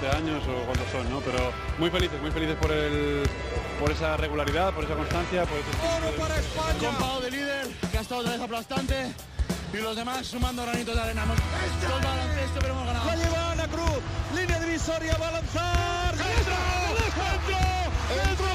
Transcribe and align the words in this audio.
12 0.00 0.16
años 0.16 0.42
o 0.46 0.64
cuántos 0.66 0.88
son, 0.90 1.08
¿no? 1.10 1.20
Pero 1.20 1.52
muy 1.78 1.90
felices, 1.90 2.20
muy 2.20 2.30
felices 2.30 2.56
por 2.56 2.70
el 2.70 3.22
por 3.80 3.90
esa 3.90 4.16
regularidad, 4.16 4.72
por 4.74 4.84
esa 4.84 4.94
constancia, 4.94 5.44
por 5.44 5.58
ese 5.58 5.68
¡Oro 5.96 6.16
para 6.16 6.36
España! 6.38 6.98
Con 6.98 7.22
de 7.22 7.30
líder, 7.30 7.68
que 7.90 7.98
ha 7.98 8.00
estado 8.00 8.20
otra 8.20 8.32
vez 8.32 8.40
aplastante 8.40 9.12
y 9.72 9.76
los 9.78 9.96
demás 9.96 10.26
sumando 10.26 10.62
granitos 10.62 10.94
de 10.94 11.00
arena. 11.00 11.22
Hemos 11.22 11.36
todo 11.80 11.98
el 11.98 12.04
baloncesto, 12.04 12.58
pero 12.60 12.74
hemos 12.74 12.86
ganado. 12.86 13.06
La 13.06 13.16
lleva 13.16 13.52
Ana 13.52 13.68
Cruz, 13.68 14.00
línea 14.34 14.60
divisoria, 14.60 15.16
va 15.16 15.28
a 15.28 15.32
lanzar. 15.32 16.14
¡Dentro! 16.16 16.54
¡Dentro! 16.96 18.46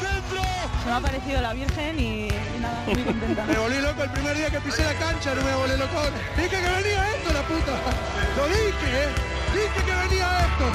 ¡Dentro! 0.00 0.42
Se 0.82 0.88
me 0.88 0.94
ha 0.94 1.00
parecido 1.00 1.40
la 1.40 1.52
Virgen 1.54 2.00
y, 2.00 2.28
y 2.28 2.60
nada, 2.60 2.84
muy 2.86 3.02
contenta. 3.04 3.44
Me 3.44 3.56
volví 3.56 3.80
loco 3.80 4.02
el 4.02 4.10
primer 4.10 4.36
día 4.36 4.50
que 4.50 4.60
pisé 4.60 4.84
la 4.84 4.94
cancha, 4.94 5.34
no 5.34 5.42
me 5.42 5.54
volví 5.54 5.76
loco. 5.76 6.00
Dije 6.36 6.48
que 6.48 6.56
venía 6.56 7.10
esto, 7.16 7.32
la 7.32 7.42
puta. 7.42 7.72
Lo 8.36 8.46
dije, 8.46 9.04
¿eh? 9.04 9.41
Dije 9.62 9.80
que 9.84 9.94
venía 9.94 10.28
esto. 10.46 10.66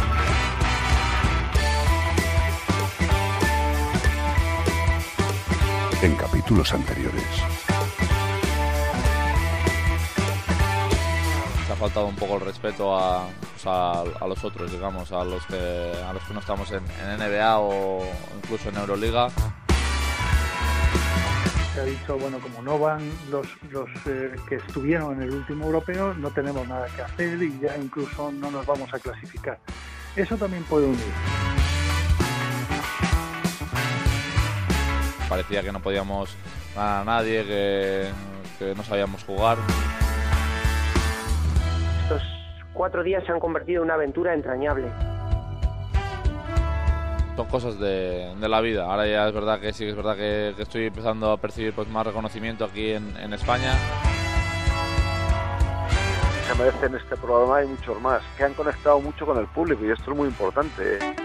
En 6.06 6.16
capítulos 6.16 6.74
anteriores. 6.74 7.24
Se 11.66 11.74
ha 11.74 11.76
faltado 11.76 12.06
un 12.06 12.16
poco 12.16 12.36
el 12.36 12.42
respeto 12.42 12.98
a 12.98 13.28
los 14.26 14.44
otros, 14.46 14.72
digamos, 14.72 15.12
a 15.12 15.26
los 15.26 15.46
que, 15.48 15.94
a 16.08 16.14
los 16.14 16.24
que 16.24 16.34
no 16.34 16.40
estamos 16.40 16.72
en, 16.72 16.84
en 17.02 17.18
NBA 17.20 17.60
o 17.60 18.06
incluso 18.42 18.70
en 18.70 18.78
Euroliga. 18.78 19.28
Se 21.78 21.82
ha 21.82 21.86
dicho, 21.86 22.18
bueno, 22.18 22.40
como 22.40 22.64
no 22.64 22.80
van 22.80 23.08
los, 23.30 23.46
los 23.70 23.88
eh, 24.08 24.36
que 24.50 24.56
estuvieron 24.56 25.14
en 25.18 25.22
el 25.22 25.32
último 25.32 25.66
europeo, 25.66 26.12
no 26.16 26.32
tenemos 26.32 26.68
nada 26.68 26.88
que 26.96 27.04
hacer 27.04 27.40
y 27.40 27.60
ya 27.60 27.78
incluso 27.78 28.32
no 28.32 28.50
nos 28.50 28.66
vamos 28.66 28.92
a 28.92 28.98
clasificar. 28.98 29.60
Eso 30.16 30.36
también 30.38 30.64
puede 30.64 30.88
unir. 30.88 31.14
Parecía 35.30 35.62
que 35.62 35.72
no 35.72 35.80
podíamos 35.80 36.36
ganar 36.74 37.02
a 37.02 37.06
nadie, 37.06 37.46
que, 37.46 38.10
que 38.58 38.74
no 38.74 38.82
sabíamos 38.82 39.24
jugar. 39.24 39.60
Estos 42.02 42.24
cuatro 42.74 43.04
días 43.04 43.24
se 43.24 43.32
han 43.32 43.40
convertido 43.40 43.84
en 43.84 43.86
una 43.86 43.94
aventura 43.94 44.34
entrañable. 44.34 44.88
Son 47.38 47.46
cosas 47.46 47.78
de, 47.78 48.34
de 48.36 48.50
la 48.50 48.62
vida. 48.62 48.86
Ahora 48.86 49.06
ya 49.06 49.28
es 49.28 49.34
verdad 49.34 49.60
que 49.60 49.72
sí, 49.72 49.86
es 49.86 49.96
verdad 49.96 50.16
que, 50.16 50.54
que 50.56 50.64
estoy 50.64 50.88
empezando 50.88 51.32
a 51.32 51.38
percibir 51.38 51.72
pues, 51.72 51.88
más 51.88 52.06
reconocimiento 52.06 52.66
aquí 52.66 52.90
en, 52.90 53.16
en 53.16 53.32
España. 53.32 53.76
se 56.48 56.56
merecen 56.56 56.96
este 56.96 57.16
programa 57.18 57.64
y 57.64 57.68
muchos 57.68 58.02
más, 58.02 58.24
que 58.38 58.44
han 58.44 58.56
conectado 58.56 59.00
mucho 59.02 59.26
con 59.26 59.38
el 59.38 59.46
público 59.48 59.86
y 59.86 59.92
esto 59.92 60.12
es 60.12 60.18
muy 60.18 60.28
importante. 60.30 60.96
¿eh? 60.96 61.16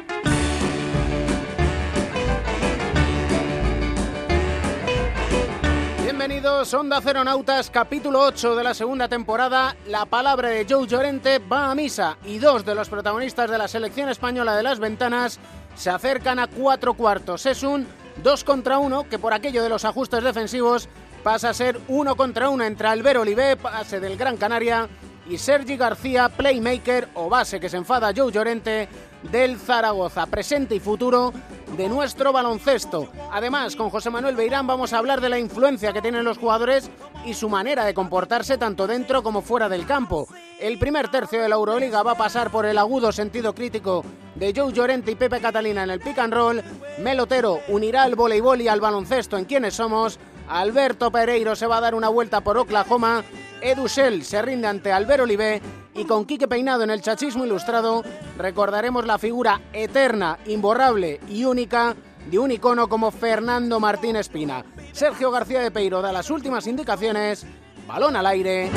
Bienvenidos, 6.02 6.74
Onda 6.74 7.00
Ceronautas, 7.00 7.70
capítulo 7.70 8.20
8 8.20 8.54
de 8.54 8.64
la 8.64 8.74
segunda 8.74 9.08
temporada. 9.08 9.76
La 9.86 10.06
palabra 10.06 10.50
de 10.50 10.66
Joe 10.68 10.86
Llorente 10.86 11.38
va 11.38 11.70
a 11.70 11.74
misa 11.74 12.18
y 12.24 12.38
dos 12.38 12.64
de 12.64 12.74
los 12.74 12.88
protagonistas 12.88 13.50
de 13.50 13.58
la 13.58 13.66
selección 13.66 14.08
española 14.08 14.54
de 14.56 14.62
las 14.62 14.78
ventanas 14.78 15.40
se 15.74 15.90
acercan 15.90 16.38
a 16.38 16.46
cuatro 16.46 16.94
cuartos. 16.94 17.46
Es 17.46 17.62
un 17.62 17.86
2 18.22 18.44
contra 18.44 18.78
1 18.78 19.08
que 19.08 19.18
por 19.18 19.32
aquello 19.32 19.62
de 19.62 19.68
los 19.68 19.84
ajustes 19.84 20.22
defensivos 20.22 20.88
pasa 21.22 21.50
a 21.50 21.54
ser 21.54 21.80
1 21.88 22.16
contra 22.16 22.48
1 22.48 22.64
entre 22.64 22.88
Albert 22.88 23.20
Olivé, 23.20 23.54
base 23.54 24.00
del 24.00 24.16
Gran 24.16 24.36
Canaria, 24.36 24.88
y 25.28 25.38
Sergi 25.38 25.76
García, 25.76 26.28
playmaker 26.28 27.08
o 27.14 27.28
base 27.28 27.60
que 27.60 27.68
se 27.68 27.76
enfada 27.76 28.12
Joe 28.14 28.32
Llorente 28.32 28.88
del 29.30 29.58
Zaragoza, 29.58 30.26
presente 30.26 30.74
y 30.74 30.80
futuro 30.80 31.32
de 31.76 31.88
nuestro 31.88 32.32
baloncesto. 32.32 33.08
Además, 33.30 33.76
con 33.76 33.90
José 33.90 34.10
Manuel 34.10 34.36
Beirán 34.36 34.66
vamos 34.66 34.92
a 34.92 34.98
hablar 34.98 35.20
de 35.20 35.28
la 35.28 35.38
influencia 35.38 35.92
que 35.92 36.02
tienen 36.02 36.24
los 36.24 36.38
jugadores 36.38 36.90
y 37.24 37.34
su 37.34 37.48
manera 37.48 37.84
de 37.84 37.94
comportarse 37.94 38.58
tanto 38.58 38.86
dentro 38.86 39.22
como 39.22 39.42
fuera 39.42 39.68
del 39.68 39.86
campo. 39.86 40.26
El 40.58 40.78
primer 40.78 41.08
tercio 41.08 41.40
de 41.40 41.48
la 41.48 41.56
Euroliga 41.56 42.02
va 42.02 42.12
a 42.12 42.16
pasar 42.16 42.50
por 42.50 42.66
el 42.66 42.78
agudo 42.78 43.12
sentido 43.12 43.54
crítico 43.54 44.04
de 44.34 44.52
Joe 44.54 44.72
Llorente 44.72 45.12
y 45.12 45.16
Pepe 45.16 45.40
Catalina 45.40 45.84
en 45.84 45.90
el 45.90 46.00
pick 46.00 46.18
and 46.18 46.34
roll. 46.34 46.62
Melotero 46.98 47.60
unirá 47.68 48.02
al 48.02 48.14
voleibol 48.14 48.60
y 48.60 48.68
al 48.68 48.80
baloncesto 48.80 49.36
en 49.38 49.44
quienes 49.44 49.74
somos. 49.74 50.18
Alberto 50.48 51.10
Pereiro 51.10 51.56
se 51.56 51.66
va 51.66 51.78
a 51.78 51.80
dar 51.80 51.94
una 51.94 52.08
vuelta 52.08 52.42
por 52.42 52.58
Oklahoma. 52.58 53.24
Edu 53.60 53.86
Shell 53.86 54.24
se 54.24 54.42
rinde 54.42 54.66
ante 54.66 54.92
Albert 54.92 55.22
Olivé 55.22 55.62
y 55.94 56.04
con 56.04 56.24
Quique 56.24 56.48
Peinado 56.48 56.82
en 56.82 56.90
el 56.90 57.02
chachismo 57.02 57.44
ilustrado 57.44 58.02
recordaremos 58.38 59.06
la 59.06 59.18
figura 59.18 59.60
eterna, 59.72 60.38
imborrable 60.46 61.20
y 61.28 61.44
única 61.44 61.94
de 62.30 62.38
un 62.38 62.50
icono 62.50 62.88
como 62.88 63.10
Fernando 63.10 63.80
Martín 63.80 64.16
Espina. 64.16 64.64
Sergio 64.92 65.30
García 65.30 65.60
de 65.60 65.70
Peiro 65.70 66.00
da 66.00 66.12
las 66.12 66.30
últimas 66.30 66.66
indicaciones. 66.66 67.46
Balón 67.86 68.16
al 68.16 68.26
aire. 68.26 68.70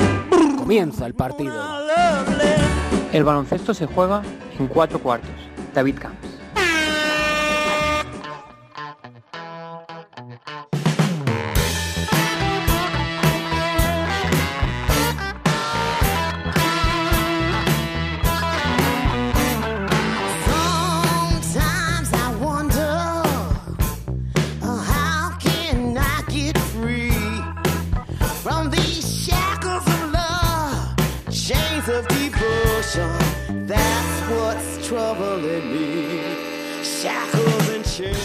Comienza 0.58 1.06
el 1.06 1.14
partido. 1.14 1.54
El 3.12 3.24
baloncesto 3.24 3.72
se 3.72 3.86
juega 3.86 4.22
en 4.58 4.66
cuatro 4.66 5.00
cuartos. 5.00 5.30
David 5.72 5.96
Camps. 5.98 6.35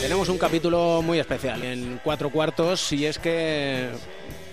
Tenemos 0.02 0.30
un 0.30 0.38
capítulo 0.38 1.02
muy 1.02 1.20
especial 1.20 1.64
en 1.64 2.00
cuatro 2.04 2.30
cuartos 2.30 2.94
y 2.94 3.06
es 3.06 3.20
que 3.20 3.90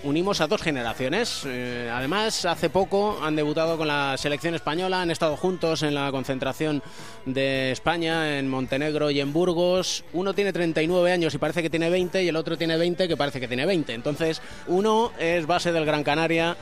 unimos 0.03 0.41
a 0.41 0.47
dos 0.47 0.61
generaciones. 0.61 1.43
Eh, 1.45 1.89
además, 1.91 2.43
hace 2.45 2.69
poco 2.69 3.19
han 3.23 3.35
debutado 3.35 3.77
con 3.77 3.87
la 3.87 4.17
selección 4.17 4.53
española, 4.53 5.01
han 5.01 5.11
estado 5.11 5.37
juntos 5.37 5.81
en 5.83 5.95
la 5.95 6.11
concentración 6.11 6.83
de 7.25 7.71
España 7.71 8.37
en 8.37 8.49
Montenegro 8.49 9.11
y 9.11 9.21
en 9.21 9.31
Burgos. 9.31 10.03
Uno 10.11 10.33
tiene 10.33 10.51
39 10.51 11.11
años 11.11 11.33
y 11.33 11.37
parece 11.37 11.61
que 11.61 11.69
tiene 11.69 11.89
20 11.89 12.23
y 12.23 12.27
el 12.27 12.35
otro 12.35 12.57
tiene 12.57 12.77
20 12.77 13.07
que 13.07 13.15
parece 13.17 13.39
que 13.39 13.47
tiene 13.47 13.65
20. 13.65 13.93
Entonces, 13.93 14.41
uno 14.67 15.11
es 15.19 15.47
base 15.47 15.71
del 15.71 15.85
Gran 15.85 16.03
Canaria, 16.03 16.57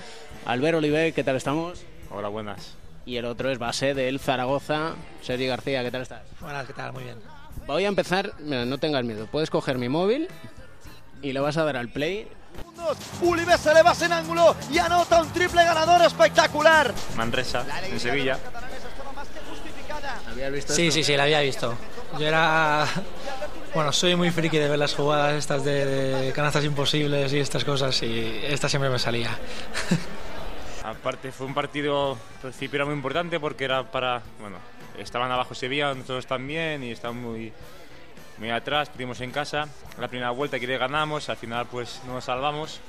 Albert 0.45 0.77
Oliver, 0.77 1.13
¿qué 1.13 1.23
tal 1.23 1.35
estamos? 1.35 1.83
Hola, 2.11 2.27
buenas. 2.27 2.86
Y 3.07 3.15
el 3.15 3.23
otro 3.25 3.49
es 3.49 3.57
base 3.57 3.93
del 3.93 4.19
Zaragoza, 4.19 4.95
Sergi 5.23 5.47
García, 5.47 5.81
¿qué 5.81 5.89
tal 5.91 6.01
estás? 6.01 6.23
Buenas, 6.41 6.67
¿qué 6.67 6.73
tal? 6.73 6.91
Muy 6.91 7.03
bien. 7.03 7.15
Voy 7.65 7.85
a 7.85 7.87
empezar, 7.87 8.33
mira, 8.39 8.65
no 8.65 8.77
tengas 8.79 9.03
miedo, 9.05 9.27
puedes 9.31 9.49
coger 9.49 9.77
mi 9.77 9.87
móvil 9.87 10.27
y 11.21 11.31
le 11.31 11.39
vas 11.39 11.55
a 11.55 11.63
dar 11.63 11.77
al 11.77 11.87
play. 11.87 12.27
Ulibe 13.21 13.57
se 13.57 13.73
le 13.73 13.81
va 13.81 13.93
en 14.01 14.11
ángulo 14.11 14.55
y 14.69 14.77
anota 14.77 15.21
un 15.21 15.29
triple 15.31 15.63
ganador 15.63 16.01
espectacular. 16.01 16.93
Manresa, 17.15 17.65
en 17.89 17.97
Sevilla. 17.99 18.37
¿Habías 20.29 20.51
visto 20.51 20.73
Sí, 20.73 20.87
esto? 20.87 20.95
sí, 20.95 21.03
sí, 21.05 21.15
la 21.15 21.23
había 21.23 21.39
visto. 21.39 21.75
Yo 22.19 22.27
era. 22.27 22.85
Bueno, 23.73 23.91
soy 23.93 24.15
muy 24.17 24.31
friki 24.31 24.57
de 24.57 24.67
ver 24.67 24.79
las 24.79 24.93
jugadas 24.93 25.33
estas 25.35 25.63
de, 25.63 25.85
de 25.85 26.31
canastas 26.33 26.65
imposibles 26.65 27.31
y 27.31 27.39
estas 27.39 27.63
cosas 27.63 28.01
y 28.03 28.41
esta 28.43 28.67
siempre 28.67 28.89
me 28.89 28.99
salía. 28.99 29.29
Aparte, 31.07 31.31
fue 31.31 31.47
un 31.47 31.53
partido, 31.53 32.17
al 32.35 32.41
principio 32.41 32.75
era 32.79 32.85
muy 32.85 32.93
importante 32.93 33.39
porque 33.39 33.63
era 33.63 33.81
para. 33.89 34.21
Bueno, 34.41 34.57
estaban 34.97 35.31
abajo 35.31 35.55
Sevilla, 35.55 35.93
nosotros 35.93 36.27
también, 36.27 36.83
y 36.83 36.91
estaban 36.91 37.15
muy, 37.21 37.53
muy 38.39 38.49
atrás, 38.49 38.89
perdimos 38.89 39.21
en 39.21 39.31
casa. 39.31 39.69
La 40.01 40.09
primera 40.09 40.31
vuelta 40.31 40.59
que 40.59 40.77
ganamos, 40.77 41.29
al 41.29 41.37
final, 41.37 41.65
pues 41.71 42.01
no 42.05 42.11
nos 42.15 42.25
salvamos, 42.25 42.81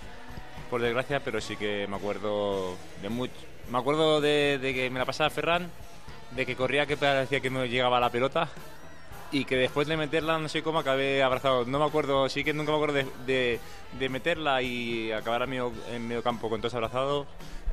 por 0.69 0.81
desgracia, 0.83 1.21
pero 1.21 1.41
sí 1.41 1.57
que 1.57 1.87
me 1.89 1.95
acuerdo 1.95 2.75
de 3.03 3.09
mucho. 3.09 3.35
Me 3.71 3.79
acuerdo 3.79 4.21
de, 4.21 4.59
de 4.61 4.75
que 4.75 4.91
me 4.91 4.99
la 4.99 5.05
pasaba 5.05 5.31
Ferran, 5.31 5.71
de 6.33 6.45
que 6.45 6.57
corría 6.57 6.87
que 6.87 6.97
parecía 6.97 7.39
que 7.39 7.51
no 7.51 7.65
llegaba 7.67 8.01
la 8.01 8.11
pelota. 8.11 8.49
Y 9.31 9.45
que 9.45 9.55
después 9.55 9.87
de 9.87 9.97
meterla, 9.97 10.39
no 10.39 10.49
sé 10.49 10.65
cómo, 10.65 10.81
acabé 10.81 11.23
abrazado. 11.23 11.65
No 11.67 11.79
me 11.79 11.85
acuerdo, 11.85 12.29
sí 12.29 12.43
que 12.43 12.53
nunca 12.53 12.73
me 12.73 12.79
acuerdo 12.79 12.95
de, 12.97 13.07
de, 13.27 13.61
de 13.97 14.09
meterla 14.09 14.61
y 14.61 15.13
acabar 15.13 15.45
a 15.45 15.47
medio- 15.47 15.71
en 15.93 16.09
medio 16.09 16.25
campo 16.25 16.49
con 16.51 16.61
todos 16.61 16.75
abrazados. 16.75 17.29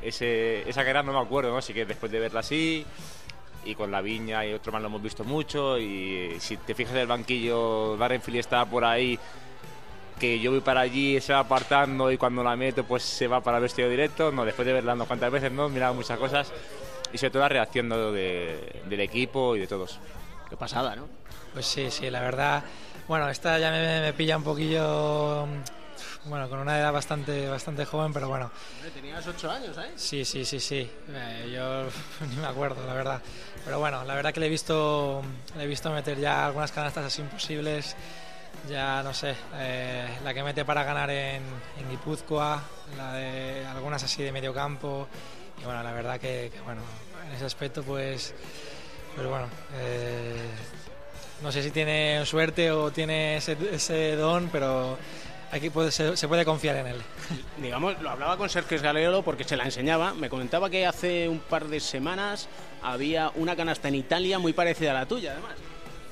Ese, 0.06 0.68
esa 0.68 0.84
cara 0.84 1.02
no 1.02 1.12
me 1.12 1.18
acuerdo, 1.20 1.50
¿no? 1.50 1.58
Así 1.58 1.72
que 1.74 1.84
después 1.84 2.10
de 2.12 2.20
verla 2.20 2.40
así, 2.40 2.84
y 3.64 3.74
con 3.74 3.90
la 3.90 4.00
viña 4.00 4.46
y 4.46 4.52
otro 4.52 4.70
más 4.72 4.80
lo 4.80 4.88
hemos 4.88 5.02
visto 5.02 5.24
mucho. 5.24 5.78
Y 5.78 6.36
si 6.38 6.56
te 6.58 6.74
fijas 6.74 6.92
en 6.94 7.00
el 7.00 7.06
banquillo, 7.06 7.96
Darrenfield 7.96 8.38
está 8.38 8.64
por 8.64 8.84
ahí, 8.84 9.18
que 10.20 10.38
yo 10.40 10.50
voy 10.52 10.60
para 10.60 10.80
allí, 10.80 11.20
se 11.20 11.32
va 11.32 11.40
apartando 11.40 12.10
y 12.12 12.16
cuando 12.16 12.42
la 12.44 12.54
meto, 12.56 12.84
pues 12.84 13.02
se 13.02 13.26
va 13.26 13.40
para 13.40 13.56
el 13.58 13.62
vestido 13.64 13.88
directo. 13.88 14.30
No, 14.30 14.44
después 14.44 14.64
de 14.66 14.72
verla 14.72 14.94
unas 14.94 15.06
cuantas 15.08 15.30
veces, 15.32 15.50
¿no? 15.52 15.68
Miraba 15.68 15.92
muchas 15.92 16.18
cosas. 16.18 16.52
y 17.12 17.18
sobre 17.18 17.30
todo 17.30 17.42
la 17.42 17.48
reacción 17.48 17.88
¿no? 17.88 18.10
de- 18.12 18.82
del 18.88 19.00
equipo 19.00 19.54
y 19.56 19.60
de 19.60 19.66
todos. 19.66 19.98
Qué 20.50 20.56
pasada, 20.56 20.94
¿no? 20.96 21.08
Pues 21.52 21.64
sí, 21.66 21.90
sí, 21.90 22.10
la 22.10 22.20
verdad. 22.20 22.62
Bueno, 23.08 23.28
esta 23.28 23.58
ya 23.58 23.70
me, 23.70 24.00
me 24.00 24.12
pilla 24.12 24.36
un 24.36 24.42
poquillo. 24.44 25.46
Bueno, 26.28 26.48
con 26.48 26.58
una 26.58 26.78
edad 26.78 26.92
bastante, 26.92 27.48
bastante 27.48 27.84
joven, 27.84 28.12
pero 28.12 28.28
bueno. 28.28 28.50
Tenías 28.92 29.24
ocho 29.28 29.48
años, 29.48 29.76
¿eh? 29.78 29.92
Sí, 29.94 30.24
sí, 30.24 30.44
sí, 30.44 30.58
sí. 30.58 30.90
Eh, 31.08 31.52
yo 31.54 31.84
ni 32.28 32.36
me 32.36 32.46
acuerdo, 32.46 32.84
la 32.84 32.94
verdad. 32.94 33.22
Pero 33.64 33.78
bueno, 33.78 34.04
la 34.04 34.14
verdad 34.14 34.34
que 34.34 34.40
le 34.40 34.46
he 34.46 34.50
visto, 34.50 35.22
le 35.56 35.64
he 35.64 35.66
visto 35.68 35.90
meter 35.90 36.18
ya 36.18 36.46
algunas 36.46 36.72
canastas 36.72 37.04
así 37.04 37.22
imposibles. 37.22 37.94
Ya 38.68 39.02
no 39.04 39.14
sé, 39.14 39.36
eh, 39.54 40.18
la 40.24 40.34
que 40.34 40.42
mete 40.42 40.64
para 40.64 40.82
ganar 40.82 41.10
en, 41.10 41.42
en 41.78 41.90
Guipúzcoa, 41.90 42.60
la 42.96 43.12
de 43.12 43.64
algunas 43.66 44.02
así 44.02 44.22
de 44.24 44.32
medio 44.32 44.52
campo. 44.52 45.06
Y 45.60 45.64
bueno, 45.64 45.82
la 45.82 45.92
verdad 45.92 46.18
que, 46.18 46.50
que, 46.52 46.60
bueno, 46.62 46.80
en 47.28 47.34
ese 47.34 47.44
aspecto 47.44 47.82
pues, 47.84 48.34
pues 49.14 49.28
bueno, 49.28 49.46
eh, 49.74 50.48
no 51.42 51.52
sé 51.52 51.62
si 51.62 51.70
tiene 51.70 52.24
suerte 52.24 52.70
o 52.72 52.90
tiene 52.90 53.36
ese, 53.36 53.56
ese 53.72 54.16
don, 54.16 54.48
pero 54.48 54.98
aquí 55.52 55.70
puede, 55.70 55.90
se, 55.90 56.16
se 56.16 56.28
puede 56.28 56.44
confiar 56.44 56.76
en 56.76 56.86
él. 56.88 57.02
Digamos, 57.62 58.00
lo 58.02 58.10
hablaba 58.10 58.36
con 58.36 58.48
Sergio 58.48 58.80
Galeolo 58.80 59.22
porque 59.22 59.44
se 59.44 59.56
la 59.56 59.64
enseñaba. 59.64 60.14
Me 60.14 60.28
comentaba 60.28 60.68
que 60.70 60.86
hace 60.86 61.28
un 61.28 61.38
par 61.40 61.66
de 61.66 61.80
semanas 61.80 62.48
había 62.82 63.30
una 63.34 63.56
canasta 63.56 63.88
en 63.88 63.94
Italia 63.96 64.38
muy 64.38 64.52
parecida 64.52 64.90
a 64.92 64.94
la 64.94 65.06
tuya, 65.06 65.32
además. 65.32 65.52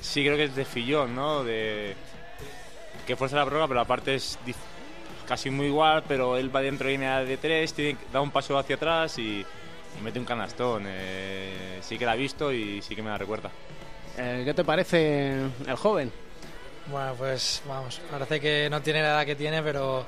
Sí, 0.01 0.23
creo 0.23 0.37
que 0.37 0.45
es 0.45 0.55
de 0.55 0.65
Fillón, 0.65 1.15
¿no? 1.15 1.43
De... 1.43 1.95
Que 3.07 3.15
fuerza 3.15 3.35
la 3.37 3.45
prórroga, 3.45 3.67
pero 3.67 3.79
la 3.81 3.85
parte 3.85 4.15
es 4.15 4.37
dif- 4.45 4.55
casi 5.27 5.49
muy 5.49 5.67
igual, 5.67 6.03
pero 6.07 6.37
él 6.37 6.55
va 6.55 6.61
dentro 6.61 6.87
de 6.87 6.93
línea 6.93 7.19
de 7.23 7.37
tres, 7.37 7.73
tiene, 7.73 7.97
da 8.11 8.21
un 8.21 8.31
paso 8.31 8.57
hacia 8.57 8.75
atrás 8.75 9.17
y, 9.19 9.41
y 9.41 10.03
mete 10.03 10.19
un 10.19 10.25
canastón. 10.25 10.83
Eh, 10.87 11.79
sí 11.81 11.97
que 11.97 12.05
la 12.05 12.15
he 12.15 12.17
visto 12.17 12.51
y 12.51 12.81
sí 12.81 12.95
que 12.95 13.01
me 13.03 13.09
la 13.09 13.17
recuerda. 13.17 13.49
Eh, 14.17 14.41
¿Qué 14.45 14.53
te 14.53 14.63
parece 14.63 15.33
el 15.67 15.75
joven? 15.75 16.11
Bueno, 16.87 17.15
pues 17.17 17.63
vamos, 17.67 17.99
parece 18.11 18.39
que 18.39 18.69
no 18.69 18.79
tiene 18.79 19.01
la 19.01 19.09
edad 19.09 19.25
que 19.25 19.35
tiene, 19.35 19.63
pero 19.63 20.05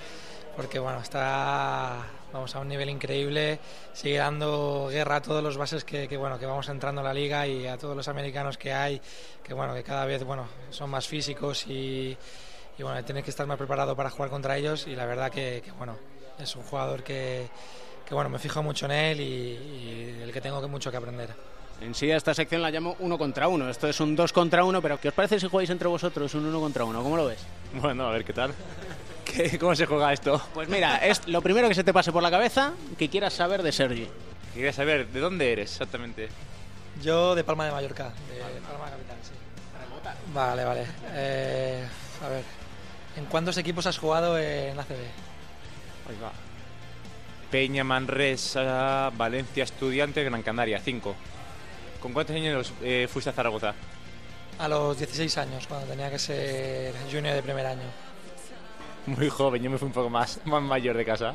porque 0.55 0.77
bueno, 0.77 1.01
está 1.01 2.05
vamos 2.31 2.55
a 2.55 2.59
un 2.59 2.67
nivel 2.67 2.89
increíble, 2.89 3.59
sigue 3.93 4.17
dando 4.17 4.87
guerra 4.91 5.15
a 5.15 5.21
todos 5.21 5.41
los 5.41 5.57
bases 5.57 5.83
que, 5.83 6.07
que, 6.07 6.17
bueno, 6.17 6.37
que 6.37 6.45
vamos 6.45 6.69
entrando 6.69 7.01
a 7.01 7.03
la 7.03 7.15
liga 7.15 7.47
y 7.47 7.65
a 7.65 7.77
todos 7.77 7.97
los 7.97 8.07
americanos 8.07 8.59
que 8.59 8.73
hay, 8.73 9.01
que 9.43 9.55
bueno, 9.55 9.73
que 9.73 9.81
cada 9.83 10.05
vez 10.05 10.23
bueno, 10.23 10.47
son 10.69 10.91
más 10.91 11.07
físicos 11.07 11.65
y, 11.67 12.15
bueno, 12.79 13.03
tienes 13.03 13.23
que 13.23 13.31
estar 13.31 13.47
más 13.47 13.57
preparado 13.57 13.95
para 13.95 14.11
jugar 14.11 14.29
contra 14.29 14.55
ellos 14.55 14.85
y 14.85 14.95
la 14.95 15.07
verdad 15.07 15.31
que, 15.31 15.63
que, 15.65 15.71
bueno, 15.71 15.97
es 16.37 16.55
un 16.55 16.61
jugador 16.61 17.03
que, 17.03 17.49
que 18.05 18.13
bueno, 18.13 18.29
me 18.29 18.37
fijo 18.37 18.61
mucho 18.61 18.85
en 18.85 18.91
él 18.91 19.19
y, 19.19 19.23
y 19.23 20.19
el 20.21 20.31
que 20.31 20.41
tengo 20.41 20.61
que 20.61 20.67
mucho 20.67 20.91
que 20.91 20.97
aprender. 20.97 21.56
En 21.81 21.93
sí, 21.93 22.09
a 22.11 22.17
esta 22.17 22.33
sección 22.33 22.61
la 22.61 22.71
llamo 22.71 22.95
uno 22.99 23.17
contra 23.17 23.47
uno. 23.47 23.69
Esto 23.69 23.87
es 23.87 23.99
un 23.99 24.15
dos 24.15 24.33
contra 24.33 24.63
uno, 24.63 24.81
pero 24.81 24.99
¿qué 24.99 25.09
os 25.09 25.13
parece 25.13 25.39
si 25.39 25.47
jugáis 25.47 25.69
entre 25.69 25.87
vosotros 25.87 26.33
un 26.33 26.45
uno 26.45 26.59
contra 26.59 26.83
uno? 26.85 27.03
¿Cómo 27.03 27.15
lo 27.17 27.25
ves? 27.27 27.39
Bueno, 27.73 28.07
a 28.07 28.11
ver 28.11 28.25
qué 28.25 28.33
tal. 28.33 28.53
¿Qué- 29.25 29.59
¿Cómo 29.59 29.75
se 29.75 29.85
juega 29.85 30.11
esto? 30.11 30.41
Pues 30.53 30.67
mira, 30.69 30.97
es 30.97 31.27
lo 31.27 31.41
primero 31.41 31.67
que 31.67 31.75
se 31.75 31.83
te 31.83 31.93
pase 31.93 32.11
por 32.11 32.23
la 32.23 32.31
cabeza 32.31 32.73
que 32.97 33.09
quieras 33.09 33.33
saber 33.33 33.61
de 33.61 33.71
Sergi. 33.71 34.07
Quería 34.53 34.73
saber, 34.73 35.07
¿de 35.07 35.19
dónde 35.19 35.51
eres 35.51 35.71
exactamente? 35.73 36.29
Yo 37.03 37.35
de 37.35 37.43
Palma 37.43 37.65
de 37.65 37.71
Mallorca, 37.71 38.05
de 38.05 38.41
Palma 38.61 38.85
Capital, 38.89 39.17
sí. 39.21 39.31
Vale, 40.33 40.63
vale. 40.63 40.85
Eh, 41.11 41.83
a 42.25 42.29
ver, 42.29 42.43
¿en 43.17 43.25
cuántos 43.25 43.55
equipos 43.57 43.85
has 43.85 43.99
jugado 43.99 44.37
en 44.39 44.79
ACB? 44.79 44.91
Ahí 46.09 46.17
va. 46.23 46.31
Peña, 47.51 47.83
Manresa, 47.83 49.11
Valencia, 49.15 49.63
Estudiante, 49.63 50.23
Gran 50.23 50.41
Canaria, 50.41 50.79
5. 50.79 51.15
¿Con 52.01 52.13
cuántos 52.13 52.35
años 52.35 52.73
eh, 52.81 53.07
fuiste 53.11 53.29
a 53.29 53.33
Zaragoza? 53.33 53.73
A 54.59 54.67
los 54.67 54.97
16 54.97 55.37
años, 55.37 55.67
cuando 55.67 55.87
tenía 55.87 56.09
que 56.09 56.19
ser 56.19 56.93
junior 57.11 57.35
de 57.35 57.43
primer 57.43 57.65
año. 57.65 57.83
Muy 59.05 59.29
joven, 59.29 59.61
yo 59.63 59.69
me 59.69 59.77
fui 59.77 59.87
un 59.87 59.93
poco 59.93 60.09
más, 60.09 60.39
más 60.45 60.61
mayor 60.61 60.97
de 60.97 61.05
casa. 61.05 61.33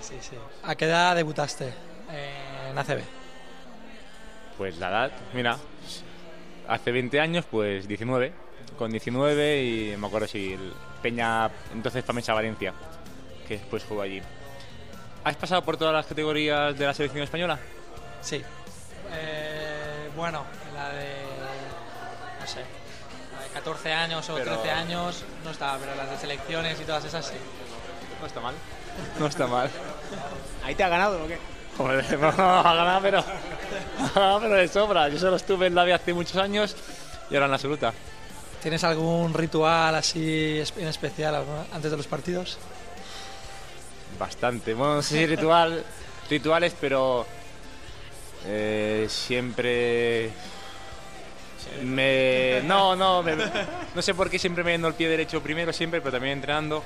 Sí, 0.00 0.14
sí, 0.20 0.28
sí. 0.30 0.36
¿A 0.62 0.74
qué 0.74 0.86
edad 0.86 1.14
debutaste 1.14 1.72
en 2.10 2.78
ACB? 2.78 3.00
Pues 4.56 4.78
la 4.78 4.88
edad, 4.88 5.12
mira, 5.32 5.58
hace 6.68 6.92
20 6.92 7.20
años, 7.20 7.44
pues 7.50 7.86
19. 7.88 8.32
Con 8.78 8.90
19 8.90 9.62
y 9.62 9.96
me 9.96 10.06
acuerdo 10.06 10.26
si 10.26 10.54
el 10.54 10.72
Peña, 11.02 11.50
entonces 11.72 12.02
Pamecha 12.02 12.34
Valencia, 12.34 12.72
que 13.46 13.58
después 13.58 13.84
jugó 13.84 14.02
allí. 14.02 14.20
¿Has 15.22 15.36
pasado 15.36 15.62
por 15.62 15.76
todas 15.76 15.94
las 15.94 16.06
categorías 16.06 16.76
de 16.76 16.86
la 16.86 16.94
selección 16.94 17.22
española? 17.22 17.58
Sí. 18.20 18.42
Bueno, 20.16 20.44
la 20.74 20.90
de. 20.90 21.22
No 22.40 22.46
sé. 22.46 22.60
La 23.36 23.42
de 23.44 23.48
14 23.52 23.92
años 23.92 24.28
o 24.30 24.34
Pero- 24.34 24.52
13 24.58 24.70
años 24.70 25.24
no 25.44 25.50
estaba, 25.50 25.78
pero 25.78 25.94
las 25.94 26.10
de 26.10 26.18
selecciones 26.18 26.80
y 26.80 26.84
todas 26.84 27.04
esas 27.04 27.26
sí. 27.26 27.34
No 28.20 28.26
está 28.26 28.40
mal. 28.40 28.54
No 29.18 29.26
está 29.26 29.46
mal. 29.46 29.70
¿Ahí 30.64 30.74
te 30.74 30.84
ha 30.84 30.88
ganado 30.88 31.24
o 31.24 31.26
qué? 31.26 31.38
Joder, 31.76 32.18
no, 32.20 32.32
no, 32.32 32.60
ha 32.60 32.74
ganado, 32.74 33.00
pero, 33.02 33.18
ha 33.18 34.08
ganado, 34.14 34.40
pero 34.40 34.54
de 34.54 34.68
sobra. 34.68 35.08
Yo 35.08 35.18
solo 35.18 35.36
estuve 35.36 35.66
en 35.66 35.74
la 35.74 35.84
B 35.84 35.92
hace 35.92 36.14
muchos 36.14 36.36
años 36.36 36.76
y 37.30 37.34
ahora 37.34 37.46
en 37.46 37.50
la 37.50 37.56
absoluta. 37.56 37.92
¿Tienes 38.62 38.84
algún 38.84 39.34
ritual 39.34 39.94
así 39.96 40.58
es- 40.60 40.72
en 40.76 40.86
especial 40.88 41.44
antes 41.72 41.90
de 41.90 41.96
los 41.96 42.06
partidos? 42.06 42.56
Bastante. 44.18 44.74
Bueno, 44.74 44.94
no 44.96 45.02
sé 45.02 45.18
si 45.18 45.26
ritual, 45.26 45.84
rituales, 46.30 46.74
pero 46.80 47.26
eh, 48.46 49.06
siempre 49.08 50.30
me 51.82 52.60
no 52.64 52.94
no 52.94 53.22
me- 53.22 53.34
no 53.94 54.02
sé 54.02 54.14
por 54.14 54.30
qué 54.30 54.38
siempre 54.38 54.62
me 54.64 54.72
yendo 54.72 54.88
el 54.88 54.94
pie 54.94 55.08
derecho 55.08 55.42
primero 55.42 55.72
siempre, 55.72 56.00
pero 56.00 56.12
también 56.12 56.34
entrenando. 56.34 56.82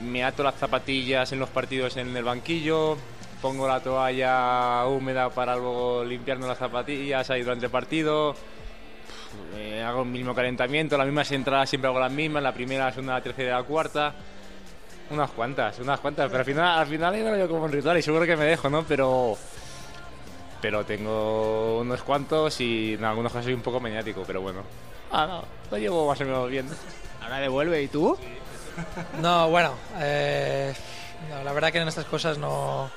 Me 0.00 0.24
ato 0.24 0.42
las 0.42 0.54
zapatillas 0.56 1.30
en 1.32 1.38
los 1.38 1.48
partidos 1.50 1.96
en 1.96 2.16
el 2.16 2.24
banquillo, 2.24 2.96
pongo 3.40 3.68
la 3.68 3.80
toalla 3.80 4.84
húmeda 4.86 5.30
para 5.30 5.54
luego 5.56 6.04
limpiarme 6.04 6.46
las 6.46 6.58
zapatillas 6.58 7.28
ahí 7.30 7.42
durante 7.42 7.66
el 7.66 7.72
partido. 7.72 8.34
Eh, 9.56 9.82
hago 9.82 10.02
el 10.02 10.08
mismo 10.08 10.34
calentamiento, 10.34 10.96
las 10.98 11.06
mismas 11.06 11.30
entradas 11.32 11.68
siempre 11.70 11.88
hago 11.88 12.00
las 12.00 12.12
mismas, 12.12 12.42
la 12.42 12.52
primera, 12.52 12.86
la 12.86 12.90
segunda, 12.92 13.14
la 13.14 13.22
tercera 13.22 13.58
la 13.58 13.62
cuarta. 13.64 14.14
Unas 15.10 15.30
cuantas, 15.30 15.78
unas 15.78 16.00
cuantas, 16.00 16.26
pero 16.28 16.38
al 16.40 16.44
final, 16.44 16.78
al 16.78 16.86
final 16.86 17.38
yo 17.38 17.48
como 17.48 17.64
un 17.64 17.72
ritual 17.72 17.98
y 17.98 18.02
seguro 18.02 18.24
que 18.24 18.36
me 18.36 18.44
dejo, 18.46 18.70
¿no? 18.70 18.82
Pero 18.84 19.36
pero 20.62 20.86
tengo 20.86 21.80
unos 21.80 22.02
cuantos 22.04 22.60
y 22.60 22.94
en 22.94 23.04
algunos 23.04 23.32
casos 23.32 23.46
soy 23.46 23.54
un 23.54 23.62
poco 23.62 23.80
maniático, 23.80 24.22
pero 24.24 24.40
bueno. 24.40 24.62
Ah, 25.10 25.26
no, 25.26 25.44
lo 25.70 25.76
llevo 25.76 26.06
más 26.06 26.20
o 26.20 26.24
menos 26.24 26.48
bien. 26.48 26.68
Ahora 27.20 27.40
devuelve, 27.40 27.82
¿y 27.82 27.88
tú? 27.88 28.16
No, 29.20 29.50
bueno, 29.50 29.74
eh, 29.98 30.72
no, 31.28 31.42
la 31.42 31.52
verdad 31.52 31.72
que 31.72 31.78
en 31.78 31.88
estas 31.88 32.06
cosas 32.06 32.38
no, 32.38 32.88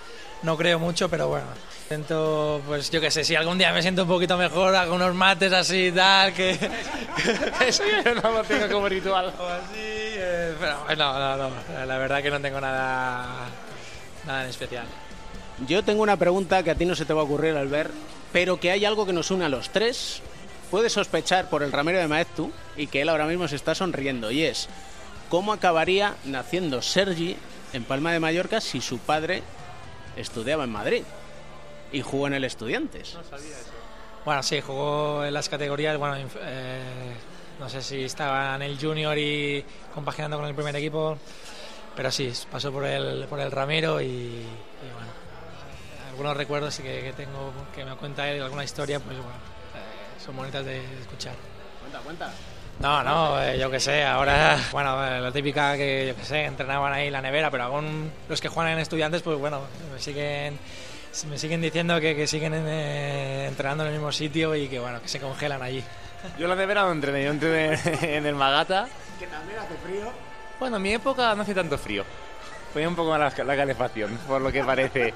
no 0.43 0.55
creo 0.55 0.77
mucho, 0.79 1.09
pero 1.09 1.27
bueno. 1.27 1.47
Intento, 1.83 2.61
pues 2.67 2.89
yo 2.89 3.01
qué 3.01 3.11
sé, 3.11 3.23
si 3.23 3.35
algún 3.35 3.57
día 3.57 3.71
me 3.73 3.81
siento 3.81 4.03
un 4.03 4.07
poquito 4.07 4.37
mejor, 4.37 4.75
hago 4.75 4.95
unos 4.95 5.13
mates 5.13 5.51
así 5.51 5.87
y 5.87 5.91
tal, 5.91 6.33
que... 6.33 6.51
Eso 7.67 7.83
yo 7.83 8.15
no 8.15 8.31
lo 8.31 8.43
tengo 8.43 8.69
como 8.73 8.87
ritual. 8.87 9.33
O 9.39 9.47
así, 9.47 9.73
eh, 9.75 10.55
pero 10.59 10.95
no, 10.95 11.19
no, 11.19 11.49
no, 11.49 11.85
la 11.85 11.97
verdad 11.97 12.21
que 12.23 12.31
no 12.31 12.39
tengo 12.39 12.61
nada, 12.61 13.47
nada 14.25 14.43
en 14.43 14.49
especial. 14.49 14.85
Yo 15.67 15.83
tengo 15.83 16.03
una 16.03 16.17
pregunta 16.17 16.63
que 16.63 16.71
a 16.71 16.75
ti 16.75 16.85
no 16.85 16.95
se 16.95 17.05
te 17.05 17.13
va 17.13 17.21
a 17.21 17.23
ocurrir 17.23 17.55
al 17.55 17.69
ver, 17.69 17.89
pero 18.33 18.59
que 18.59 18.71
hay 18.71 18.83
algo 18.83 19.05
que 19.05 19.13
nos 19.13 19.31
une 19.31 19.45
a 19.45 19.49
los 19.49 19.69
tres. 19.69 20.21
Puedes 20.69 20.93
sospechar 20.93 21.49
por 21.49 21.63
el 21.63 21.71
ramero 21.71 21.99
de 21.99 22.07
Maeztu 22.07 22.51
y 22.75 22.87
que 22.87 23.01
él 23.01 23.09
ahora 23.09 23.25
mismo 23.25 23.47
se 23.47 23.55
está 23.55 23.73
sonriendo, 23.73 24.31
y 24.31 24.43
es 24.43 24.67
cómo 25.29 25.53
acabaría 25.53 26.15
naciendo 26.25 26.81
Sergi 26.81 27.37
en 27.71 27.83
Palma 27.83 28.11
de 28.11 28.19
Mallorca 28.19 28.59
si 28.59 28.81
su 28.81 28.97
padre 28.99 29.43
estudiaba 30.17 30.65
en 30.65 30.71
Madrid 30.71 31.03
y 31.91 32.01
jugó 32.01 32.27
en 32.27 32.33
el 32.33 32.43
Estudiantes. 32.43 33.17
Bueno, 34.25 34.43
sí, 34.43 34.59
jugó 34.59 35.23
en 35.23 35.33
las 35.33 35.47
categorías, 35.47 35.97
bueno, 35.97 36.17
eh, 36.41 37.13
no 37.59 37.69
sé 37.69 37.81
si 37.81 38.03
estaba 38.03 38.55
en 38.55 38.63
el 38.63 38.77
junior 38.77 39.17
y 39.17 39.63
compaginando 39.93 40.37
con 40.37 40.47
el 40.47 40.55
primer 40.55 40.75
equipo, 40.75 41.17
pero 41.95 42.11
sí, 42.11 42.31
pasó 42.51 42.71
por 42.71 42.85
el, 42.85 43.25
por 43.27 43.39
el 43.39 43.51
Ramiro 43.51 44.01
y, 44.01 44.05
y 44.05 44.91
bueno, 44.93 45.24
algunos 46.15 46.37
recuerdos 46.37 46.77
que, 46.77 47.01
que 47.01 47.11
tengo 47.11 47.51
que 47.75 47.83
me 47.83 47.93
cuenta 47.97 48.29
él, 48.29 48.41
alguna 48.41 48.63
historia, 48.63 49.01
pues 49.01 49.17
bueno, 49.17 49.33
eh, 49.33 50.23
son 50.23 50.33
bonitas 50.33 50.63
de 50.63 50.77
escuchar. 51.01 51.33
Cuenta, 51.81 51.99
cuenta. 51.99 52.31
No, 52.79 53.03
no, 53.03 53.41
eh, 53.41 53.59
yo 53.59 53.69
qué 53.69 53.81
sé, 53.81 54.05
ahora, 54.05 54.57
bueno, 54.71 55.05
eh, 55.05 55.19
la 55.19 55.29
típica 55.33 55.75
que, 55.75 56.07
yo 56.07 56.15
qué 56.15 56.23
sé, 56.23 56.45
entrenaban 56.45 56.93
ahí 56.93 57.07
en 57.07 57.13
la 57.13 57.21
nevera, 57.21 57.51
pero 57.51 57.65
aún 57.65 58.09
los 58.29 58.39
que 58.39 58.47
juegan 58.47 58.71
en 58.71 58.79
estudiantes, 58.79 59.23
pues 59.23 59.37
bueno, 59.37 59.59
me 59.93 59.99
siguen, 59.99 60.57
me 61.29 61.37
siguen 61.37 61.59
diciendo 61.59 61.99
que, 61.99 62.15
que 62.15 62.27
siguen 62.27 62.53
eh, 62.55 63.47
entrenando 63.47 63.83
en 63.83 63.89
el 63.89 63.95
mismo 63.95 64.13
sitio 64.13 64.55
y 64.55 64.69
que 64.69 64.79
bueno, 64.79 65.01
que 65.01 65.09
se 65.09 65.19
congelan 65.19 65.61
allí. 65.61 65.83
Yo 66.39 66.47
la 66.47 66.55
de 66.55 66.65
verano 66.65 66.93
entrené, 66.93 67.25
yo 67.25 67.31
entrené 67.31 67.77
en 68.01 68.25
el 68.25 68.35
Magata. 68.35 68.87
Que 69.19 69.27
también 69.27 69.59
hace 69.59 69.75
frío. 69.85 70.09
Bueno, 70.61 70.77
en 70.77 70.81
mi 70.81 70.93
época 70.93 71.35
no 71.35 71.41
hace 71.41 71.53
tanto 71.53 71.77
frío. 71.77 72.05
Ponía 72.71 72.87
un 72.87 72.95
poco 72.95 73.09
más 73.11 73.37
la, 73.37 73.43
la 73.43 73.55
calefacción, 73.57 74.17
por 74.27 74.39
lo 74.39 74.49
que 74.49 74.63
parece. 74.63 75.13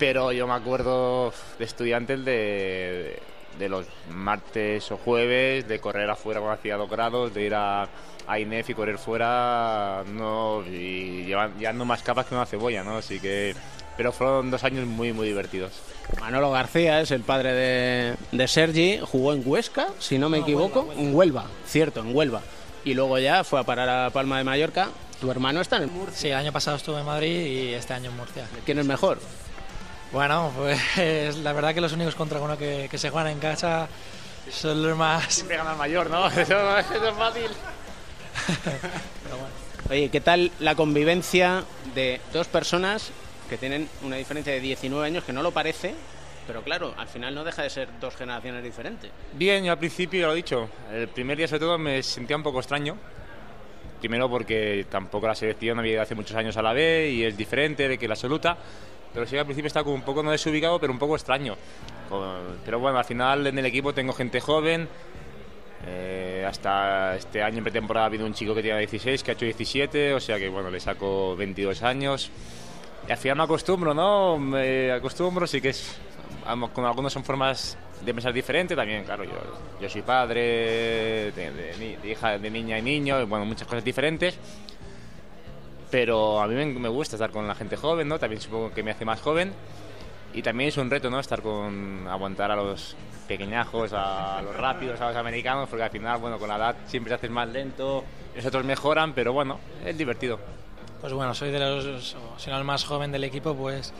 Pero 0.00 0.32
yo 0.32 0.46
me 0.48 0.54
acuerdo 0.54 1.32
de 1.58 1.64
estudiantes 1.64 2.24
de, 2.24 3.20
de 3.58 3.68
los 3.68 3.86
martes 4.10 4.90
o 4.90 4.96
jueves, 4.96 5.68
de 5.68 5.78
correr 5.78 6.10
afuera 6.10 6.40
cuando 6.40 6.58
hacía 6.58 6.76
dos 6.76 6.90
grados, 6.90 7.32
de 7.34 7.44
ir 7.44 7.54
a, 7.54 7.86
a 8.26 8.38
INEF 8.40 8.70
y 8.70 8.74
correr 8.74 8.96
fuera, 8.98 10.02
no, 10.12 10.62
y 10.66 11.24
llevan- 11.26 11.56
llevando 11.58 11.84
más 11.84 12.02
capas 12.02 12.26
que 12.26 12.34
una 12.34 12.46
cebolla, 12.46 12.82
¿no? 12.82 12.96
Así 12.96 13.20
que, 13.20 13.54
pero 13.96 14.10
fueron 14.10 14.50
dos 14.50 14.64
años 14.64 14.86
muy, 14.86 15.12
muy 15.12 15.28
divertidos. 15.28 15.72
Manolo 16.18 16.50
García 16.50 17.00
es 17.02 17.10
el 17.10 17.20
padre 17.20 17.52
de, 17.52 18.14
de 18.32 18.48
Sergi, 18.48 18.98
jugó 19.02 19.34
en 19.34 19.42
Huesca, 19.44 19.88
si 19.98 20.18
no 20.18 20.28
me 20.30 20.38
equivoco, 20.38 20.90
en 20.96 21.14
Huelva, 21.14 21.44
cierto, 21.66 22.00
en 22.00 22.16
Huelva. 22.16 22.40
Y 22.86 22.94
luego 22.94 23.18
ya 23.18 23.44
fue 23.44 23.60
a 23.60 23.64
parar 23.64 23.88
a 23.90 24.08
Palma 24.10 24.38
de 24.38 24.44
Mallorca. 24.44 24.88
Tu 25.20 25.30
hermano 25.30 25.60
está 25.60 25.76
en 25.76 25.92
Murcia. 25.92 26.16
Sí, 26.16 26.28
el 26.28 26.34
año 26.36 26.50
pasado 26.50 26.78
estuve 26.78 27.00
en 27.00 27.04
Madrid 27.04 27.44
y 27.44 27.74
este 27.74 27.92
año 27.92 28.08
en 28.10 28.16
Murcia. 28.16 28.46
¿Quién 28.64 28.78
es 28.78 28.86
mejor? 28.86 29.18
Bueno, 30.12 30.52
pues 30.56 31.36
la 31.38 31.52
verdad 31.52 31.74
que 31.74 31.80
los 31.80 31.92
únicos 31.92 32.14
contra 32.14 32.40
uno 32.40 32.58
que, 32.58 32.88
que 32.90 32.98
se 32.98 33.10
juegan 33.10 33.32
en 33.32 33.38
casa 33.38 33.88
son 34.50 34.82
los 34.82 34.96
más... 34.96 35.32
Siempre 35.32 35.56
gana 35.56 35.72
el 35.72 35.78
mayor, 35.78 36.10
¿no? 36.10 36.26
Eso, 36.28 36.78
eso 36.78 37.08
es 37.08 37.14
fácil. 37.14 37.50
Oye, 39.88 40.08
¿qué 40.08 40.20
tal 40.20 40.50
la 40.60 40.74
convivencia 40.74 41.64
de 41.94 42.20
dos 42.32 42.48
personas 42.48 43.10
que 43.48 43.56
tienen 43.56 43.88
una 44.02 44.16
diferencia 44.16 44.52
de 44.52 44.60
19 44.60 45.04
años 45.06 45.24
que 45.24 45.32
no 45.32 45.42
lo 45.42 45.50
parece, 45.50 45.94
pero 46.46 46.62
claro, 46.62 46.94
al 46.96 47.08
final 47.08 47.34
no 47.34 47.44
deja 47.44 47.62
de 47.62 47.70
ser 47.70 47.88
dos 48.00 48.16
generaciones 48.16 48.62
diferentes? 48.62 49.10
Bien, 49.32 49.64
yo 49.64 49.72
al 49.72 49.78
principio, 49.78 50.20
ya 50.20 50.26
lo 50.26 50.32
he 50.32 50.36
dicho, 50.36 50.68
el 50.92 51.08
primer 51.08 51.36
día 51.36 51.48
sobre 51.48 51.60
todo 51.60 51.78
me 51.78 52.02
sentía 52.02 52.36
un 52.36 52.42
poco 52.42 52.60
extraño. 52.60 52.96
Primero 53.98 54.30
porque 54.30 54.86
tampoco 54.88 55.26
la 55.26 55.34
selección 55.34 55.78
había 55.78 55.92
ido 55.92 56.02
hace 56.02 56.14
muchos 56.14 56.34
años 56.36 56.56
a 56.56 56.62
la 56.62 56.72
B 56.72 57.10
y 57.10 57.24
es 57.24 57.36
diferente 57.36 57.86
de 57.86 57.98
que 57.98 58.08
la 58.08 58.14
absoluta. 58.14 58.56
Pero 59.12 59.26
sí 59.26 59.36
al 59.36 59.44
principio 59.44 59.66
estaba 59.66 59.84
como 59.84 59.96
un 59.96 60.02
poco 60.02 60.22
no 60.22 60.30
desubicado, 60.30 60.78
pero 60.78 60.92
un 60.92 60.98
poco 60.98 61.16
extraño. 61.16 61.56
Pero 62.64 62.78
bueno, 62.78 62.98
al 62.98 63.04
final 63.04 63.46
en 63.46 63.58
el 63.58 63.66
equipo 63.66 63.92
tengo 63.92 64.12
gente 64.12 64.40
joven. 64.40 64.88
Eh, 65.86 66.44
hasta 66.46 67.16
este 67.16 67.42
año 67.42 67.58
en 67.58 67.64
pretemporada 67.64 68.04
ha 68.04 68.08
habido 68.08 68.26
un 68.26 68.34
chico 68.34 68.54
que 68.54 68.62
tiene 68.62 68.78
16, 68.80 69.22
que 69.22 69.30
ha 69.30 69.34
hecho 69.34 69.46
17, 69.46 70.14
o 70.14 70.20
sea 70.20 70.38
que 70.38 70.48
bueno, 70.48 70.70
le 70.70 70.78
saco 70.78 71.34
22 71.36 71.82
años. 71.82 72.30
Y 73.08 73.12
al 73.12 73.18
final 73.18 73.38
me 73.38 73.44
acostumbro, 73.44 73.94
¿no? 73.94 74.38
Me 74.38 74.92
acostumbro, 74.92 75.46
sí 75.46 75.60
que 75.60 75.70
es. 75.70 75.98
Con 76.72 76.84
algunos 76.84 77.12
son 77.12 77.24
formas 77.24 77.76
de 78.04 78.14
pensar 78.14 78.32
diferentes 78.32 78.76
también, 78.76 79.04
claro. 79.04 79.24
Yo, 79.24 79.32
yo 79.80 79.88
soy 79.88 80.02
padre 80.02 81.32
hija 82.04 82.38
de 82.38 82.50
niña 82.50 82.78
y 82.78 82.82
niño, 82.82 83.20
y 83.20 83.24
bueno, 83.24 83.44
muchas 83.44 83.66
cosas 83.66 83.84
diferentes. 83.84 84.38
Pero 85.90 86.40
a 86.40 86.46
mí 86.46 86.54
me, 86.54 86.88
gusta 86.88 87.16
estar 87.16 87.30
con 87.30 87.46
la 87.48 87.54
gente 87.54 87.76
joven, 87.76 88.08
¿no? 88.08 88.18
También 88.18 88.40
supongo 88.40 88.72
que 88.72 88.82
me 88.82 88.92
hace 88.92 89.04
más 89.04 89.20
joven. 89.20 89.52
Y 90.32 90.42
también 90.42 90.68
es 90.68 90.76
un 90.76 90.88
reto, 90.88 91.10
¿no? 91.10 91.18
Estar 91.18 91.42
con. 91.42 92.06
aguantar 92.08 92.50
a 92.52 92.56
los 92.56 92.96
pequeñajos, 93.26 93.92
a 93.92 94.40
los 94.42 94.56
rápidos, 94.56 95.00
a 95.00 95.08
los 95.08 95.16
americanos, 95.16 95.68
porque 95.68 95.84
al 95.84 95.90
final, 95.90 96.18
bueno, 96.18 96.38
con 96.38 96.48
la 96.48 96.56
edad 96.56 96.76
siempre 96.86 97.10
te 97.10 97.14
haces 97.14 97.30
más 97.30 97.48
lento, 97.48 98.04
los 98.34 98.44
otros 98.44 98.64
mejoran, 98.64 99.12
pero 99.12 99.32
bueno, 99.32 99.58
es 99.84 99.96
divertido. 99.96 100.38
Pues 101.00 101.12
bueno, 101.12 101.32
soy 101.32 101.50
de 101.50 101.60
los, 101.60 102.16
si 102.36 102.50
no 102.50 102.58
el 102.58 102.64
más 102.64 102.84
joven 102.84 103.12
del 103.12 103.24
equipo, 103.24 103.54
pues 103.54 103.92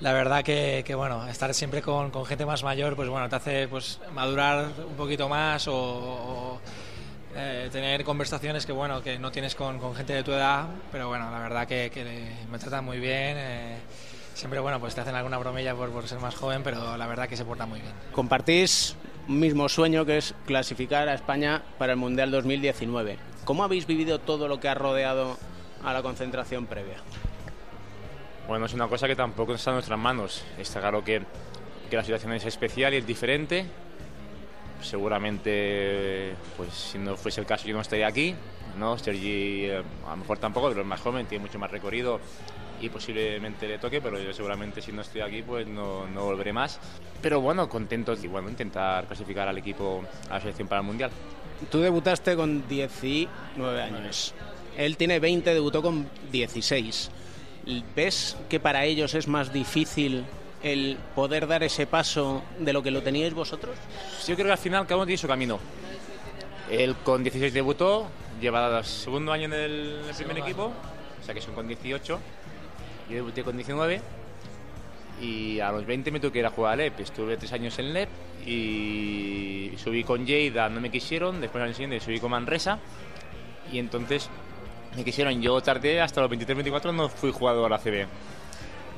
la 0.00 0.12
verdad 0.12 0.42
que, 0.42 0.82
que, 0.86 0.94
bueno, 0.94 1.26
estar 1.26 1.52
siempre 1.54 1.82
con, 1.82 2.12
gente 2.26 2.46
más 2.46 2.62
mayor, 2.62 2.96
pues 2.96 3.08
bueno, 3.08 3.28
te 3.28 3.36
hace 3.36 3.68
pues 3.68 4.00
madurar 4.12 4.68
un 4.86 4.96
poquito 4.96 5.28
más 5.28 5.66
o, 5.68 6.60
eh, 7.36 7.68
tener 7.72 8.04
conversaciones 8.04 8.66
que 8.66 8.72
bueno, 8.72 9.02
que 9.02 9.18
no 9.18 9.30
tienes 9.32 9.54
con, 9.54 9.78
con 9.78 9.94
gente 9.94 10.12
de 10.12 10.22
tu 10.22 10.32
edad, 10.32 10.66
pero 10.92 11.08
bueno, 11.08 11.30
la 11.30 11.38
verdad 11.38 11.66
que, 11.66 11.90
que 11.92 12.32
me 12.50 12.58
tratan 12.58 12.84
muy 12.84 12.98
bien. 12.98 13.36
eh, 13.36 13.76
siempre 14.34 14.60
bueno, 14.60 14.80
pues 14.80 14.94
te 14.94 15.00
hacen 15.00 15.14
alguna 15.14 15.38
bromilla 15.38 15.74
por, 15.74 15.90
por 15.90 16.08
ser 16.08 16.18
más 16.20 16.34
joven, 16.34 16.62
pero 16.62 16.96
la 16.96 17.06
verdad 17.06 17.28
que 17.28 17.36
se 17.36 17.44
porta 17.44 17.66
muy 17.66 17.80
bien. 17.80 17.92
Compartís 18.12 18.96
un 19.28 19.38
mismo 19.38 19.68
sueño 19.68 20.04
que 20.04 20.18
es 20.18 20.34
clasificar 20.44 21.08
a 21.08 21.14
España 21.14 21.62
para 21.78 21.92
el 21.92 21.98
Mundial 21.98 22.30
2019. 22.30 23.18
¿Cómo 23.44 23.62
habéis 23.64 23.86
vivido 23.86 24.18
todo 24.18 24.48
lo 24.48 24.58
que 24.60 24.68
ha 24.68 24.74
rodeado 24.74 25.38
a 25.84 25.92
la 25.92 26.02
concentración 26.02 26.66
previa? 26.66 26.96
Bueno, 28.48 28.66
es 28.66 28.74
una 28.74 28.88
cosa 28.88 29.06
que 29.06 29.16
tampoco 29.16 29.54
está 29.54 29.70
en 29.70 29.76
nuestras 29.76 29.98
manos. 29.98 30.44
Está 30.58 30.80
claro 30.80 31.02
que, 31.04 31.22
que 31.88 31.96
la 31.96 32.02
situación 32.02 32.32
es 32.32 32.44
especial 32.44 32.92
y 32.92 32.98
es 32.98 33.06
diferente. 33.06 33.66
Seguramente, 34.84 36.34
pues 36.56 36.70
si 36.72 36.98
no 36.98 37.16
fuese 37.16 37.40
el 37.40 37.46
caso, 37.46 37.66
yo 37.66 37.74
no 37.74 37.80
estaría 37.80 38.06
aquí. 38.06 38.34
¿no? 38.78 38.98
Sergi, 38.98 39.66
eh, 39.66 39.82
a 40.06 40.10
lo 40.10 40.16
mejor 40.18 40.38
tampoco, 40.38 40.68
pero 40.68 40.82
es 40.82 40.86
más 40.86 41.00
joven, 41.00 41.26
tiene 41.26 41.44
mucho 41.44 41.58
más 41.58 41.70
recorrido 41.70 42.20
y 42.80 42.88
posiblemente 42.88 43.68
le 43.68 43.78
toque, 43.78 44.00
pero 44.00 44.20
yo 44.20 44.32
seguramente 44.32 44.82
si 44.82 44.92
no 44.92 45.02
estoy 45.02 45.20
aquí, 45.20 45.42
pues 45.42 45.66
no, 45.66 46.06
no 46.06 46.24
volveré 46.24 46.52
más. 46.52 46.78
Pero 47.22 47.40
bueno, 47.40 47.68
contento 47.68 48.14
y 48.20 48.26
bueno, 48.26 48.48
intentar 48.48 49.06
clasificar 49.06 49.48
al 49.48 49.58
equipo 49.58 50.04
a 50.28 50.34
la 50.34 50.40
selección 50.40 50.68
para 50.68 50.80
el 50.80 50.86
Mundial. 50.86 51.10
Tú 51.70 51.80
debutaste 51.80 52.36
con 52.36 52.66
19 52.68 53.82
años. 53.82 54.34
Él 54.76 54.96
tiene 54.96 55.20
20, 55.20 55.54
debutó 55.54 55.82
con 55.82 56.08
16. 56.32 57.10
¿Ves 57.94 58.36
que 58.48 58.60
para 58.60 58.84
ellos 58.84 59.14
es 59.14 59.28
más 59.28 59.52
difícil 59.52 60.24
el 60.64 60.96
poder 61.14 61.46
dar 61.46 61.62
ese 61.62 61.86
paso 61.86 62.42
de 62.58 62.72
lo 62.72 62.82
que 62.82 62.90
lo 62.90 63.02
teníais 63.02 63.34
vosotros? 63.34 63.76
Yo 64.26 64.34
creo 64.34 64.46
que 64.46 64.52
al 64.52 64.58
final 64.58 64.84
cada 64.84 64.96
uno 64.96 65.06
tiene 65.06 65.18
su 65.18 65.28
camino. 65.28 65.60
Él 66.70 66.96
con 67.04 67.22
16 67.22 67.52
debutó, 67.52 68.08
lleva 68.40 68.82
segundo 68.82 69.32
año 69.32 69.44
en 69.44 69.52
el, 69.52 70.00
el 70.08 70.14
primer 70.16 70.38
equipo, 70.38 70.72
o 71.20 71.24
sea 71.24 71.34
que 71.34 71.40
son 71.40 71.54
con 71.54 71.68
18. 71.68 72.20
Yo 73.10 73.14
debuté 73.14 73.44
con 73.44 73.56
19 73.56 74.00
y 75.20 75.60
a 75.60 75.70
los 75.70 75.86
20 75.86 76.10
me 76.10 76.20
tuve 76.20 76.32
que 76.32 76.38
ir 76.40 76.46
a 76.46 76.50
jugar 76.50 76.72
a 76.72 76.76
LEP. 76.76 77.00
Estuve 77.00 77.36
tres 77.36 77.52
años 77.52 77.78
en 77.78 77.92
LEP 77.92 78.08
y 78.46 79.72
subí 79.76 80.04
con 80.04 80.26
Lleida, 80.26 80.68
no 80.68 80.80
me 80.80 80.90
quisieron. 80.90 81.40
Después 81.40 81.60
al 81.60 81.68
año 81.68 81.74
siguiente 81.74 82.00
subí 82.00 82.18
con 82.20 82.30
Manresa 82.30 82.78
y 83.72 83.78
entonces 83.78 84.28
me 84.96 85.04
quisieron. 85.04 85.40
Yo 85.40 85.60
tardé 85.60 86.00
hasta 86.00 86.20
los 86.20 86.30
23-24, 86.30 86.94
no 86.94 87.08
fui 87.08 87.30
jugador 87.32 87.72
a 87.72 87.78
CB. 87.78 88.06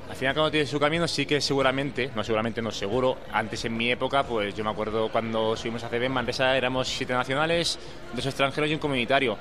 Al 0.08 0.14
final 0.14 0.34
cuando 0.34 0.50
tiene 0.50 0.66
su 0.66 0.78
camino 0.78 1.08
sí 1.08 1.26
que 1.26 1.40
seguramente, 1.40 2.10
no 2.14 2.22
seguramente, 2.22 2.62
no 2.62 2.70
seguro, 2.70 3.18
antes 3.32 3.64
en 3.64 3.76
mi 3.76 3.90
época, 3.90 4.22
pues 4.22 4.54
yo 4.54 4.62
me 4.62 4.70
acuerdo 4.70 5.10
cuando 5.10 5.56
subimos 5.56 5.82
a 5.82 5.88
CB 5.88 6.04
en 6.04 6.12
Manresa 6.12 6.56
éramos 6.56 6.88
siete 6.88 7.12
nacionales, 7.12 7.78
dos 8.14 8.24
extranjeros 8.24 8.70
y 8.70 8.74
un 8.74 8.78
comunitario. 8.78 9.36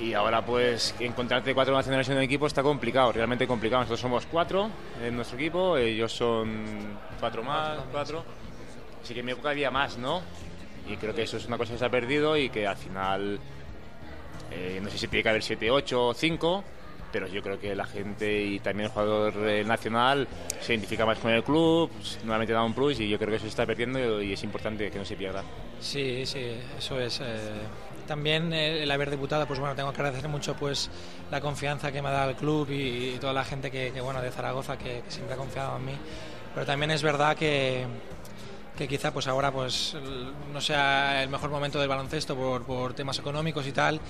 Y 0.00 0.14
ahora 0.14 0.44
pues 0.44 0.94
encontrarte 1.00 1.54
cuatro 1.54 1.74
nacionales 1.74 2.08
en 2.08 2.16
un 2.16 2.22
equipo 2.22 2.46
está 2.46 2.62
complicado, 2.62 3.12
realmente 3.12 3.46
complicado. 3.46 3.82
Nosotros 3.82 4.00
somos 4.00 4.26
cuatro 4.26 4.70
en 5.02 5.16
nuestro 5.16 5.36
equipo, 5.36 5.76
ellos 5.76 6.12
son 6.12 6.98
cuatro 7.18 7.42
más, 7.42 7.80
cuatro. 7.90 8.24
Así 9.02 9.12
que 9.12 9.20
en 9.20 9.26
mi 9.26 9.32
época 9.32 9.50
había 9.50 9.70
más, 9.70 9.98
¿no? 9.98 10.22
Y 10.88 10.96
creo 10.96 11.14
que 11.14 11.22
eso 11.22 11.36
es 11.36 11.46
una 11.46 11.58
cosa 11.58 11.72
que 11.72 11.78
se 11.78 11.84
ha 11.84 11.90
perdido 11.90 12.36
y 12.36 12.48
que 12.48 12.66
al 12.66 12.76
final, 12.76 13.38
eh, 14.50 14.80
no 14.82 14.88
sé 14.88 14.98
si 14.98 15.08
tiene 15.08 15.22
que 15.22 15.28
haber 15.28 15.42
siete, 15.42 15.70
ocho 15.70 16.06
o 16.08 16.14
cinco, 16.14 16.64
pero 17.12 17.26
yo 17.26 17.42
creo 17.42 17.58
que 17.58 17.74
la 17.74 17.86
gente 17.86 18.42
y 18.42 18.60
también 18.60 18.86
el 18.86 18.92
jugador 18.92 19.34
eh, 19.48 19.64
nacional 19.64 20.26
se 20.60 20.74
identifica 20.74 21.06
más 21.06 21.18
con 21.18 21.30
el 21.30 21.42
club, 21.42 21.90
nuevamente 22.24 22.52
da 22.52 22.62
un 22.62 22.74
plus 22.74 23.00
y 23.00 23.08
yo 23.08 23.18
creo 23.18 23.30
que 23.30 23.36
eso 23.36 23.44
se 23.44 23.50
está 23.50 23.66
perdiendo 23.66 24.22
y 24.22 24.32
es 24.32 24.42
importante 24.42 24.90
que 24.90 24.98
no 24.98 25.04
se 25.04 25.16
pierda. 25.16 25.42
Sí, 25.80 26.24
sí, 26.26 26.44
eso 26.78 27.00
es. 27.00 27.20
eh, 27.20 27.24
también 28.06 28.52
eh, 28.52 28.82
el 28.82 28.90
haber 28.90 29.08
debutado, 29.10 29.46
pues 29.46 29.60
bueno, 29.60 29.74
tengo 29.74 29.92
que 29.92 30.00
agradecer 30.00 30.28
mucho 30.28 30.54
pues 30.54 30.90
la 31.30 31.40
confianza 31.40 31.92
que 31.92 32.02
me 32.02 32.08
ha 32.08 32.12
dado 32.12 32.30
el 32.30 32.36
club 32.36 32.68
y, 32.70 33.16
toda 33.20 33.32
la 33.32 33.44
gente 33.44 33.70
que, 33.70 33.92
que, 33.92 34.00
bueno 34.00 34.20
de 34.20 34.30
Zaragoza 34.30 34.76
que, 34.76 35.02
que 35.02 35.10
siempre 35.10 35.34
ha 35.34 35.38
confiado 35.38 35.76
en 35.76 35.84
mí. 35.84 35.92
Pero 36.54 36.66
también 36.66 36.90
es 36.90 37.02
verdad 37.02 37.36
que, 37.36 37.86
que 38.80 38.88
quizá 38.88 39.12
pues 39.12 39.26
ahora 39.26 39.52
pues 39.52 39.92
el- 39.94 40.32
no 40.54 40.60
sea 40.62 41.22
el 41.22 41.28
mejor 41.28 41.50
momento 41.50 41.78
del 41.78 41.88
baloncesto 41.88 42.34
por, 42.34 42.62
por 42.64 42.94
temas 42.94 43.18
económicos 43.18 43.66
y 43.66 43.72
tal. 43.72 44.00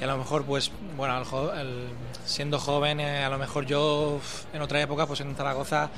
Y 0.00 0.04
a 0.04 0.06
lo 0.06 0.16
mejor 0.16 0.44
pues 0.44 0.70
bueno 0.96 1.24
jo- 1.24 1.52
el- 1.52 1.88
siendo 2.24 2.58
joven 2.60 3.00
eh, 3.00 3.24
a 3.24 3.28
lo 3.28 3.36
mejor 3.38 3.66
yo 3.66 4.20
en 4.52 4.62
otra 4.62 4.80
época 4.80 5.06
pues 5.06 5.20
en 5.22 5.34
Zaragoza 5.34 5.90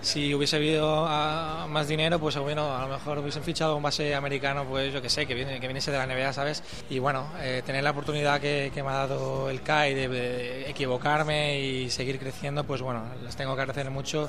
si 0.00 0.32
hubiese 0.34 0.56
habido 0.56 1.06
ah, 1.08 1.66
más 1.68 1.86
dinero 1.88 2.18
pues 2.18 2.36
bueno 2.36 2.76
a 2.76 2.82
lo 2.86 2.88
mejor 2.94 3.18
hubiesen 3.18 3.42
fichado 3.44 3.76
un 3.76 3.82
base 3.82 4.14
americano 4.14 4.64
pues 4.64 4.92
yo 4.92 5.00
que 5.02 5.08
sé 5.10 5.26
que 5.26 5.34
viene 5.34 5.58
que 5.60 5.66
viniese 5.68 5.90
de 5.92 5.98
la 5.98 6.04
NBA 6.06 6.32
sabes 6.32 6.62
y 6.90 6.98
bueno 7.00 7.26
eh, 7.40 7.62
tener 7.66 7.82
la 7.84 7.90
oportunidad 7.90 8.40
que, 8.40 8.70
que 8.74 8.82
me 8.84 8.90
ha 8.90 8.94
dado 9.06 9.50
el 9.50 9.60
CAI 9.62 9.94
de, 9.94 10.08
de 10.08 10.70
equivocarme 10.70 11.60
y 11.60 11.90
seguir 11.90 12.18
creciendo 12.20 12.62
pues 12.64 12.80
bueno 12.82 13.04
les 13.24 13.34
tengo 13.36 13.54
que 13.56 13.62
agradecer 13.62 13.90
mucho 13.90 14.28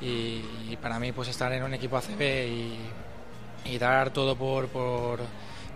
y, 0.00 0.76
para 0.80 0.98
mí 0.98 1.12
pues 1.12 1.28
estar 1.28 1.52
en 1.52 1.62
un 1.62 1.74
equipo 1.74 1.96
ACB 1.96 2.20
y, 2.20 2.78
y 3.64 3.78
dar 3.78 4.10
todo 4.10 4.36
por, 4.36 4.68
por, 4.68 5.20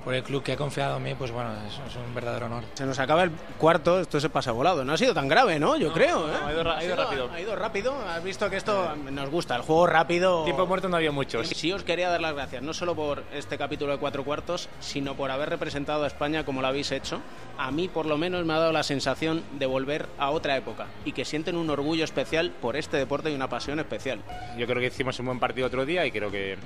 por 0.05 0.15
el 0.15 0.23
club 0.23 0.43
que 0.43 0.53
ha 0.53 0.57
confiado 0.57 0.97
en 0.97 1.03
mí, 1.03 1.15
pues 1.15 1.31
bueno, 1.31 1.51
es, 1.67 1.75
es 1.75 1.97
un 1.97 2.15
verdadero 2.15 2.47
honor. 2.47 2.65
Se 2.75 2.85
nos 2.85 2.99
acaba 2.99 3.23
el 3.23 3.31
cuarto, 3.59 4.01
esto 4.01 4.19
se 4.21 4.29
pasa 4.29 4.53
volado. 4.53 4.85
No 4.85 4.93
ha 4.93 4.97
sido 4.97 5.15
tan 5.15 5.29
grave, 5.29 5.59
¿no? 5.59 5.77
Yo 5.77 5.93
creo. 5.93 6.29
¿eh? 6.29 6.33
no, 6.41 6.47
ha 6.47 6.53
ido 6.53 6.63
ra- 6.65 6.79
ha 6.79 6.85
ido 6.85 6.97
rápido. 6.97 7.31
Ha 7.33 7.41
ido 7.41 7.57
rápido. 7.57 7.95
Has 8.09 8.23
visto 8.25 8.49
que 8.51 8.57
esto 8.57 8.95
nos 9.11 9.31
gusta, 9.31 9.57
el 9.57 9.63
juego 9.63 9.87
rápido. 9.87 10.45
Tiempo 10.45 10.67
muerto 10.67 10.89
no 10.89 10.97
había 10.97 11.13
muchos. 11.13 11.49
Sí, 11.49 11.73
os 11.73 11.83
quería 11.85 12.09
dar 12.09 12.21
las 12.21 12.35
gracias, 12.35 12.63
no 12.63 12.75
solo 12.75 12.95
por 12.95 13.23
este 13.33 13.57
capítulo 13.59 13.93
de 13.93 13.99
cuatro 13.99 14.25
cuartos, 14.25 14.69
sino 14.81 15.15
por 15.15 15.31
haber 15.31 15.49
representado 15.51 16.05
a 16.05 16.07
España 16.07 16.45
como 16.45 16.61
lo 16.63 16.67
habéis 16.69 16.91
hecho. 16.93 17.21
A 17.59 17.71
mí, 17.71 17.89
por 17.89 18.07
lo 18.07 18.17
menos, 18.19 18.45
me 18.45 18.55
ha 18.55 18.59
dado 18.59 18.73
la 18.73 18.83
sensación 18.83 19.43
de 19.59 19.67
volver 19.67 20.07
a 20.19 20.31
otra 20.31 20.57
época 20.57 20.87
y 21.05 21.13
que 21.13 21.25
sienten 21.25 21.57
un 21.57 21.71
orgullo 21.71 22.05
especial 22.05 22.51
por 22.51 22.77
este 22.77 22.97
deporte 22.97 23.31
y 23.31 23.35
una 23.35 23.49
pasión 23.49 23.79
especial. 23.79 24.21
Yo 24.59 24.67
creo 24.67 24.81
que 24.81 24.87
hicimos 24.87 25.19
un 25.21 25.27
buen 25.27 25.39
partido 25.39 25.67
otro 25.67 25.85
día 25.85 26.05
y 26.07 26.11
creo 26.11 26.31
que, 26.31 26.57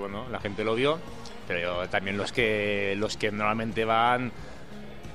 bueno, 0.00 0.26
la 0.30 0.40
gente 0.40 0.64
lo 0.64 0.74
vio, 0.74 0.98
pero 1.46 1.88
también 1.88 2.16
los 2.16 2.32
que 2.32 2.94
los 2.96 3.16
que 3.16 3.30
normalmente 3.30 3.84
van 3.84 4.32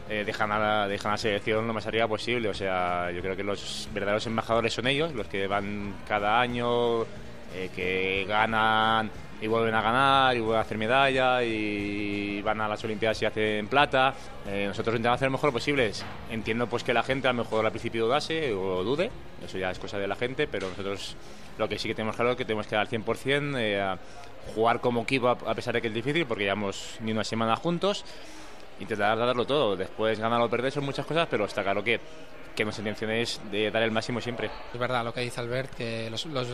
eh, 0.10 0.24
dejan, 0.26 0.52
a 0.52 0.58
la, 0.58 0.88
dejan 0.88 1.12
a 1.12 1.14
la 1.14 1.18
selección 1.18 1.68
lo 1.68 1.74
más 1.74 1.86
arriba 1.86 2.08
posible. 2.08 2.50
O 2.50 2.54
sea, 2.54 3.12
yo 3.12 3.22
creo 3.22 3.36
que 3.36 3.44
los 3.44 3.88
verdaderos 3.94 4.26
embajadores 4.26 4.74
son 4.74 4.88
ellos, 4.88 5.14
los 5.14 5.28
que 5.28 5.46
van 5.48 5.94
cada 6.08 6.42
año, 6.42 7.04
eh, 7.54 7.70
que 7.76 8.26
ganan 8.28 9.12
y 9.42 9.48
vuelven 9.48 9.74
a 9.74 9.82
ganar 9.82 10.36
y 10.36 10.40
vuelven 10.40 10.58
a 10.58 10.62
hacer 10.62 10.78
medalla 10.78 11.44
y 11.44 12.42
van 12.42 12.60
a 12.62 12.68
las 12.68 12.84
Olimpiadas 12.84 13.22
y 13.22 13.26
hacen 13.26 13.68
plata. 13.68 14.14
Eh, 14.48 14.66
nosotros 14.68 14.94
intentamos 14.94 15.16
hacer 15.16 15.28
lo 15.28 15.34
mejor 15.34 15.54
posible. 15.54 15.92
Entiendo 16.30 16.68
pues 16.68 16.84
que 16.84 16.94
la 16.94 17.04
gente 17.04 17.28
a 17.28 17.34
lo 17.34 17.44
mejor 17.44 17.66
al 17.66 17.72
principio 17.72 18.06
dudase 18.06 18.54
o 18.54 18.84
dude, 18.84 19.10
eso 19.46 19.58
ya 19.58 19.72
es 19.72 19.80
cosa 19.80 19.98
de 19.98 20.08
la 20.08 20.16
gente, 20.16 20.48
pero 20.48 20.70
nosotros 20.70 21.16
lo 21.58 21.68
que 21.68 21.78
sí 21.78 21.88
que 21.88 21.96
tenemos 21.96 22.16
claro 22.16 22.32
es 22.32 22.38
que 22.38 22.46
tenemos 22.46 22.68
que 22.68 22.76
dar 22.76 22.88
al 22.88 22.90
100%, 22.90 23.58
eh, 23.58 23.82
a 23.82 23.98
jugar 24.54 24.80
como 24.80 25.02
equipo 25.02 25.30
a 25.30 25.56
pesar 25.56 25.74
de 25.74 25.82
que 25.82 25.90
es 25.90 25.94
difícil 25.94 26.26
porque 26.26 26.44
llevamos 26.44 26.98
ni 27.02 27.12
una 27.12 27.24
semana 27.24 27.56
juntos, 27.56 28.06
intentar 28.80 29.18
darlo 29.18 29.46
todo. 29.46 29.76
Después 29.76 30.20
ganar 30.20 30.42
o 30.42 30.50
perder 30.50 30.72
son 30.72 30.86
muchas 30.86 31.06
cosas, 31.06 31.28
pero 31.30 31.46
está 31.46 31.64
claro 31.64 31.84
que, 31.84 32.00
que 32.56 32.64
nuestra 32.64 32.82
intención 32.82 33.12
es 33.12 33.42
de 33.52 33.72
dar 33.72 33.84
el 33.84 33.92
máximo 33.92 34.22
siempre. 34.22 34.50
Es 34.74 34.80
verdad 34.80 35.04
lo 35.04 35.14
que 35.14 35.22
dice 35.22 35.40
Albert, 35.40 35.74
que 35.74 36.10
los, 36.10 36.26
los 36.26 36.48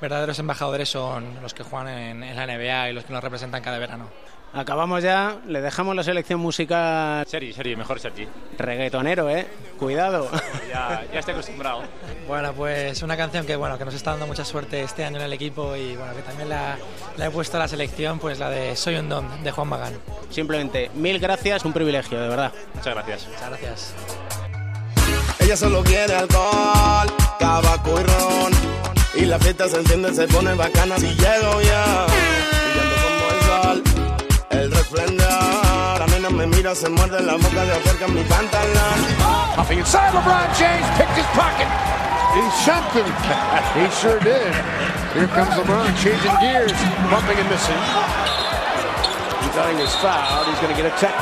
verdaderos 0.00 0.38
embajadores 0.38 0.88
son 0.88 1.40
los 1.42 1.54
que 1.54 1.62
juegan 1.62 1.88
en, 1.88 2.22
en 2.22 2.36
la 2.36 2.46
NBA 2.46 2.90
y 2.90 2.92
los 2.92 3.04
que 3.04 3.12
nos 3.12 3.22
representan 3.22 3.62
cada 3.62 3.78
verano. 3.78 4.08
Acabamos 4.52 5.02
ya, 5.02 5.36
le 5.46 5.60
dejamos 5.60 5.94
la 5.94 6.02
selección 6.02 6.40
musical. 6.40 7.26
Sergi, 7.26 7.52
Sergi, 7.52 7.76
mejor 7.76 8.00
Sergi. 8.00 8.26
Reggaetonero, 8.56 9.28
¿eh? 9.28 9.46
Cuidado. 9.78 10.30
Ya, 10.70 11.04
ya 11.12 11.20
estoy 11.20 11.32
acostumbrado. 11.32 11.82
Bueno, 12.26 12.52
pues 12.52 13.02
una 13.02 13.16
canción 13.16 13.46
que 13.46 13.56
bueno 13.56 13.78
que 13.78 13.84
nos 13.84 13.94
está 13.94 14.10
dando 14.10 14.26
mucha 14.26 14.44
suerte 14.44 14.82
este 14.82 15.04
año 15.04 15.16
en 15.16 15.22
el 15.22 15.32
equipo 15.32 15.74
y 15.76 15.96
bueno 15.96 16.14
que 16.14 16.22
también 16.22 16.48
la, 16.48 16.76
la 17.16 17.26
he 17.26 17.30
puesto 17.30 17.56
a 17.56 17.60
la 17.60 17.68
selección, 17.68 18.18
pues 18.18 18.38
la 18.38 18.50
de 18.50 18.76
Soy 18.76 18.96
un 18.96 19.08
don 19.08 19.42
de 19.42 19.50
Juan 19.52 19.68
Magán. 19.68 19.94
Simplemente, 20.28 20.90
mil 20.94 21.18
gracias, 21.18 21.64
un 21.64 21.72
privilegio, 21.72 22.20
de 22.20 22.28
verdad. 22.28 22.52
Muchas 22.74 22.94
gracias. 22.94 23.28
Muchas 23.28 23.48
gracias. 23.48 24.45
Ella 25.38 25.56
solo 25.56 25.82
quiere 25.82 26.14
alcohol, 26.14 27.08
tabaco 27.38 28.00
y 28.00 28.04
ron. 28.04 28.52
Y 29.14 29.24
la 29.26 29.38
fiesta 29.38 29.68
se 29.68 29.78
enciende, 29.78 30.14
se 30.14 30.26
pone 30.28 30.54
bacana 30.54 30.98
si 30.98 31.06
llego 31.06 31.60
ya. 31.62 32.06
Brillando 32.06 32.96
como 33.02 33.30
el 33.30 33.42
sol, 33.46 33.82
el 34.50 34.70
resplendor. 34.72 35.98
La 35.98 36.06
nena 36.06 36.30
me 36.30 36.46
mira, 36.46 36.74
se 36.74 36.88
muerde 36.88 37.22
la 37.22 37.34
boca 37.34 37.64
de 37.64 37.72
acerca 37.72 38.08
mi 38.08 38.22
pantalón. 38.24 38.98
Puffing 39.56 39.78
inside, 39.78 40.12
LeBron 40.12 40.48
James 40.58 40.86
picked 40.98 41.16
his 41.16 41.26
pocket. 41.34 41.68
He's 42.36 42.52
something. 42.64 43.06
he 43.74 43.88
sure 43.96 44.20
did. 44.20 44.52
Here 45.14 45.28
comes 45.28 45.54
LeBron 45.56 45.88
changing 45.96 46.36
gears, 46.40 46.72
bumping 47.08 47.38
and 47.38 47.48
missing. 47.48 47.80
Regarding 49.48 49.78
his 49.78 49.94
foul, 49.96 50.44
he's 50.44 50.58
going 50.60 50.76
to 50.76 50.82
get 50.82 50.92
a 50.92 50.94
tech. 51.00 51.16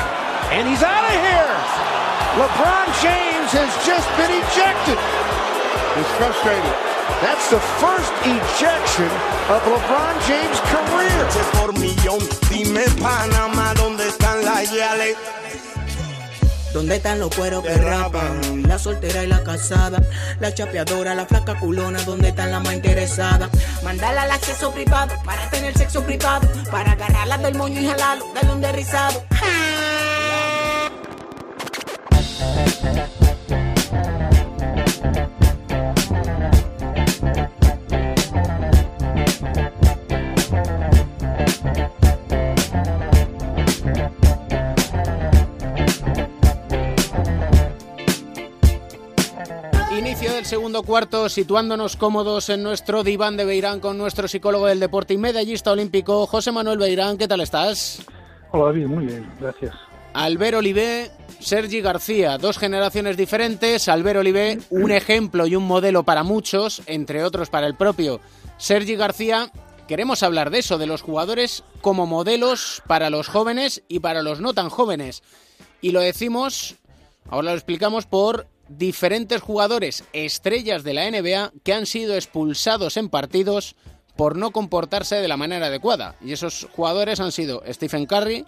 And 0.51 0.67
he's 0.67 0.83
out 0.83 1.05
of 1.05 1.15
here! 1.15 1.55
LeBron 2.35 2.87
James 3.01 3.34
has 3.53 3.73
just 3.85 4.09
been 4.17 4.31
ejected. 4.41 4.97
He's 5.95 6.11
frustrated. 6.17 6.75
That's 7.21 7.49
the 7.49 7.59
first 7.79 8.13
ejection 8.25 9.09
of 9.53 9.61
LeBron 9.63 10.15
James' 10.27 10.59
career. 10.71 11.21
Por 11.53 11.73
millón, 11.79 12.19
dime 12.49 12.85
Panamá, 13.01 13.73
¿dónde 13.75 14.07
están 14.07 14.43
las 14.43 14.71
yales? 14.71 15.15
¿Dónde 16.73 16.97
están 16.97 17.19
los 17.19 17.33
cueros 17.33 17.63
que 17.63 17.73
rapan? 17.73 18.63
La 18.67 18.77
soltera 18.77 19.23
y 19.23 19.27
la 19.27 19.41
casada, 19.43 20.01
la 20.39 20.53
chapeadora, 20.53 21.15
la 21.15 21.25
flaca 21.25 21.57
culona, 21.57 22.01
¿dónde 22.03 22.29
están 22.29 22.51
las 22.51 22.61
más 22.61 22.73
interesadas? 22.73 23.49
Mandarla 23.83 24.23
al 24.23 24.31
acceso 24.31 24.71
privado 24.71 25.15
para 25.23 25.49
tener 25.49 25.77
sexo 25.77 26.03
privado, 26.03 26.47
para 26.71 26.91
agarrarla 26.91 27.37
del 27.37 27.55
moño 27.55 27.79
y 27.79 27.87
jalarlo, 27.87 28.25
darle 28.33 28.51
un 28.51 28.61
derrizado. 28.61 29.23
Inicio 49.97 50.33
del 50.33 50.45
segundo 50.45 50.83
cuarto, 50.83 51.29
situándonos 51.29 51.95
cómodos 51.95 52.49
en 52.49 52.63
nuestro 52.63 53.03
diván 53.03 53.37
de 53.37 53.45
Beirán 53.45 53.79
con 53.79 53.97
nuestro 53.97 54.27
psicólogo 54.27 54.67
del 54.67 54.79
deporte 54.79 55.13
y 55.13 55.17
medallista 55.17 55.71
olímpico, 55.71 56.27
José 56.27 56.51
Manuel 56.51 56.77
Beirán. 56.77 57.17
¿Qué 57.17 57.27
tal 57.27 57.41
estás? 57.41 58.01
Hola 58.51 58.65
David, 58.65 58.87
muy 58.87 59.05
bien, 59.05 59.29
gracias. 59.39 59.73
Albert 60.15 60.55
Olivé, 60.55 61.11
Sergi 61.41 61.81
García, 61.81 62.37
dos 62.37 62.57
generaciones 62.57 63.17
diferentes. 63.17 63.89
Albert 63.89 64.19
Olivé, 64.19 64.59
un 64.69 64.91
ejemplo 64.91 65.45
y 65.45 65.57
un 65.57 65.67
modelo 65.67 66.03
para 66.03 66.23
muchos, 66.23 66.81
entre 66.85 67.21
otros 67.21 67.49
para 67.49 67.67
el 67.67 67.75
propio 67.75 68.21
Sergi 68.57 68.95
García. 68.95 69.51
Queremos 69.89 70.23
hablar 70.23 70.51
de 70.51 70.59
eso, 70.59 70.77
de 70.77 70.87
los 70.87 71.01
jugadores 71.01 71.65
como 71.81 72.05
modelos 72.05 72.81
para 72.87 73.09
los 73.09 73.27
jóvenes 73.27 73.83
y 73.89 73.99
para 73.99 74.23
los 74.23 74.39
no 74.39 74.53
tan 74.53 74.69
jóvenes. 74.69 75.21
Y 75.81 75.91
lo 75.91 75.99
decimos, 75.99 76.75
ahora 77.29 77.49
lo 77.49 77.55
explicamos, 77.55 78.05
por 78.05 78.47
diferentes 78.69 79.41
jugadores 79.41 80.05
estrellas 80.13 80.85
de 80.85 80.93
la 80.93 81.11
NBA 81.11 81.51
que 81.61 81.73
han 81.73 81.85
sido 81.85 82.15
expulsados 82.15 82.95
en 82.95 83.09
partidos 83.09 83.75
por 84.15 84.37
no 84.37 84.51
comportarse 84.51 85.15
de 85.15 85.27
la 85.27 85.35
manera 85.35 85.65
adecuada. 85.65 86.15
Y 86.21 86.31
esos 86.31 86.69
jugadores 86.71 87.19
han 87.19 87.33
sido 87.33 87.61
Stephen 87.67 88.05
Curry, 88.05 88.45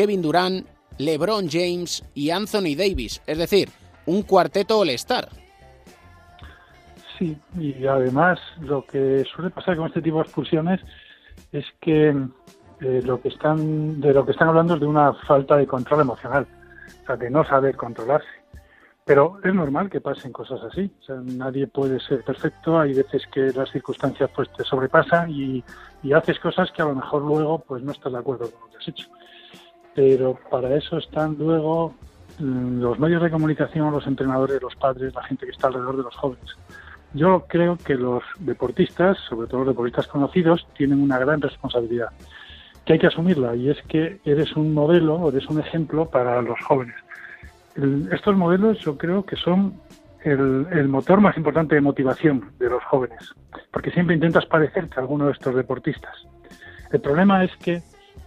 Kevin 0.00 0.22
Durant, 0.22 0.66
LeBron 0.96 1.46
James 1.50 2.02
y 2.14 2.30
Anthony 2.30 2.74
Davis. 2.74 3.20
Es 3.26 3.36
decir, 3.36 3.68
un 4.06 4.22
cuarteto 4.22 4.78
all-star. 4.78 5.28
Sí, 7.18 7.36
y 7.58 7.86
además 7.86 8.40
lo 8.62 8.86
que 8.86 9.22
suele 9.34 9.50
pasar 9.50 9.76
con 9.76 9.88
este 9.88 10.00
tipo 10.00 10.16
de 10.16 10.22
expulsiones 10.22 10.80
es 11.52 11.66
que 11.82 12.16
eh, 12.80 13.02
lo 13.04 13.20
que 13.20 13.28
están 13.28 14.00
de 14.00 14.14
lo 14.14 14.24
que 14.24 14.32
están 14.32 14.48
hablando 14.48 14.76
es 14.76 14.80
de 14.80 14.86
una 14.86 15.12
falta 15.12 15.58
de 15.58 15.66
control 15.66 16.00
emocional, 16.00 16.46
o 17.02 17.06
sea, 17.06 17.16
de 17.16 17.28
no 17.28 17.44
saber 17.44 17.76
controlarse. 17.76 18.40
Pero 19.04 19.38
es 19.44 19.52
normal 19.52 19.90
que 19.90 20.00
pasen 20.00 20.32
cosas 20.32 20.62
así. 20.62 20.90
O 20.98 21.04
sea, 21.04 21.16
nadie 21.16 21.66
puede 21.66 22.00
ser 22.00 22.24
perfecto. 22.24 22.80
Hay 22.80 22.94
veces 22.94 23.26
que 23.30 23.52
las 23.52 23.70
circunstancias 23.70 24.30
pues 24.34 24.50
te 24.54 24.64
sobrepasan 24.64 25.30
y, 25.30 25.62
y 26.02 26.12
haces 26.14 26.38
cosas 26.38 26.70
que 26.70 26.80
a 26.80 26.86
lo 26.86 26.94
mejor 26.94 27.20
luego 27.20 27.58
pues 27.58 27.82
no 27.82 27.92
estás 27.92 28.12
de 28.12 28.18
acuerdo 28.18 28.50
con 28.50 28.62
lo 28.62 28.70
que 28.70 28.76
has 28.78 28.88
hecho. 28.88 29.06
Pero 29.94 30.38
para 30.50 30.74
eso 30.76 30.98
están 30.98 31.36
luego 31.38 31.94
mm, 32.38 32.80
los 32.80 32.98
medios 32.98 33.22
de 33.22 33.30
comunicación, 33.30 33.92
los 33.92 34.06
entrenadores, 34.06 34.62
los 34.62 34.76
padres, 34.76 35.14
la 35.14 35.24
gente 35.24 35.46
que 35.46 35.52
está 35.52 35.68
alrededor 35.68 35.96
de 35.96 36.02
los 36.04 36.16
jóvenes. 36.16 36.56
Yo 37.12 37.44
creo 37.48 37.76
que 37.76 37.94
los 37.94 38.22
deportistas, 38.38 39.18
sobre 39.28 39.48
todo 39.48 39.60
los 39.60 39.74
deportistas 39.74 40.06
conocidos, 40.06 40.66
tienen 40.76 41.02
una 41.02 41.18
gran 41.18 41.40
responsabilidad 41.40 42.10
que 42.84 42.94
hay 42.94 42.98
que 42.98 43.08
asumirla 43.08 43.56
y 43.56 43.68
es 43.68 43.82
que 43.88 44.20
eres 44.24 44.56
un 44.56 44.72
modelo, 44.72 45.28
eres 45.28 45.46
un 45.48 45.60
ejemplo 45.60 46.08
para 46.08 46.40
los 46.40 46.58
jóvenes. 46.60 46.96
Estos 48.12 48.36
modelos 48.36 48.78
yo 48.80 48.96
creo 48.96 49.24
que 49.24 49.36
son 49.36 49.74
el, 50.22 50.66
el 50.72 50.88
motor 50.88 51.20
más 51.20 51.36
importante 51.36 51.74
de 51.74 51.80
motivación 51.80 52.52
de 52.58 52.70
los 52.70 52.82
jóvenes, 52.84 53.34
porque 53.72 53.90
siempre 53.90 54.14
intentas 54.14 54.46
parecerte 54.46 54.94
a 54.96 55.00
alguno 55.00 55.26
de 55.26 55.32
estos 55.32 55.54
deportistas. 55.54 56.14
El 56.92 57.00
problema 57.00 57.44
es 57.44 57.56
que 57.56 57.82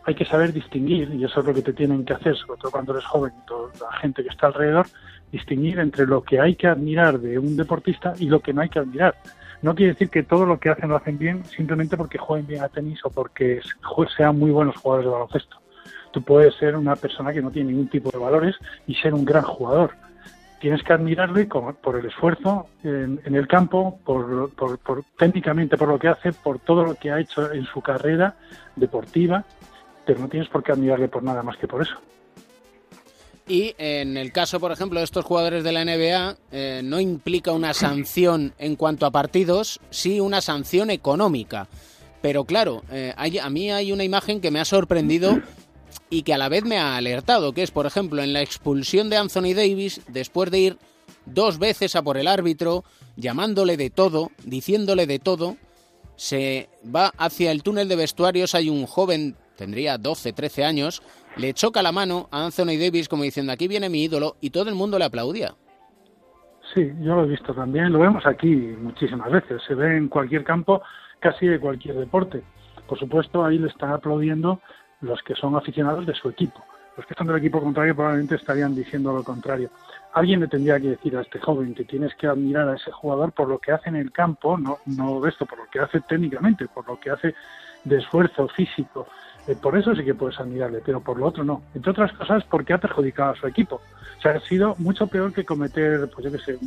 hay 0.05 0.15
que 0.15 0.25
saber 0.25 0.51
distinguir, 0.53 1.13
y 1.13 1.23
eso 1.23 1.39
es 1.39 1.45
lo 1.45 1.53
que 1.53 1.61
te 1.61 1.73
tienen 1.73 2.03
que 2.05 2.13
hacer, 2.13 2.35
sobre 2.35 2.59
todo 2.59 2.71
cuando 2.71 2.93
eres 2.93 3.05
joven, 3.05 3.31
y 3.41 3.45
toda 3.47 3.69
la 3.79 3.97
gente 3.97 4.21
que 4.23 4.29
está 4.29 4.47
alrededor, 4.47 4.87
distinguir 5.31 5.79
entre 5.79 6.05
lo 6.05 6.21
que 6.23 6.39
hay 6.39 6.55
que 6.55 6.67
admirar 6.67 7.19
de 7.19 7.39
un 7.39 7.55
deportista 7.55 8.13
y 8.19 8.27
lo 8.27 8.39
que 8.41 8.53
no 8.53 8.61
hay 8.61 8.69
que 8.69 8.79
admirar. 8.79 9.15
No 9.61 9.73
quiere 9.73 9.93
decir 9.93 10.09
que 10.09 10.23
todo 10.23 10.45
lo 10.45 10.59
que 10.59 10.69
hacen 10.69 10.89
lo 10.89 10.97
hacen 10.97 11.17
bien 11.17 11.45
simplemente 11.45 11.95
porque 11.95 12.17
jueguen 12.17 12.47
bien 12.47 12.63
a 12.63 12.67
tenis 12.69 12.99
o 13.05 13.09
porque 13.09 13.61
sean 14.17 14.37
muy 14.37 14.51
buenos 14.51 14.75
jugadores 14.75 15.05
de 15.07 15.11
baloncesto. 15.13 15.57
Tú 16.11 16.21
puedes 16.21 16.53
ser 16.55 16.75
una 16.75 16.95
persona 16.97 17.31
que 17.31 17.41
no 17.41 17.49
tiene 17.49 17.71
ningún 17.71 17.87
tipo 17.87 18.11
de 18.11 18.17
valores 18.17 18.55
y 18.85 18.93
ser 18.95 19.13
un 19.13 19.23
gran 19.25 19.43
jugador. 19.43 19.91
Tienes 20.59 20.83
que 20.83 20.93
admirarle 20.93 21.45
por 21.45 21.95
el 21.97 22.05
esfuerzo 22.05 22.67
en, 22.83 23.19
en 23.25 23.35
el 23.35 23.47
campo, 23.47 23.99
por, 24.05 24.53
por- 24.53 24.77
por- 24.79 25.03
técnicamente 25.17 25.77
por 25.77 25.87
lo 25.87 25.97
que 25.97 26.09
hace, 26.09 26.31
por 26.33 26.59
todo 26.59 26.85
lo 26.85 26.95
que 26.95 27.11
ha 27.11 27.19
hecho 27.19 27.51
en 27.51 27.65
su 27.65 27.81
carrera 27.81 28.35
deportiva 28.75 29.43
pero 30.05 30.19
no 30.19 30.29
tienes 30.29 30.49
por 30.49 30.63
qué 30.63 30.71
admirarle 30.71 31.07
por 31.07 31.23
nada 31.23 31.43
más 31.43 31.57
que 31.57 31.67
por 31.67 31.81
eso. 31.81 31.95
Y 33.47 33.75
en 33.77 34.15
el 34.15 34.31
caso, 34.31 34.59
por 34.59 34.71
ejemplo, 34.71 34.99
de 34.99 35.05
estos 35.05 35.25
jugadores 35.25 35.63
de 35.63 35.71
la 35.73 35.83
NBA, 35.83 36.37
eh, 36.51 36.81
no 36.83 36.99
implica 36.99 37.51
una 37.51 37.73
sanción 37.73 38.53
en 38.57 38.77
cuanto 38.77 39.05
a 39.05 39.11
partidos, 39.11 39.81
sí 39.89 40.21
una 40.21 40.39
sanción 40.39 40.89
económica. 40.89 41.67
Pero 42.21 42.45
claro, 42.45 42.83
eh, 42.89 43.13
a 43.17 43.49
mí 43.49 43.69
hay 43.69 43.91
una 43.91 44.05
imagen 44.05 44.39
que 44.39 44.49
me 44.49 44.61
ha 44.61 44.65
sorprendido 44.65 45.41
y 46.09 46.23
que 46.23 46.33
a 46.33 46.37
la 46.37 46.47
vez 46.47 46.63
me 46.63 46.77
ha 46.77 46.95
alertado, 46.95 47.51
que 47.51 47.63
es, 47.63 47.71
por 47.71 47.85
ejemplo, 47.85 48.23
en 48.23 48.31
la 48.31 48.41
expulsión 48.41 49.09
de 49.09 49.17
Anthony 49.17 49.53
Davis, 49.53 49.99
después 50.07 50.49
de 50.49 50.59
ir 50.59 50.77
dos 51.25 51.59
veces 51.59 51.97
a 51.97 52.01
por 52.01 52.17
el 52.17 52.27
árbitro, 52.27 52.85
llamándole 53.17 53.75
de 53.75 53.89
todo, 53.89 54.31
diciéndole 54.45 55.05
de 55.05 55.19
todo, 55.19 55.57
se 56.15 56.69
va 56.95 57.13
hacia 57.17 57.51
el 57.51 57.63
túnel 57.63 57.89
de 57.89 57.95
vestuarios, 57.95 58.55
hay 58.55 58.69
un 58.69 58.85
joven, 58.85 59.35
tendría 59.55 59.97
12, 59.97 60.33
13 60.33 60.65
años, 60.65 61.01
le 61.37 61.53
choca 61.53 61.81
la 61.81 61.91
mano 61.91 62.27
a 62.31 62.45
Anthony 62.45 62.77
Davis 62.79 63.09
como 63.09 63.23
diciendo, 63.23 63.51
aquí 63.51 63.67
viene 63.67 63.89
mi 63.89 64.03
ídolo, 64.03 64.35
y 64.41 64.49
todo 64.49 64.69
el 64.69 64.75
mundo 64.75 64.99
le 64.99 65.05
aplaudía. 65.05 65.55
Sí, 66.73 66.91
yo 67.01 67.15
lo 67.15 67.25
he 67.25 67.27
visto 67.27 67.53
también, 67.53 67.91
lo 67.91 67.99
vemos 67.99 68.25
aquí 68.25 68.47
muchísimas 68.47 69.31
veces, 69.31 69.61
se 69.67 69.75
ve 69.75 69.97
en 69.97 70.07
cualquier 70.07 70.43
campo, 70.43 70.81
casi 71.19 71.45
de 71.47 71.59
cualquier 71.59 71.95
deporte. 71.95 72.41
Por 72.87 72.97
supuesto, 72.97 73.45
ahí 73.45 73.57
le 73.57 73.67
están 73.67 73.91
aplaudiendo 73.91 74.59
los 75.01 75.21
que 75.23 75.35
son 75.35 75.55
aficionados 75.55 76.05
de 76.05 76.15
su 76.15 76.29
equipo. 76.29 76.63
Los 76.95 77.05
que 77.05 77.13
están 77.13 77.27
del 77.27 77.37
equipo 77.37 77.59
contrario 77.59 77.95
probablemente 77.95 78.35
estarían 78.35 78.75
diciendo 78.75 79.13
lo 79.13 79.23
contrario. 79.23 79.69
Alguien 80.13 80.41
le 80.41 80.47
tendría 80.47 80.79
que 80.79 80.89
decir 80.89 81.17
a 81.17 81.21
este 81.21 81.39
joven 81.39 81.73
que 81.73 81.85
tienes 81.85 82.13
que 82.15 82.27
admirar 82.27 82.69
a 82.69 82.75
ese 82.75 82.91
jugador 82.91 83.31
por 83.31 83.49
lo 83.49 83.57
que 83.57 83.71
hace 83.71 83.89
en 83.89 83.95
el 83.95 84.11
campo, 84.11 84.57
no, 84.57 84.77
no 84.85 85.19
de 85.21 85.29
esto, 85.29 85.45
por 85.45 85.57
lo 85.57 85.65
que 85.71 85.79
hace 85.79 86.01
técnicamente, 86.01 86.67
por 86.67 86.87
lo 86.87 86.99
que 86.99 87.09
hace 87.09 87.33
de 87.83 87.97
esfuerzo 87.97 88.47
físico. 88.49 89.07
Eh, 89.47 89.55
por 89.55 89.77
eso 89.77 89.93
sí 89.95 90.03
que 90.05 90.13
puedes 90.15 90.39
admirarle, 90.39 90.81
pero 90.85 91.01
por 91.01 91.17
lo 91.19 91.25
otro 91.27 91.43
no. 91.43 91.63
Entre 91.75 91.91
otras 91.91 92.11
cosas, 92.13 92.43
porque 92.45 92.73
ha 92.73 92.77
perjudicado 92.77 93.31
a 93.31 93.35
su 93.35 93.45
equipo. 93.47 93.81
O 94.17 94.21
sea, 94.21 94.31
ha 94.33 94.39
sido 94.41 94.75
mucho 94.77 95.07
peor 95.07 95.33
que 95.33 95.43
cometer, 95.43 96.09
pues 96.09 96.23
yo 96.25 96.31
qué 96.31 96.39
sé, 96.39 96.57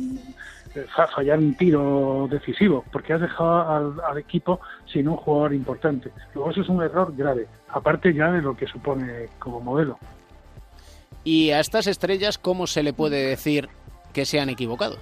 eh, 0.75 0.85
fa- 0.95 1.07
fallar 1.07 1.39
un 1.39 1.55
tiro 1.55 2.27
decisivo, 2.29 2.85
porque 2.91 3.13
has 3.13 3.21
dejado 3.21 3.67
al, 3.69 3.93
al 4.07 4.17
equipo 4.19 4.59
sin 4.85 5.07
un 5.07 5.17
jugador 5.17 5.53
importante. 5.55 6.11
Luego 6.35 6.51
eso 6.51 6.61
es 6.61 6.69
un 6.69 6.83
error 6.83 7.11
grave, 7.17 7.47
aparte 7.69 8.13
ya 8.13 8.31
de 8.31 8.43
lo 8.43 8.55
que 8.55 8.67
supone 8.67 9.29
como 9.39 9.59
modelo. 9.59 9.97
Y 11.23 11.49
a 11.49 11.59
estas 11.59 11.87
estrellas, 11.87 12.37
¿cómo 12.37 12.67
se 12.67 12.83
le 12.83 12.93
puede 12.93 13.25
decir 13.27 13.69
que 14.13 14.25
se 14.25 14.39
han 14.39 14.49
equivocado? 14.49 14.97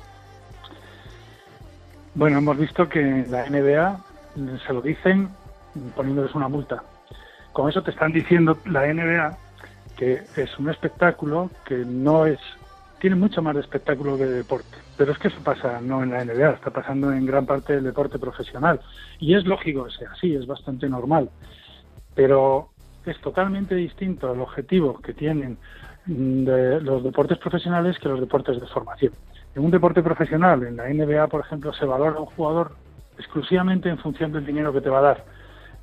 Bueno, 2.13 2.38
hemos 2.38 2.57
visto 2.57 2.88
que 2.88 3.25
la 3.29 3.49
NBA 3.49 3.99
se 4.65 4.73
lo 4.73 4.81
dicen 4.81 5.29
poniéndoles 5.95 6.33
una 6.35 6.47
multa. 6.47 6.81
Con 7.56 7.70
eso 7.70 7.82
te 7.82 7.91
están 7.91 8.12
diciendo 8.12 8.58
la 8.65 8.86
NBA 8.86 9.38
que 9.96 10.26
es 10.36 10.60
un 10.60 10.70
espectáculo 10.70 11.50
que 11.65 11.86
no 11.86 12.26
es 12.26 12.38
tiene 13.00 13.15
mucho 13.15 13.41
más 13.41 13.56
espectáculo 13.56 14.18
que 14.18 14.26
de 14.26 14.38
deporte. 14.39 14.78
Pero 14.98 15.13
es 15.13 15.18
que 15.20 15.30
eso 15.30 15.39
pasa 15.41 15.80
no 15.80 16.04
en 16.04 16.12
la 16.12 16.26
NBA, 16.26 16.50
está 16.50 16.72
pasando 16.72 17.13
en 17.13 17.26
gran 17.26 17.46
parte 17.46 17.72
del 17.72 17.86
deporte 17.86 18.20
profesional. 18.20 18.82
Y 19.20 19.36
es 19.36 19.46
lógico 19.46 19.86
que 19.86 19.91
sea 19.91 20.12
así, 20.12 20.36
es 20.36 20.46
bastante 20.46 20.89
normal. 20.89 21.30
Pero 22.13 22.72
es 23.06 23.18
totalmente 23.22 23.74
distinto 23.76 24.34
el 24.34 24.41
objetivo 24.41 25.00
que 25.00 25.13
tienen 25.13 25.58
mm, 26.08 26.48
los 26.82 27.06
deportes 27.06 27.38
profesionales 27.38 27.98
que 28.00 28.10
los 28.10 28.20
deportes 28.20 28.60
de 28.60 28.68
formación. 28.68 29.13
En 29.56 29.63
un 29.63 29.72
deporte 29.72 30.04
profesional, 30.04 30.62
en 30.63 30.76
la 30.76 30.89
NBA, 30.89 31.28
por 31.28 31.39
ejemplo, 31.39 31.72
se 31.72 31.86
valora 31.86 32.20
un 32.20 32.26
jugador 32.26 32.74
exclusivamente 33.18 33.88
en 33.88 33.98
función 33.98 34.34
del 34.34 34.46
dinero 34.46 34.74
que 34.74 34.82
te 34.82 34.89
va 34.89 35.00
a 35.00 35.13
dar, 35.13 35.26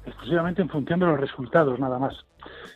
exclusivamente 0.07 0.63
en 0.63 0.69
función 0.69 1.01
de 1.01 1.07
los 1.07 1.21
resultados, 1.21 1.79
nada 1.79 1.99
más. 1.99 2.25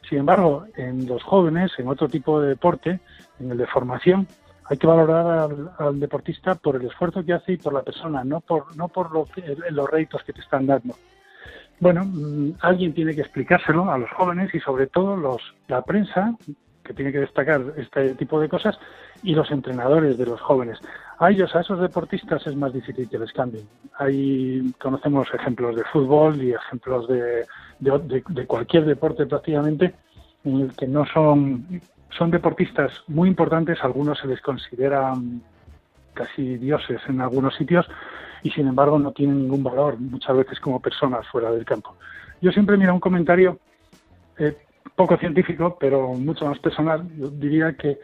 Sin 0.08 0.18
embargo, 0.18 0.66
en 0.76 1.06
los 1.06 1.22
jóvenes, 1.22 1.72
en 1.78 1.88
otro 1.88 2.08
tipo 2.08 2.40
de 2.40 2.48
deporte, 2.50 3.00
en 3.40 3.50
el 3.50 3.58
de 3.58 3.66
formación, 3.66 4.26
hay 4.68 4.76
que 4.76 4.86
valorar 4.86 5.48
al, 5.78 6.00
deportista 6.00 6.54
por 6.56 6.76
el 6.76 6.86
esfuerzo 6.86 7.24
que 7.24 7.32
hace 7.32 7.52
y 7.52 7.56
por 7.56 7.72
la 7.72 7.82
persona, 7.82 8.24
no 8.24 8.40
por, 8.40 8.76
no 8.76 8.88
por 8.88 9.12
lo 9.12 9.26
los 9.70 9.90
réditos 9.90 10.22
que 10.24 10.32
te 10.32 10.40
están 10.40 10.66
dando. 10.66 10.94
Bueno, 11.78 12.04
mm, 12.04 12.54
alguien 12.60 12.94
tiene 12.94 13.14
que 13.14 13.20
explicárselo 13.20 13.90
a 13.90 13.98
los 13.98 14.10
jóvenes 14.10 14.54
y 14.54 14.60
sobre 14.60 14.86
todo 14.86 15.16
los, 15.16 15.40
la 15.68 15.82
prensa, 15.82 16.34
que 16.86 16.94
tiene 16.94 17.12
que 17.12 17.20
destacar 17.20 17.60
este 17.76 18.14
tipo 18.14 18.40
de 18.40 18.48
cosas, 18.48 18.78
y 19.22 19.34
los 19.34 19.50
entrenadores 19.50 20.16
de 20.16 20.26
los 20.26 20.40
jóvenes. 20.40 20.78
A 21.18 21.30
ellos, 21.30 21.54
a 21.56 21.60
esos 21.60 21.80
deportistas, 21.80 22.46
es 22.46 22.54
más 22.54 22.72
difícil 22.72 23.08
que 23.08 23.18
les 23.18 23.32
cambien. 23.32 23.66
Hay, 23.98 24.72
conocemos 24.80 25.28
ejemplos 25.34 25.76
de 25.76 25.84
fútbol 25.84 26.40
y 26.42 26.52
ejemplos 26.52 27.08
de- 27.08 27.44
de 27.80 28.46
cualquier 28.46 28.84
deporte 28.86 29.26
prácticamente 29.26 29.94
en 30.44 30.60
el 30.60 30.76
que 30.76 30.86
no 30.86 31.04
son, 31.06 31.66
son 32.16 32.30
deportistas 32.30 33.02
muy 33.08 33.28
importantes, 33.28 33.78
algunos 33.82 34.18
se 34.18 34.28
les 34.28 34.40
consideran 34.40 35.42
casi 36.14 36.56
dioses 36.56 37.00
en 37.08 37.20
algunos 37.20 37.54
sitios 37.56 37.86
y 38.42 38.50
sin 38.50 38.68
embargo 38.68 38.98
no 38.98 39.12
tienen 39.12 39.42
ningún 39.42 39.62
valor 39.62 39.98
muchas 39.98 40.36
veces 40.36 40.60
como 40.60 40.80
personas 40.80 41.26
fuera 41.26 41.50
del 41.50 41.64
campo. 41.64 41.94
Yo 42.40 42.52
siempre 42.52 42.76
miro 42.76 42.94
un 42.94 43.00
comentario 43.00 43.58
eh, 44.38 44.56
poco 44.96 45.16
científico, 45.18 45.76
pero 45.78 46.08
mucho 46.14 46.46
más 46.46 46.58
personal. 46.58 47.08
Yo 47.16 47.28
diría 47.28 47.74
que 47.74 47.98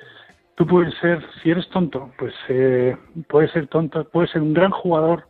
tú 0.54 0.66
puedes 0.66 0.94
ser, 1.00 1.24
si 1.42 1.50
eres 1.50 1.68
tonto, 1.70 2.12
pues 2.18 2.34
eh, 2.48 2.96
puedes 3.28 3.50
ser 3.52 3.66
tonto, 3.68 4.04
puedes 4.08 4.30
ser 4.30 4.42
un 4.42 4.52
gran 4.52 4.70
jugador 4.70 5.26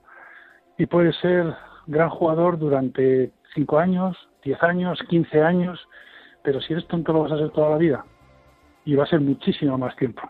y 0.77 0.87
puedes 0.87 1.17
ser 1.17 1.55
gran 1.87 2.11
jugador 2.11 2.59
durante 2.59 3.33
5 3.55 3.79
años, 3.79 4.17
10 4.45 4.63
años, 4.63 4.99
15 5.09 5.43
años, 5.43 5.81
pero 6.43 6.61
si 6.61 6.73
eres 6.73 6.87
tonto 6.89 7.13
lo 7.13 7.23
vas 7.23 7.33
a 7.33 7.39
ser 7.39 7.51
toda 7.51 7.71
la 7.71 7.77
vida 7.79 8.05
y 8.85 8.95
va 8.95 9.05
a 9.05 9.09
ser 9.09 9.21
muchísimo 9.21 9.79
más 9.79 9.95
tiempo. 9.97 10.23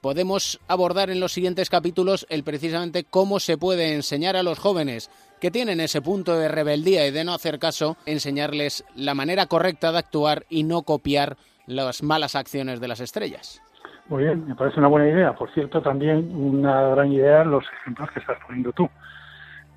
Podemos 0.00 0.60
abordar 0.68 1.10
en 1.10 1.20
los 1.20 1.32
siguientes 1.32 1.70
capítulos 1.70 2.26
el 2.28 2.44
precisamente 2.44 3.04
cómo 3.04 3.40
se 3.40 3.58
puede 3.58 3.94
enseñar 3.94 4.36
a 4.36 4.42
los 4.42 4.58
jóvenes 4.58 5.10
que 5.40 5.50
tienen 5.50 5.80
ese 5.80 6.02
punto 6.02 6.38
de 6.38 6.48
rebeldía 6.48 7.06
y 7.06 7.10
de 7.10 7.24
no 7.24 7.34
hacer 7.34 7.58
caso, 7.58 7.96
enseñarles 8.06 8.84
la 8.94 9.14
manera 9.14 9.46
correcta 9.46 9.90
de 9.92 9.98
actuar 9.98 10.44
y 10.48 10.62
no 10.62 10.82
copiar 10.82 11.36
las 11.66 12.02
malas 12.02 12.34
acciones 12.34 12.80
de 12.80 12.88
las 12.88 13.00
estrellas. 13.00 13.62
Muy 14.08 14.24
bien, 14.24 14.46
me 14.46 14.54
parece 14.54 14.80
una 14.80 14.88
buena 14.88 15.08
idea. 15.08 15.34
Por 15.34 15.50
cierto, 15.52 15.80
también 15.80 16.34
una 16.34 16.82
gran 16.82 17.12
idea 17.12 17.44
los 17.44 17.64
ejemplos 17.80 18.10
que 18.10 18.20
estás 18.20 18.38
poniendo 18.44 18.72
tú. 18.72 18.88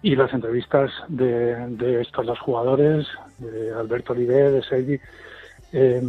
Y 0.01 0.15
las 0.15 0.33
entrevistas 0.33 0.91
de, 1.07 2.01
estos 2.01 2.25
dos 2.25 2.39
jugadores, 2.39 3.07
de 3.37 3.73
Alberto 3.73 4.11
Oliver, 4.13 4.51
de 4.51 4.63
Sergi, 4.63 4.99
eh, 5.71 6.01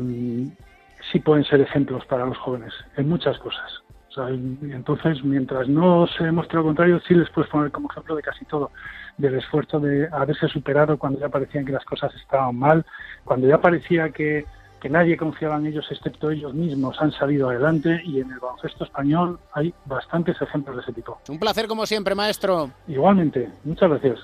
sí 1.12 1.20
pueden 1.20 1.44
ser 1.44 1.60
ejemplos 1.60 2.04
para 2.06 2.26
los 2.26 2.36
jóvenes 2.38 2.72
en 2.96 3.08
muchas 3.08 3.38
cosas. 3.38 3.83
Sea, 4.14 4.30
y 4.30 4.72
entonces, 4.72 5.24
mientras 5.24 5.68
no 5.68 6.06
se 6.06 6.24
demuestre 6.24 6.58
lo 6.58 6.64
contrario, 6.64 7.00
sí 7.06 7.14
les 7.14 7.28
puedes 7.30 7.50
poner 7.50 7.72
como 7.72 7.90
ejemplo 7.90 8.14
de 8.14 8.22
casi 8.22 8.44
todo, 8.44 8.70
del 9.18 9.34
esfuerzo 9.34 9.80
de 9.80 10.08
haberse 10.12 10.46
superado 10.48 10.96
cuando 10.98 11.18
ya 11.18 11.28
parecían 11.28 11.64
que 11.64 11.72
las 11.72 11.84
cosas 11.84 12.14
estaban 12.14 12.56
mal, 12.56 12.86
cuando 13.24 13.48
ya 13.48 13.58
parecía 13.58 14.10
que, 14.10 14.44
que 14.80 14.88
nadie 14.88 15.16
confiaba 15.16 15.56
en 15.56 15.66
ellos 15.66 15.86
excepto 15.90 16.30
ellos 16.30 16.54
mismos, 16.54 16.96
han 17.00 17.10
salido 17.12 17.48
adelante 17.48 18.02
y 18.04 18.20
en 18.20 18.30
el 18.30 18.38
baloncesto 18.38 18.84
español 18.84 19.40
hay 19.52 19.74
bastantes 19.86 20.40
ejemplos 20.40 20.76
de 20.76 20.82
ese 20.82 20.92
tipo. 20.92 21.18
Un 21.28 21.38
placer 21.38 21.66
como 21.66 21.86
siempre, 21.86 22.14
maestro. 22.14 22.70
Igualmente, 22.86 23.48
muchas 23.64 23.88
gracias. 23.88 24.20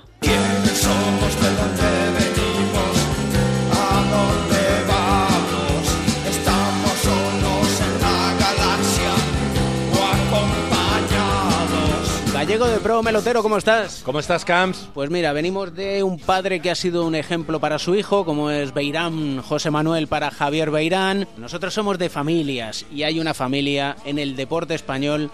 Gallego 12.51 12.67
de 12.67 12.79
Pro 12.81 13.01
Melotero, 13.01 13.41
¿cómo 13.41 13.55
estás? 13.55 14.01
¿Cómo 14.03 14.19
estás, 14.19 14.43
Camps? 14.43 14.89
Pues 14.93 15.09
mira, 15.09 15.31
venimos 15.31 15.73
de 15.73 16.03
un 16.03 16.19
padre 16.19 16.59
que 16.59 16.69
ha 16.69 16.75
sido 16.75 17.05
un 17.05 17.15
ejemplo 17.15 17.61
para 17.61 17.79
su 17.79 17.95
hijo, 17.95 18.25
como 18.25 18.51
es 18.51 18.73
Beirán 18.73 19.41
José 19.41 19.71
Manuel 19.71 20.07
para 20.07 20.31
Javier 20.31 20.69
Beirán. 20.69 21.29
Nosotros 21.37 21.73
somos 21.73 21.97
de 21.97 22.09
familias 22.09 22.85
y 22.91 23.03
hay 23.03 23.21
una 23.21 23.33
familia 23.33 23.95
en 24.03 24.19
el 24.19 24.35
deporte 24.35 24.75
español 24.75 25.31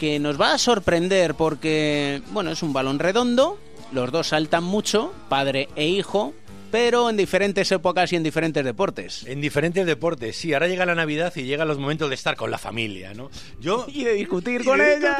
que 0.00 0.18
nos 0.18 0.40
va 0.40 0.54
a 0.54 0.58
sorprender 0.58 1.34
porque, 1.34 2.22
bueno, 2.30 2.50
es 2.50 2.62
un 2.62 2.72
balón 2.72 2.98
redondo, 2.98 3.58
los 3.92 4.10
dos 4.10 4.28
saltan 4.28 4.64
mucho, 4.64 5.12
padre 5.28 5.68
e 5.76 5.86
hijo, 5.86 6.32
pero 6.76 7.08
en 7.08 7.16
diferentes 7.16 7.72
épocas 7.72 8.12
y 8.12 8.16
en 8.16 8.22
diferentes 8.22 8.62
deportes. 8.62 9.24
En 9.26 9.40
diferentes 9.40 9.86
deportes, 9.86 10.36
sí. 10.36 10.52
Ahora 10.52 10.68
llega 10.68 10.84
la 10.84 10.94
Navidad 10.94 11.32
y 11.34 11.44
llegan 11.44 11.66
los 11.68 11.78
momentos 11.78 12.10
de 12.10 12.14
estar 12.14 12.36
con 12.36 12.50
la 12.50 12.58
familia, 12.58 13.14
¿no? 13.14 13.30
Yo... 13.58 13.86
Y 13.96 14.04
de 14.04 14.12
discutir 14.12 14.60
y 14.60 14.64
con 14.64 14.78
de 14.78 14.98
ella. 14.98 15.16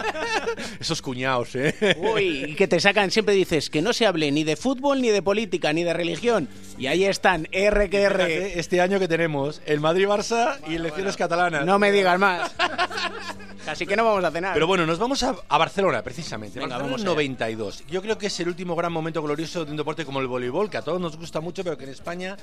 Esos 0.80 1.02
cuñados, 1.02 1.54
¿eh? 1.56 1.74
Uy, 1.98 2.44
y 2.48 2.54
que 2.54 2.66
te 2.68 2.80
sacan, 2.80 3.10
siempre 3.10 3.34
dices 3.34 3.68
que 3.68 3.82
no 3.82 3.92
se 3.92 4.06
hable 4.06 4.32
ni 4.32 4.44
de 4.44 4.56
fútbol, 4.56 5.02
ni 5.02 5.10
de 5.10 5.20
política, 5.20 5.74
ni 5.74 5.84
de 5.84 5.92
religión. 5.92 6.48
Y 6.78 6.86
ahí 6.86 7.04
están, 7.04 7.48
R 7.52 7.90
que 7.90 8.00
R. 8.04 8.58
Este 8.58 8.80
año 8.80 8.98
que 8.98 9.08
tenemos 9.08 9.60
el 9.66 9.78
Madrid-Barça 9.80 10.58
y 10.68 10.76
elecciones 10.76 11.18
catalanas. 11.18 11.66
No 11.66 11.78
me 11.78 11.92
digas 11.92 12.18
más. 12.18 12.50
Así 13.66 13.86
que 13.86 13.96
no 13.96 14.04
vamos 14.04 14.24
a 14.24 14.30
cenar. 14.30 14.54
Pero 14.54 14.66
bueno, 14.66 14.86
nos 14.86 14.98
vamos 14.98 15.22
a, 15.22 15.34
a 15.48 15.58
Barcelona, 15.58 16.02
precisamente. 16.02 16.58
Venga, 16.58 16.76
Barcelona 16.76 16.90
vamos 16.90 17.00
allá. 17.02 17.10
92. 17.10 17.84
Yo 17.88 18.02
creo 18.02 18.18
que 18.18 18.26
es 18.26 18.40
el 18.40 18.48
último 18.48 18.74
gran 18.74 18.92
momento 18.92 19.22
glorioso 19.22 19.64
de 19.64 19.70
un 19.70 19.76
deporte 19.76 20.04
como 20.04 20.20
el 20.20 20.26
voleibol, 20.26 20.68
que 20.70 20.78
a 20.78 20.82
todos 20.82 21.00
nos 21.00 21.16
gusta 21.16 21.40
mucho, 21.40 21.62
pero 21.62 21.78
que 21.78 21.84
en 21.84 21.90
España 21.90 22.36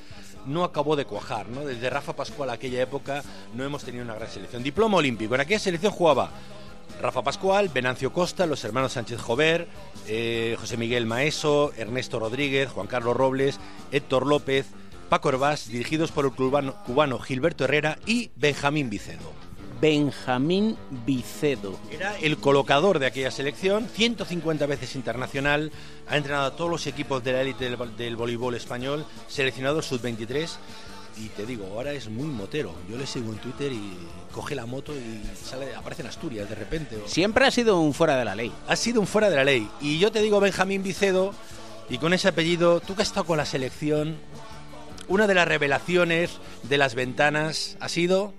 no 0.46 0.64
acabó 0.64 0.96
de 0.96 1.04
cuajar. 1.04 1.48
¿no? 1.48 1.64
Desde 1.64 1.90
Rafa 1.90 2.14
Pascual 2.14 2.50
a 2.50 2.54
aquella 2.54 2.82
época 2.82 3.22
no 3.54 3.64
hemos 3.64 3.84
tenido 3.84 4.04
una 4.04 4.14
gran 4.14 4.30
selección. 4.30 4.62
Diploma 4.62 4.98
olímpico. 4.98 5.34
En 5.34 5.40
aquella 5.42 5.60
selección 5.60 5.92
jugaba 5.92 6.30
Rafa 7.00 7.22
Pascual, 7.22 7.68
Venancio 7.68 8.12
Costa, 8.12 8.46
los 8.46 8.64
hermanos 8.64 8.92
Sánchez 8.92 9.20
Jover, 9.20 9.68
eh, 10.06 10.56
José 10.60 10.76
Miguel 10.76 11.06
Maeso, 11.06 11.72
Ernesto 11.76 12.18
Rodríguez, 12.18 12.70
Juan 12.70 12.86
Carlos 12.86 13.16
Robles, 13.16 13.58
Héctor 13.92 14.26
López, 14.26 14.66
Paco 15.08 15.30
Herbás, 15.30 15.68
dirigidos 15.68 16.12
por 16.12 16.24
el 16.24 16.32
cubano, 16.32 16.74
cubano 16.84 17.18
Gilberto 17.18 17.64
Herrera 17.64 17.98
y 18.06 18.30
Benjamín 18.36 18.90
Vicedo. 18.90 19.49
Benjamín 19.80 20.76
Vicedo. 21.06 21.78
Era 21.90 22.16
el 22.18 22.36
colocador 22.38 22.98
de 22.98 23.06
aquella 23.06 23.30
selección, 23.30 23.88
150 23.88 24.66
veces 24.66 24.94
internacional, 24.94 25.72
ha 26.08 26.16
entrenado 26.16 26.46
a 26.46 26.56
todos 26.56 26.70
los 26.70 26.86
equipos 26.86 27.22
de 27.24 27.32
la 27.32 27.40
élite 27.42 27.70
del, 27.70 27.96
del 27.96 28.16
voleibol 28.16 28.54
español, 28.54 29.04
seleccionado 29.28 29.80
sub-23 29.82 30.48
y 31.16 31.28
te 31.30 31.44
digo, 31.44 31.66
ahora 31.74 31.92
es 31.92 32.08
muy 32.08 32.28
motero. 32.28 32.72
Yo 32.88 32.96
le 32.96 33.06
sigo 33.06 33.32
en 33.32 33.38
Twitter 33.38 33.72
y 33.72 33.92
coge 34.32 34.54
la 34.54 34.64
moto 34.66 34.94
y 34.94 35.22
sale, 35.36 35.74
aparece 35.74 36.02
en 36.02 36.08
Asturias 36.08 36.48
de 36.48 36.54
repente. 36.54 36.96
o- 36.96 37.08
Siempre 37.08 37.46
ha 37.46 37.50
sido 37.50 37.80
un 37.80 37.92
fuera 37.94 38.16
de 38.16 38.24
la 38.24 38.34
ley. 38.34 38.52
Ha 38.68 38.76
sido 38.76 39.00
un 39.00 39.06
fuera 39.06 39.28
de 39.28 39.36
la 39.36 39.44
ley. 39.44 39.68
Y 39.80 39.98
yo 39.98 40.12
te 40.12 40.20
digo 40.22 40.40
Benjamín 40.40 40.82
Vicedo, 40.82 41.34
y 41.88 41.98
con 41.98 42.12
ese 42.14 42.28
apellido, 42.28 42.80
tú 42.80 42.94
que 42.94 43.02
has 43.02 43.08
estado 43.08 43.26
con 43.26 43.36
la 43.38 43.44
selección, 43.44 44.16
una 45.08 45.26
de 45.26 45.34
las 45.34 45.48
revelaciones 45.48 46.30
de 46.62 46.78
las 46.78 46.94
ventanas 46.94 47.76
ha 47.80 47.88
sido... 47.88 48.32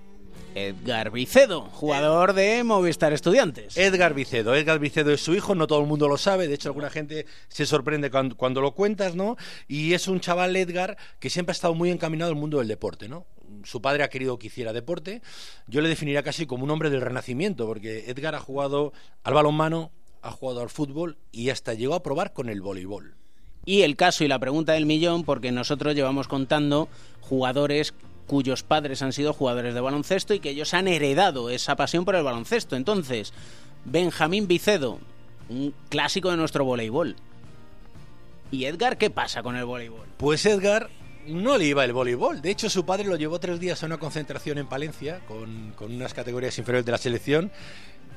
Edgar 0.54 1.10
Vicedo, 1.10 1.62
jugador 1.72 2.34
de 2.34 2.62
Movistar 2.64 3.12
Estudiantes. 3.12 3.76
Edgar 3.76 4.14
Vicedo. 4.14 4.54
Edgar 4.54 4.78
Vicedo 4.78 5.12
es 5.12 5.20
su 5.20 5.34
hijo, 5.34 5.54
no 5.54 5.66
todo 5.66 5.80
el 5.80 5.86
mundo 5.86 6.08
lo 6.08 6.16
sabe, 6.16 6.48
de 6.48 6.54
hecho 6.54 6.68
alguna 6.68 6.90
gente 6.90 7.26
se 7.48 7.66
sorprende 7.66 8.10
cuando, 8.10 8.36
cuando 8.36 8.60
lo 8.60 8.72
cuentas, 8.72 9.14
¿no? 9.14 9.36
Y 9.68 9.94
es 9.94 10.08
un 10.08 10.20
chaval 10.20 10.54
Edgar 10.56 10.96
que 11.20 11.30
siempre 11.30 11.52
ha 11.52 11.54
estado 11.54 11.74
muy 11.74 11.90
encaminado 11.90 12.30
al 12.30 12.36
mundo 12.36 12.58
del 12.58 12.68
deporte, 12.68 13.08
¿no? 13.08 13.26
Su 13.64 13.80
padre 13.80 14.02
ha 14.02 14.08
querido 14.08 14.38
que 14.38 14.48
hiciera 14.48 14.72
deporte. 14.72 15.22
Yo 15.66 15.80
le 15.80 15.88
definiría 15.88 16.22
casi 16.22 16.46
como 16.46 16.64
un 16.64 16.70
hombre 16.70 16.90
del 16.90 17.00
renacimiento, 17.00 17.66
porque 17.66 18.10
Edgar 18.10 18.34
ha 18.34 18.40
jugado 18.40 18.92
al 19.24 19.34
balonmano, 19.34 19.92
ha 20.22 20.30
jugado 20.30 20.60
al 20.60 20.70
fútbol 20.70 21.18
y 21.32 21.50
hasta 21.50 21.74
llegó 21.74 21.94
a 21.94 22.02
probar 22.02 22.32
con 22.32 22.48
el 22.48 22.62
voleibol. 22.62 23.16
Y 23.64 23.82
el 23.82 23.96
caso 23.96 24.24
y 24.24 24.28
la 24.28 24.40
pregunta 24.40 24.72
del 24.72 24.86
millón, 24.86 25.24
porque 25.24 25.52
nosotros 25.52 25.94
llevamos 25.94 26.26
contando 26.26 26.88
jugadores 27.20 27.94
cuyos 28.26 28.62
padres 28.62 29.02
han 29.02 29.12
sido 29.12 29.32
jugadores 29.32 29.74
de 29.74 29.80
baloncesto 29.80 30.34
y 30.34 30.40
que 30.40 30.50
ellos 30.50 30.74
han 30.74 30.88
heredado 30.88 31.50
esa 31.50 31.76
pasión 31.76 32.04
por 32.04 32.14
el 32.14 32.22
baloncesto. 32.22 32.76
Entonces, 32.76 33.32
Benjamín 33.84 34.46
Vicedo, 34.46 34.98
un 35.48 35.74
clásico 35.88 36.30
de 36.30 36.36
nuestro 36.36 36.64
voleibol. 36.64 37.16
¿Y 38.50 38.66
Edgar 38.66 38.98
qué 38.98 39.10
pasa 39.10 39.42
con 39.42 39.56
el 39.56 39.64
voleibol? 39.64 40.06
Pues 40.18 40.44
Edgar 40.46 40.90
no 41.26 41.56
le 41.56 41.66
iba 41.66 41.84
el 41.84 41.92
voleibol. 41.92 42.42
De 42.42 42.50
hecho, 42.50 42.68
su 42.68 42.84
padre 42.84 43.04
lo 43.04 43.16
llevó 43.16 43.38
tres 43.38 43.60
días 43.60 43.82
a 43.82 43.86
una 43.86 43.98
concentración 43.98 44.58
en 44.58 44.66
Palencia 44.66 45.20
con, 45.26 45.72
con 45.76 45.94
unas 45.94 46.14
categorías 46.14 46.56
inferiores 46.58 46.84
de 46.84 46.92
la 46.92 46.98
selección. 46.98 47.50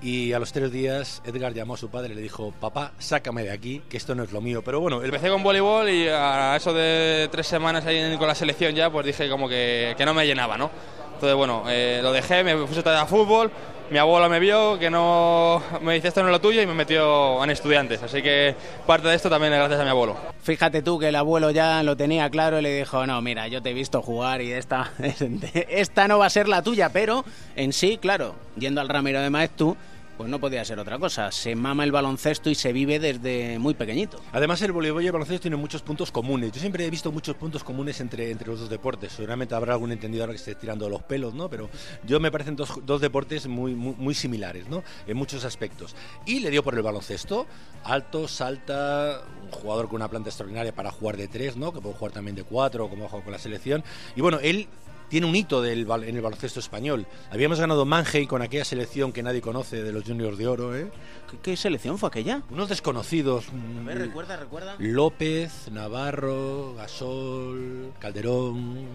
Y 0.02 0.34
a 0.34 0.40
los 0.40 0.52
tres 0.52 0.72
días 0.72 1.22
Edgar 1.26 1.54
llamó 1.54 1.76
a 1.76 1.78
su 1.78 1.90
padre 1.90 2.14
y 2.14 2.16
le 2.16 2.22
dijo, 2.22 2.54
papá, 2.60 2.92
sácame 3.00 3.44
de 3.44 3.52
aquí, 3.52 3.82
que 3.90 3.98
esto 3.98 4.14
no 4.16 4.24
es 4.24 4.32
lo 4.32 4.42
mío. 4.42 4.62
Pero 4.64 4.80
bueno. 4.80 5.04
Empecé 5.04 5.30
con 5.30 5.44
voleibol 5.44 5.90
y 5.90 6.08
a 6.08 6.56
eso 6.56 6.74
de 6.74 7.28
tres 7.32 7.48
semanas 7.48 7.86
ahí 7.86 8.18
con 8.18 8.28
la 8.28 8.36
selección 8.36 8.76
ya, 8.76 8.90
pues 8.90 9.06
dije 9.06 9.30
como 9.30 9.50
que, 9.50 9.96
que 9.98 10.06
no 10.06 10.14
me 10.14 10.26
llenaba, 10.26 10.58
¿no? 10.58 10.70
Entonces, 11.16 11.36
bueno, 11.36 11.64
eh, 11.70 12.02
lo 12.04 12.12
dejé, 12.12 12.44
me 12.44 12.58
puse 12.58 12.82
vez 12.82 12.88
a 12.88 13.06
fútbol, 13.06 13.50
mi 13.90 13.98
abuelo 13.98 14.30
me 14.30 14.40
vio, 14.40 14.78
que 14.78 14.90
no 14.90 15.64
me 15.82 15.94
dice 15.94 16.10
esto 16.10 16.22
no 16.22 16.28
es 16.28 16.34
lo 16.34 16.42
tuyo 16.42 16.62
y 16.62 16.66
me 16.66 16.74
metió 16.74 17.42
en 17.44 17.50
estudiantes. 17.50 18.04
Así 18.04 18.22
que 18.22 18.54
parte 18.86 19.08
de 19.08 19.16
esto 19.16 19.30
también 19.30 19.54
es 19.54 19.60
gracias 19.60 19.80
a 19.80 19.84
mi 19.84 19.90
abuelo. 19.90 20.35
Fíjate 20.46 20.84
tú 20.84 21.00
que 21.00 21.08
el 21.08 21.16
abuelo 21.16 21.50
ya 21.50 21.82
lo 21.82 21.98
tenía 21.98 22.30
claro 22.30 22.60
y 22.60 22.62
le 22.62 22.78
dijo, 22.78 23.08
no, 23.08 23.20
mira, 23.20 23.48
yo 23.48 23.64
te 23.64 23.72
he 23.72 23.74
visto 23.74 24.04
jugar 24.04 24.44
y 24.44 24.52
esta, 24.52 24.92
esta 25.70 26.08
no 26.08 26.20
va 26.20 26.28
a 26.28 26.30
ser 26.30 26.48
la 26.48 26.62
tuya, 26.62 26.90
pero 26.90 27.26
en 27.56 27.74
sí, 27.74 27.98
claro, 27.98 28.36
yendo 28.56 28.80
al 28.80 28.88
Ramiro 28.88 29.22
de 29.22 29.32
Maestu, 29.32 29.76
pues 30.18 30.30
no 30.30 30.40
podía 30.40 30.64
ser 30.64 30.80
otra 30.80 30.98
cosa. 30.98 31.32
Se 31.32 31.56
mama 31.56 31.84
el 31.84 31.92
baloncesto 31.92 32.50
y 32.50 32.56
se 32.56 32.72
vive 32.74 33.00
desde 33.00 33.60
muy 33.60 33.74
pequeñito. 33.74 34.22
Además, 34.32 34.62
el 34.62 34.72
voleibol 34.72 35.04
y 35.04 35.08
el 35.08 35.12
baloncesto 35.12 35.42
tienen 35.42 35.60
muchos 35.60 35.82
puntos 35.82 36.12
comunes. 36.12 36.52
Yo 36.52 36.60
siempre 36.62 36.86
he 36.86 36.90
visto 36.90 37.12
muchos 37.12 37.36
puntos 37.36 37.64
comunes 37.64 38.00
entre, 38.00 38.32
entre 38.32 38.48
los 38.48 38.60
dos 38.60 38.70
deportes. 38.70 39.14
Seguramente 39.14 39.56
habrá 39.56 39.74
algún 39.74 39.92
entendido 39.92 40.24
ahora 40.24 40.34
que 40.34 40.38
esté 40.38 40.56
tirando 40.56 40.90
los 40.90 41.04
pelos, 41.04 41.34
¿no? 41.34 41.50
Pero 41.50 41.70
yo 42.06 42.20
me 42.20 42.32
parecen 42.32 42.56
dos, 42.56 42.80
dos 42.86 43.02
deportes 43.02 43.48
muy, 43.48 43.76
muy, 43.76 43.96
muy 43.98 44.16
similares, 44.16 44.70
¿no? 44.70 44.84
En 45.08 45.18
muchos 45.18 45.44
aspectos. 45.44 45.96
Y 46.26 46.40
le 46.40 46.50
dio 46.50 46.64
por 46.64 46.76
el 46.76 46.82
baloncesto. 46.82 47.46
Alto, 47.84 48.28
salta, 48.28 49.22
jugador 49.56 49.88
con 49.88 49.96
una 49.96 50.10
planta 50.10 50.30
extraordinaria 50.30 50.74
para 50.74 50.92
jugar 50.92 51.18
de 51.18 51.28
tres, 51.28 51.58
¿no? 51.58 51.74
Que 51.74 51.82
puede 51.82 51.96
jugar 51.96 52.12
también 52.12 52.36
de 52.36 52.44
cuatro, 52.44 52.90
como 52.90 53.06
ha 53.06 53.08
jugado 53.08 53.24
con 53.24 53.34
la 53.34 53.40
selección. 53.40 53.84
Y 54.16 54.22
bueno, 54.22 54.40
él 54.42 54.68
tiene 55.10 55.28
un 55.28 55.36
hito 55.36 55.62
del, 55.62 55.88
en 55.90 56.16
el 56.16 56.22
baloncesto 56.22 56.60
español. 56.60 57.06
Habíamos 57.32 57.60
ganado 57.60 57.86
Mangey 57.86 58.28
con 58.28 58.42
aquella 58.42 58.66
selección 58.66 59.12
que 59.12 59.24
nadie 59.24 59.42
conoce 59.42 59.84
de 59.84 59.92
los 59.92 60.04
Juniors 60.04 60.38
de 60.38 60.48
Oro, 60.48 60.76
¿eh? 60.76 60.92
¿Qué, 61.30 61.38
qué 61.42 61.58
selección 61.58 61.98
fue 61.98 62.10
aquella? 62.10 62.42
Unos 62.50 62.70
desconocidos. 62.70 63.46
A 63.50 63.84
ver, 63.84 64.00
recuerda, 64.00 64.38
recuerda. 64.38 64.76
López, 64.80 65.70
Navarro, 65.72 66.74
Gasol, 66.76 67.94
Calderón, 68.00 68.88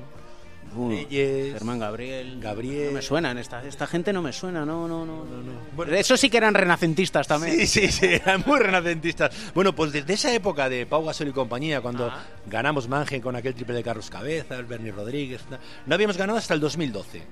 Reyes, 0.77 1.55
Germán 1.55 1.79
Gabriel. 1.79 2.39
Gabriel. 2.41 2.87
No 2.87 2.93
me 2.93 3.03
suenan, 3.03 3.39
esta, 3.39 3.65
esta 3.67 3.87
gente 3.87 4.13
no 4.13 4.23
me 4.23 4.33
suena, 4.33 4.65
no, 4.65 4.87
no, 4.87 5.05
no. 5.05 5.25
no, 5.25 5.85
no. 5.87 5.93
Eso 5.95 6.17
sí 6.17 6.31
que 6.31 6.37
eran 6.37 6.55
renacentistas 6.55 7.27
también. 7.27 7.57
Sí, 7.59 7.67
sí, 7.67 7.89
sí, 7.89 8.07
eran 8.07 8.43
muy 8.47 8.59
renacentistas. 8.61 9.53
Bueno, 9.55 9.75
pues 9.75 9.93
desde 9.93 10.13
esa 10.15 10.33
época 10.35 10.69
de 10.69 10.87
Pau 10.87 11.05
Gasol 11.05 11.29
y 11.29 11.33
compañía, 11.33 11.81
cuando 11.81 12.07
Ah. 12.07 12.25
ganamos 12.47 12.89
Manje 12.89 13.21
con 13.21 13.37
aquel 13.37 13.55
triple 13.55 13.75
de 13.75 13.83
Carlos 13.83 14.11
Cabezas, 14.11 14.67
Bernie 14.67 14.93
Rodríguez, 14.93 15.43
no, 15.87 15.95
habíamos 15.95 16.17
ganado 16.17 16.39
hasta 16.39 16.55
el 16.55 16.61
2012. 16.61 17.23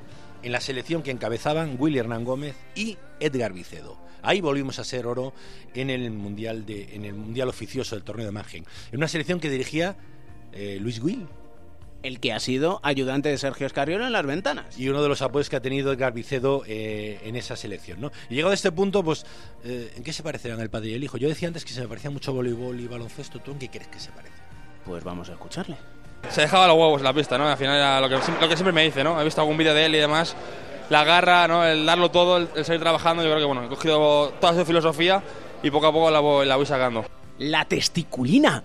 En 0.43 0.53
la 0.53 0.61
selección 0.61 1.03
que 1.03 1.11
encabezaban 1.11 1.77
Willy 1.79 1.99
Hernán 1.99 2.25
Gómez 2.25 2.55
y 2.77 2.97
Edgar 3.19 3.53
Vicedo. 3.53 3.97
Ahí 4.23 4.41
volvimos 4.41 4.79
a 4.79 4.85
ser 4.85 5.07
oro 5.07 5.33
en 5.75 5.91
el 5.91 6.11
mundial 6.11 6.65
de, 6.67 6.95
en 6.95 7.05
el 7.05 7.15
mundial 7.15 7.49
oficioso 7.49 7.95
del 7.97 8.05
torneo 8.05 8.27
de 8.27 8.33
Manje. 8.33 8.59
En 8.59 8.65
una 8.99 9.09
selección 9.09 9.41
que 9.41 9.49
dirigía 9.51 9.97
eh, 10.53 10.79
Luis 10.81 11.01
Will. 11.01 11.27
El 12.09 12.21
que 12.21 12.33
ha 12.33 12.41
sido 12.41 12.81
ayudante 12.85 13.29
de 13.29 13.37
Sergio 13.37 13.67
Escarriolo 13.67 14.07
en 14.07 14.13
las 14.13 14.25
ventanas. 14.25 14.79
y 14.79 14.89
uno 14.89 15.03
de 15.03 15.11
los 15.11 15.21
apoyos 15.21 15.51
que 15.51 15.57
ha 15.57 15.61
tenido 15.61 15.93
Edgar 15.93 16.15
Vicedo 16.15 16.63
eh, 16.67 17.21
en 17.23 17.37
esa 17.37 17.55
selección. 17.55 18.01
¿no? 18.01 18.11
Y 18.31 18.35
llegado 18.37 18.53
a 18.53 18.55
este 18.55 18.73
punto, 18.73 19.05
pues, 19.05 19.27
eh, 19.63 19.93
¿en 19.95 20.03
qué 20.03 20.15
se 20.15 20.23
parecerán 20.23 20.59
el 20.61 20.71
padre 20.71 20.89
y 20.89 20.95
el 20.95 21.05
hijo? 21.05 21.19
Yo 21.19 21.29
decía 21.29 21.49
antes 21.49 21.67
que 21.67 21.73
se 21.75 21.83
me 21.83 21.87
parecía 21.87 22.11
mucho 22.11 22.33
voleibol 22.33 22.81
y 22.81 22.87
baloncesto. 22.87 23.41
¿Tú 23.41 23.51
en 23.51 23.59
qué 23.59 23.69
crees 23.69 23.89
que 23.89 24.01
se 24.01 24.11
parece? 24.13 24.37
Pues 24.87 25.05
vamos 25.05 25.29
a 25.29 25.33
escucharle. 25.33 25.77
Se 26.31 26.41
dejaba 26.41 26.67
los 26.67 26.79
huevos 26.79 27.01
en 27.03 27.05
la 27.05 27.13
pista, 27.13 27.37
¿no? 27.37 27.47
Al 27.47 27.59
final 27.59 27.77
era 27.77 28.01
lo 28.01 28.09
que, 28.09 28.15
lo 28.15 28.49
que 28.49 28.57
siempre 28.57 28.73
me 28.73 28.85
dice, 28.85 29.05
¿no? 29.05 29.21
He 29.21 29.25
visto 29.25 29.43
algún 29.43 29.59
vídeo 29.59 29.75
de 29.75 29.85
él 29.85 29.95
y 29.95 29.99
demás. 29.99 30.35
La 30.89 31.05
garra, 31.05 31.47
¿no? 31.47 31.63
El 31.63 31.85
darlo 31.85 32.11
todo, 32.11 32.39
el, 32.39 32.49
el 32.57 32.65
seguir 32.65 32.81
trabajando. 32.81 33.23
Yo 33.23 33.29
creo 33.29 33.41
que, 33.41 33.45
bueno, 33.45 33.67
he 33.67 33.69
cogido 33.69 34.31
toda 34.41 34.55
su 34.55 34.65
filosofía 34.65 35.23
y 35.63 35.71
poco 35.71 35.89
a 35.89 35.93
poco 35.93 36.11
la 36.11 36.21
voy, 36.21 36.47
la 36.47 36.57
voy 36.57 36.65
sacando. 36.65 37.05
La 37.37 37.67
testiculina. 37.67 38.65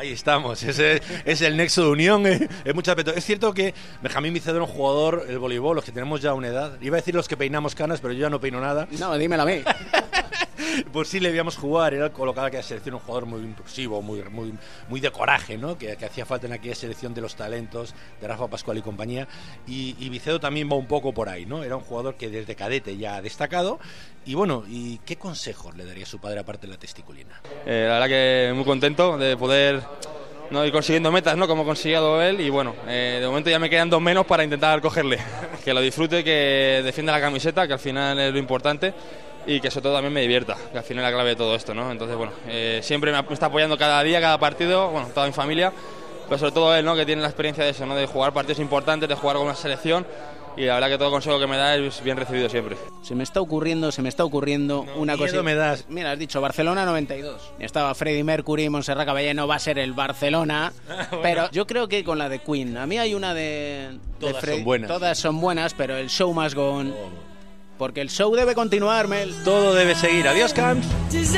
Ahí 0.00 0.12
estamos, 0.12 0.62
ese 0.62 1.02
es 1.26 1.42
el 1.42 1.58
nexo 1.58 1.82
de 1.82 1.88
unión, 1.90 2.26
eh, 2.26 2.48
es 2.64 2.74
mucho. 2.74 2.92
Es 2.92 3.22
cierto 3.22 3.52
que 3.52 3.74
Benjamín 4.00 4.32
Vicedo 4.32 4.54
era 4.56 4.64
un 4.64 4.70
jugador, 4.70 5.26
el 5.28 5.38
voleibol, 5.38 5.76
los 5.76 5.84
que 5.84 5.92
tenemos 5.92 6.22
ya 6.22 6.32
una 6.32 6.48
edad, 6.48 6.78
iba 6.80 6.96
a 6.96 7.00
decir 7.00 7.14
los 7.14 7.28
que 7.28 7.36
peinamos 7.36 7.74
canas, 7.74 8.00
pero 8.00 8.14
yo 8.14 8.20
ya 8.20 8.30
no 8.30 8.40
peino 8.40 8.62
nada. 8.62 8.88
No, 8.98 9.18
dímelo 9.18 9.42
a 9.42 9.44
mí. 9.44 9.62
Pues 10.92 11.08
sí 11.08 11.20
le 11.20 11.30
veíamos 11.30 11.56
jugar, 11.56 11.94
era 11.94 12.10
colocado 12.10 12.46
en 12.46 12.48
aquella 12.48 12.62
selección 12.62 12.94
un 12.94 13.00
jugador 13.00 13.26
muy 13.26 13.40
impulsivo, 13.40 14.02
muy, 14.02 14.22
muy, 14.24 14.54
muy 14.88 15.00
de 15.00 15.10
coraje, 15.10 15.56
¿no? 15.56 15.78
Que, 15.78 15.96
que 15.96 16.06
hacía 16.06 16.26
falta 16.26 16.46
en 16.46 16.52
aquella 16.52 16.74
selección 16.74 17.14
de 17.14 17.20
los 17.20 17.34
talentos 17.36 17.94
de 18.20 18.28
Rafa 18.28 18.48
Pascual 18.48 18.78
y 18.78 18.82
compañía. 18.82 19.28
Y, 19.66 19.96
y 19.98 20.08
Vicedo 20.08 20.40
también 20.40 20.68
va 20.70 20.76
un 20.76 20.86
poco 20.86 21.12
por 21.12 21.28
ahí, 21.28 21.46
¿no? 21.46 21.62
Era 21.62 21.76
un 21.76 21.82
jugador 21.82 22.14
que 22.14 22.28
desde 22.28 22.54
cadete 22.54 22.96
ya 22.96 23.16
ha 23.16 23.22
destacado. 23.22 23.78
Y 24.26 24.34
bueno, 24.34 24.64
¿y 24.68 24.98
qué 24.98 25.16
consejos 25.16 25.76
le 25.76 25.84
daría 25.84 26.04
a 26.04 26.06
su 26.06 26.18
padre 26.18 26.40
aparte 26.40 26.66
de 26.66 26.74
la 26.74 26.78
testiculina? 26.78 27.40
Eh, 27.64 27.86
la 27.88 27.94
verdad 27.94 28.08
que 28.08 28.52
muy 28.54 28.64
contento 28.64 29.16
de 29.16 29.36
poder 29.36 29.82
¿no? 30.50 30.64
ir 30.64 30.72
consiguiendo 30.72 31.10
metas, 31.10 31.36
¿no? 31.36 31.46
Como 31.46 31.62
ha 31.62 31.64
conseguido 31.64 32.20
él. 32.20 32.40
Y 32.40 32.50
bueno, 32.50 32.74
eh, 32.86 33.18
de 33.20 33.26
momento 33.26 33.50
ya 33.50 33.58
me 33.58 33.70
quedan 33.70 33.88
dos 33.88 34.00
menos 34.00 34.26
para 34.26 34.44
intentar 34.44 34.80
cogerle. 34.80 35.18
que 35.64 35.72
lo 35.72 35.80
disfrute, 35.80 36.22
que 36.22 36.82
defienda 36.84 37.12
la 37.12 37.20
camiseta, 37.20 37.66
que 37.66 37.72
al 37.74 37.78
final 37.78 38.18
es 38.18 38.32
lo 38.32 38.38
importante. 38.38 38.92
Y 39.46 39.60
que 39.60 39.70
sobre 39.70 39.84
todo 39.84 39.94
también 39.94 40.12
me 40.12 40.20
divierta, 40.20 40.56
que 40.70 40.78
al 40.78 40.84
final 40.84 41.04
es 41.04 41.10
la 41.10 41.14
clave 41.16 41.30
de 41.30 41.36
todo 41.36 41.54
esto, 41.54 41.74
¿no? 41.74 41.90
Entonces, 41.90 42.16
bueno, 42.16 42.32
eh, 42.46 42.80
siempre 42.82 43.10
me 43.12 43.18
está 43.32 43.46
apoyando 43.46 43.76
cada 43.78 44.02
día, 44.02 44.20
cada 44.20 44.38
partido, 44.38 44.90
bueno, 44.90 45.08
toda 45.14 45.26
mi 45.26 45.32
familia, 45.32 45.72
pero 46.28 46.38
sobre 46.38 46.52
todo 46.52 46.74
él, 46.76 46.84
¿no? 46.84 46.94
Que 46.94 47.06
tiene 47.06 47.22
la 47.22 47.28
experiencia 47.28 47.64
de 47.64 47.70
eso, 47.70 47.86
¿no? 47.86 47.94
De 47.96 48.06
jugar 48.06 48.32
partidos 48.32 48.58
importantes, 48.60 49.08
de 49.08 49.14
jugar 49.14 49.36
con 49.36 49.46
una 49.46 49.54
selección 49.56 50.06
y 50.56 50.64
la 50.66 50.74
verdad 50.74 50.88
que 50.88 50.98
todo 50.98 51.10
consejo 51.10 51.38
que 51.38 51.46
me 51.46 51.56
da 51.56 51.76
es 51.76 52.02
bien 52.02 52.16
recibido 52.16 52.48
siempre. 52.48 52.76
Se 53.02 53.14
me 53.14 53.22
está 53.22 53.40
ocurriendo, 53.40 53.90
se 53.92 54.02
me 54.02 54.08
está 54.08 54.24
ocurriendo 54.24 54.82
una 54.96 55.16
miedo 55.16 55.26
cosa. 55.30 55.42
me 55.42 55.54
das. 55.54 55.86
Mira, 55.88 56.12
has 56.12 56.18
dicho 56.18 56.40
Barcelona 56.40 56.84
92. 56.84 57.52
Estaba 57.60 57.94
Freddie 57.94 58.24
Mercury, 58.24 58.68
Montserrat 58.68 59.06
Caballé, 59.06 59.32
no 59.32 59.46
va 59.48 59.54
a 59.54 59.58
ser 59.58 59.78
el 59.78 59.92
Barcelona. 59.94 60.72
Pero 61.22 61.50
yo 61.52 61.66
creo 61.66 61.88
que 61.88 62.04
con 62.04 62.18
la 62.18 62.28
de 62.28 62.40
Queen. 62.40 62.76
A 62.76 62.86
mí 62.86 62.98
hay 62.98 63.14
una 63.14 63.32
de. 63.32 63.90
de 63.92 63.98
Todas 64.18 64.34
son 64.34 64.42
Freddie- 64.42 64.64
buenas. 64.64 64.88
Todas 64.88 65.18
son 65.18 65.40
buenas, 65.40 65.72
pero 65.74 65.96
el 65.96 66.10
show 66.10 66.32
más 66.34 66.54
gone. 66.54 66.92
Porque 67.80 68.02
el 68.02 68.10
show 68.10 68.36
debe 68.36 68.54
continuar, 68.54 69.08
Mel. 69.08 69.34
Todo 69.42 69.74
debe 69.74 69.94
seguir. 69.94 70.28
Adiós, 70.28 70.52
Camps. 70.52 70.86
Does 71.10 71.34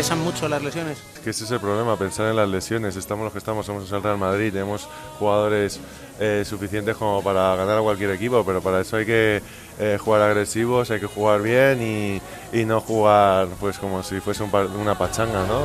Pesan 0.00 0.20
mucho 0.20 0.48
las 0.48 0.62
lesiones. 0.62 0.96
Es 1.12 1.20
que 1.20 1.28
ese 1.28 1.44
es 1.44 1.50
el 1.50 1.60
problema, 1.60 1.94
pensar 1.94 2.30
en 2.30 2.36
las 2.36 2.48
lesiones. 2.48 2.96
Estamos 2.96 3.22
los 3.24 3.34
que 3.34 3.38
estamos, 3.38 3.66
somos 3.66 3.92
el 3.92 4.02
Real 4.02 4.16
Madrid, 4.16 4.50
tenemos 4.50 4.88
jugadores 5.18 5.78
eh, 6.18 6.42
suficientes 6.46 6.96
como 6.96 7.22
para 7.22 7.54
ganar 7.54 7.76
a 7.76 7.82
cualquier 7.82 8.12
equipo, 8.12 8.42
pero 8.42 8.62
para 8.62 8.80
eso 8.80 8.96
hay 8.96 9.04
que 9.04 9.42
eh, 9.78 9.98
jugar 10.02 10.22
agresivos, 10.22 10.90
hay 10.90 11.00
que 11.00 11.06
jugar 11.06 11.42
bien 11.42 11.82
y, 11.82 12.58
y 12.58 12.64
no 12.64 12.80
jugar 12.80 13.48
pues 13.60 13.76
como 13.76 14.02
si 14.02 14.20
fuese 14.20 14.42
un 14.42 14.50
una 14.54 14.96
pachanga, 14.96 15.46
¿no? 15.46 15.64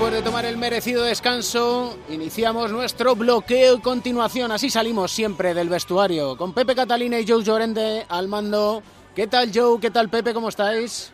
Después 0.00 0.14
de 0.14 0.30
tomar 0.30 0.46
el 0.46 0.56
merecido 0.56 1.04
descanso, 1.04 1.98
iniciamos 2.08 2.72
nuestro 2.72 3.14
bloqueo 3.14 3.76
y 3.76 3.80
continuación. 3.82 4.50
Así 4.50 4.70
salimos 4.70 5.12
siempre 5.12 5.52
del 5.52 5.68
vestuario. 5.68 6.38
Con 6.38 6.54
Pepe 6.54 6.74
Catalina 6.74 7.20
y 7.20 7.28
Joe 7.28 7.44
Llorente 7.44 8.06
al 8.08 8.26
mando. 8.26 8.82
¿Qué 9.14 9.26
tal 9.26 9.50
Joe? 9.54 9.78
¿Qué 9.78 9.90
tal 9.90 10.08
Pepe? 10.08 10.32
¿Cómo 10.32 10.48
estáis? 10.48 11.12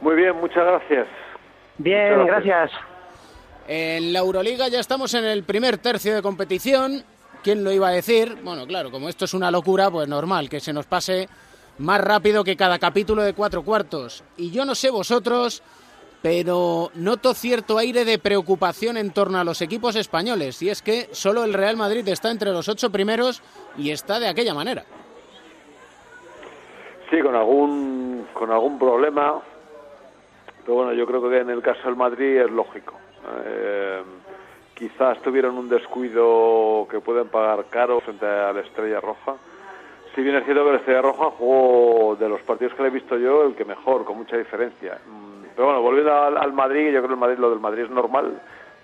Muy 0.00 0.14
bien, 0.14 0.36
muchas 0.36 0.64
gracias. 0.64 1.08
Bien, 1.78 2.16
Muchas 2.16 2.44
gracias. 2.44 2.70
En 3.66 4.12
la 4.12 4.20
Euroliga 4.20 4.68
ya 4.68 4.78
estamos 4.78 5.12
en 5.14 5.24
el 5.24 5.42
primer 5.42 5.78
tercio 5.78 6.14
de 6.14 6.22
competición. 6.22 7.02
¿Quién 7.42 7.64
lo 7.64 7.72
iba 7.72 7.88
a 7.88 7.90
decir? 7.90 8.38
Bueno, 8.44 8.68
claro, 8.68 8.92
como 8.92 9.08
esto 9.08 9.24
es 9.24 9.34
una 9.34 9.50
locura, 9.50 9.90
pues 9.90 10.06
normal 10.06 10.48
que 10.48 10.60
se 10.60 10.72
nos 10.72 10.86
pase 10.86 11.28
más 11.78 12.00
rápido 12.00 12.44
que 12.44 12.56
cada 12.56 12.78
capítulo 12.78 13.24
de 13.24 13.34
cuatro 13.34 13.64
cuartos. 13.64 14.22
Y 14.36 14.52
yo 14.52 14.64
no 14.64 14.76
sé 14.76 14.90
vosotros, 14.90 15.64
pero 16.22 16.90
noto 16.94 17.34
cierto 17.34 17.78
aire 17.78 18.04
de 18.04 18.18
preocupación 18.18 18.96
en 18.96 19.10
torno 19.12 19.38
a 19.38 19.44
los 19.44 19.62
equipos 19.62 19.96
españoles. 19.96 20.60
Y 20.62 20.68
es 20.68 20.82
que 20.82 21.08
solo 21.12 21.44
el 21.44 21.54
Real 21.54 21.76
Madrid 21.76 22.06
está 22.08 22.30
entre 22.30 22.50
los 22.50 22.68
ocho 22.68 22.90
primeros 22.90 23.42
y 23.76 23.90
está 23.90 24.18
de 24.18 24.28
aquella 24.28 24.54
manera. 24.54 24.84
Sí, 27.10 27.20
con 27.22 27.34
algún, 27.34 28.26
con 28.32 28.50
algún 28.50 28.78
problema. 28.78 29.40
Pero 30.62 30.74
bueno, 30.74 30.92
yo 30.92 31.06
creo 31.06 31.28
que 31.28 31.38
en 31.38 31.50
el 31.50 31.62
caso 31.62 31.82
del 31.84 31.96
Madrid 31.96 32.42
es 32.42 32.50
lógico. 32.50 32.94
Eh, 33.46 34.02
quizás 34.74 35.20
tuvieron 35.22 35.56
un 35.56 35.68
descuido 35.68 36.86
que 36.90 37.00
pueden 37.00 37.28
pagar 37.28 37.64
caro 37.70 38.00
frente 38.00 38.26
a 38.26 38.52
la 38.52 38.60
Estrella 38.60 39.00
Roja. 39.00 39.36
Si 40.14 40.22
bien 40.22 40.36
es 40.36 40.44
cierto 40.44 40.64
que 40.64 40.70
la 40.70 40.78
Estrella 40.78 41.02
Roja 41.02 41.30
jugó 41.30 42.16
de 42.16 42.28
los 42.28 42.40
partidos 42.42 42.74
que 42.74 42.82
le 42.82 42.88
he 42.88 42.92
visto 42.92 43.16
yo 43.16 43.44
el 43.44 43.54
que 43.54 43.64
mejor, 43.64 44.04
con 44.04 44.18
mucha 44.18 44.36
diferencia. 44.36 44.98
Pero 45.54 45.66
bueno, 45.66 45.82
volviendo 45.82 46.12
al, 46.12 46.52
Madrid, 46.52 46.86
yo 46.86 47.00
creo 47.00 47.08
que 47.08 47.14
el 47.14 47.20
Madrid, 47.20 47.38
lo 47.38 47.50
del 47.50 47.60
Madrid 47.60 47.84
es 47.84 47.90
normal, 47.90 48.40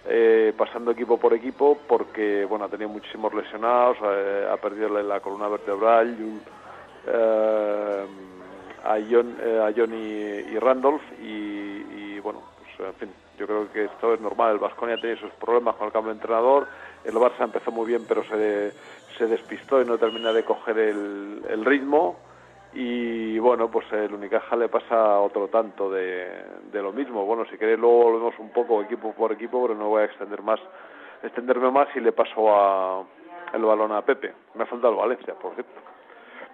eh, 0.06 0.52
pasando 0.56 0.90
equipo 0.90 1.18
por 1.18 1.34
equipo, 1.34 1.78
porque 1.86 2.44
bueno, 2.44 2.64
ha 2.64 2.68
tenido 2.68 2.88
muchísimos 2.88 3.32
lesionados, 3.34 3.96
eh, 4.02 4.48
ha 4.50 4.56
perdido 4.56 4.88
la, 4.88 5.20
columna 5.20 5.48
vertebral, 5.48 6.16
eh, 7.06 8.06
a, 8.84 8.98
John, 9.10 9.36
eh, 9.42 9.60
a 9.64 9.72
Johnny 9.76 10.52
y 10.52 10.58
Randolph 10.58 11.02
y, 11.20 12.20
bueno, 12.20 12.42
pues 12.58 12.88
en 12.88 12.94
fin, 12.94 13.08
yo 13.38 13.46
creo 13.46 13.72
que 13.72 13.84
esto 13.84 14.14
es 14.14 14.20
normal. 14.20 14.52
El 14.52 14.58
Vasconia 14.58 14.96
tiene 14.96 15.16
sus 15.16 15.30
problemas 15.32 15.76
con 15.76 15.86
el 15.86 15.92
cambio 15.92 16.12
de 16.12 16.18
entrenador. 16.18 16.66
El 17.04 17.14
Barça 17.14 17.44
empezó 17.44 17.70
muy 17.70 17.86
bien, 17.86 18.04
pero 18.08 18.24
se, 18.24 18.72
se 19.16 19.26
despistó 19.26 19.80
y 19.80 19.84
no 19.84 19.98
termina 19.98 20.32
de 20.32 20.44
coger 20.44 20.78
el 20.78 21.64
ritmo. 21.64 22.16
Y 22.78 23.38
bueno, 23.38 23.70
pues 23.70 23.90
el 23.90 24.12
Unicaja 24.12 24.54
le 24.54 24.68
pasa 24.68 25.18
otro 25.20 25.48
tanto 25.48 25.90
de, 25.90 26.28
de 26.70 26.82
lo 26.82 26.92
mismo. 26.92 27.24
Bueno, 27.24 27.46
si 27.50 27.56
queréis 27.56 27.78
luego 27.78 28.02
volvemos 28.02 28.38
un 28.38 28.50
poco 28.50 28.82
equipo 28.82 29.14
por 29.14 29.32
equipo, 29.32 29.62
pero 29.62 29.74
no 29.74 29.88
voy 29.88 30.02
a 30.02 30.04
extender 30.04 30.42
más, 30.42 30.60
extenderme 31.22 31.70
más 31.70 31.88
y 31.96 32.00
le 32.00 32.12
paso 32.12 32.54
a, 32.54 33.02
el 33.54 33.62
balón 33.62 33.92
a 33.92 34.02
Pepe. 34.02 34.34
Me 34.54 34.64
ha 34.64 34.66
faltado 34.66 34.92
el 34.92 34.98
Valencia, 34.98 35.32
por 35.40 35.54
cierto. 35.54 35.72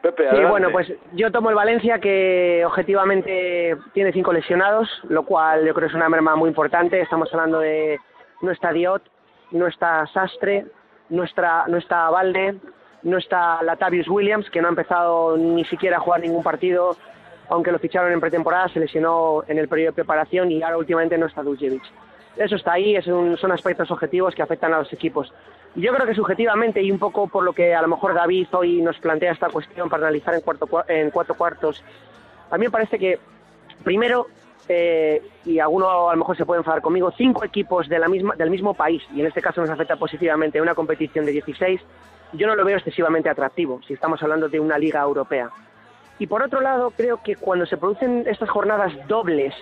Pepe, 0.00 0.22
Sí, 0.22 0.28
adelante. 0.28 0.50
bueno, 0.50 0.70
pues 0.70 0.92
yo 1.14 1.32
tomo 1.32 1.50
el 1.50 1.56
Valencia 1.56 1.98
que 1.98 2.62
objetivamente 2.64 3.76
tiene 3.92 4.12
cinco 4.12 4.32
lesionados, 4.32 4.88
lo 5.08 5.24
cual 5.24 5.66
yo 5.66 5.74
creo 5.74 5.88
es 5.88 5.94
una 5.94 6.08
merma 6.08 6.36
muy 6.36 6.48
importante. 6.48 7.00
Estamos 7.00 7.32
hablando 7.34 7.58
de 7.58 7.98
no 8.42 8.52
está 8.52 8.72
Diot, 8.72 9.02
no 9.50 9.66
está 9.66 10.06
Sastre, 10.06 10.66
no 11.08 11.24
está, 11.24 11.64
no 11.66 11.78
está 11.78 12.10
Valde, 12.10 12.60
no 13.02 13.18
está 13.18 13.62
Latavius 13.62 14.08
Williams, 14.08 14.48
que 14.50 14.60
no 14.60 14.68
ha 14.68 14.70
empezado 14.70 15.36
ni 15.36 15.64
siquiera 15.64 15.96
a 15.96 16.00
jugar 16.00 16.20
ningún 16.20 16.42
partido, 16.42 16.96
aunque 17.48 17.72
lo 17.72 17.78
ficharon 17.78 18.12
en 18.12 18.20
pretemporada, 18.20 18.68
se 18.68 18.80
lesionó 18.80 19.42
en 19.48 19.58
el 19.58 19.68
periodo 19.68 19.90
de 19.92 19.96
preparación 19.96 20.50
y 20.50 20.62
ahora 20.62 20.78
últimamente 20.78 21.18
no 21.18 21.26
está 21.26 21.42
Dulcevic. 21.42 21.82
Eso 22.36 22.56
está 22.56 22.72
ahí, 22.72 22.96
son 23.02 23.52
aspectos 23.52 23.90
objetivos 23.90 24.34
que 24.34 24.42
afectan 24.42 24.72
a 24.72 24.78
los 24.78 24.92
equipos. 24.92 25.32
Yo 25.74 25.92
creo 25.92 26.06
que 26.06 26.14
subjetivamente, 26.14 26.80
y 26.82 26.90
un 26.90 26.98
poco 26.98 27.26
por 27.28 27.44
lo 27.44 27.52
que 27.52 27.74
a 27.74 27.82
lo 27.82 27.88
mejor 27.88 28.14
David 28.14 28.46
hoy 28.52 28.80
nos 28.80 28.98
plantea 28.98 29.32
esta 29.32 29.48
cuestión 29.50 29.90
para 29.90 30.04
analizar 30.04 30.34
en, 30.34 30.40
cuarto, 30.40 30.66
cua- 30.66 30.84
en 30.88 31.10
cuatro 31.10 31.34
cuartos, 31.34 31.82
a 32.50 32.56
mí 32.56 32.64
me 32.66 32.70
parece 32.70 32.98
que, 32.98 33.18
primero, 33.84 34.26
eh, 34.68 35.22
y 35.44 35.58
alguno 35.58 36.08
a 36.08 36.12
lo 36.12 36.18
mejor 36.20 36.36
se 36.36 36.46
puede 36.46 36.60
enfadar 36.60 36.80
conmigo, 36.80 37.10
cinco 37.16 37.44
equipos 37.44 37.88
de 37.88 37.98
la 37.98 38.06
del 38.36 38.50
mismo 38.50 38.74
país, 38.74 39.02
y 39.14 39.20
en 39.20 39.26
este 39.26 39.42
caso 39.42 39.60
nos 39.60 39.70
afecta 39.70 39.96
positivamente 39.96 40.60
una 40.60 40.74
competición 40.74 41.26
de 41.26 41.32
16, 41.32 41.80
yo 42.32 42.46
no 42.46 42.54
lo 42.54 42.64
veo 42.64 42.76
excesivamente 42.76 43.28
atractivo, 43.28 43.80
si 43.86 43.94
estamos 43.94 44.22
hablando 44.22 44.48
de 44.48 44.60
una 44.60 44.78
liga 44.78 45.00
europea. 45.00 45.50
Y 46.18 46.26
por 46.26 46.42
otro 46.42 46.60
lado, 46.60 46.90
creo 46.90 47.22
que 47.22 47.36
cuando 47.36 47.66
se 47.66 47.76
producen 47.76 48.24
estas 48.26 48.48
jornadas 48.48 48.92
dobles 49.08 49.54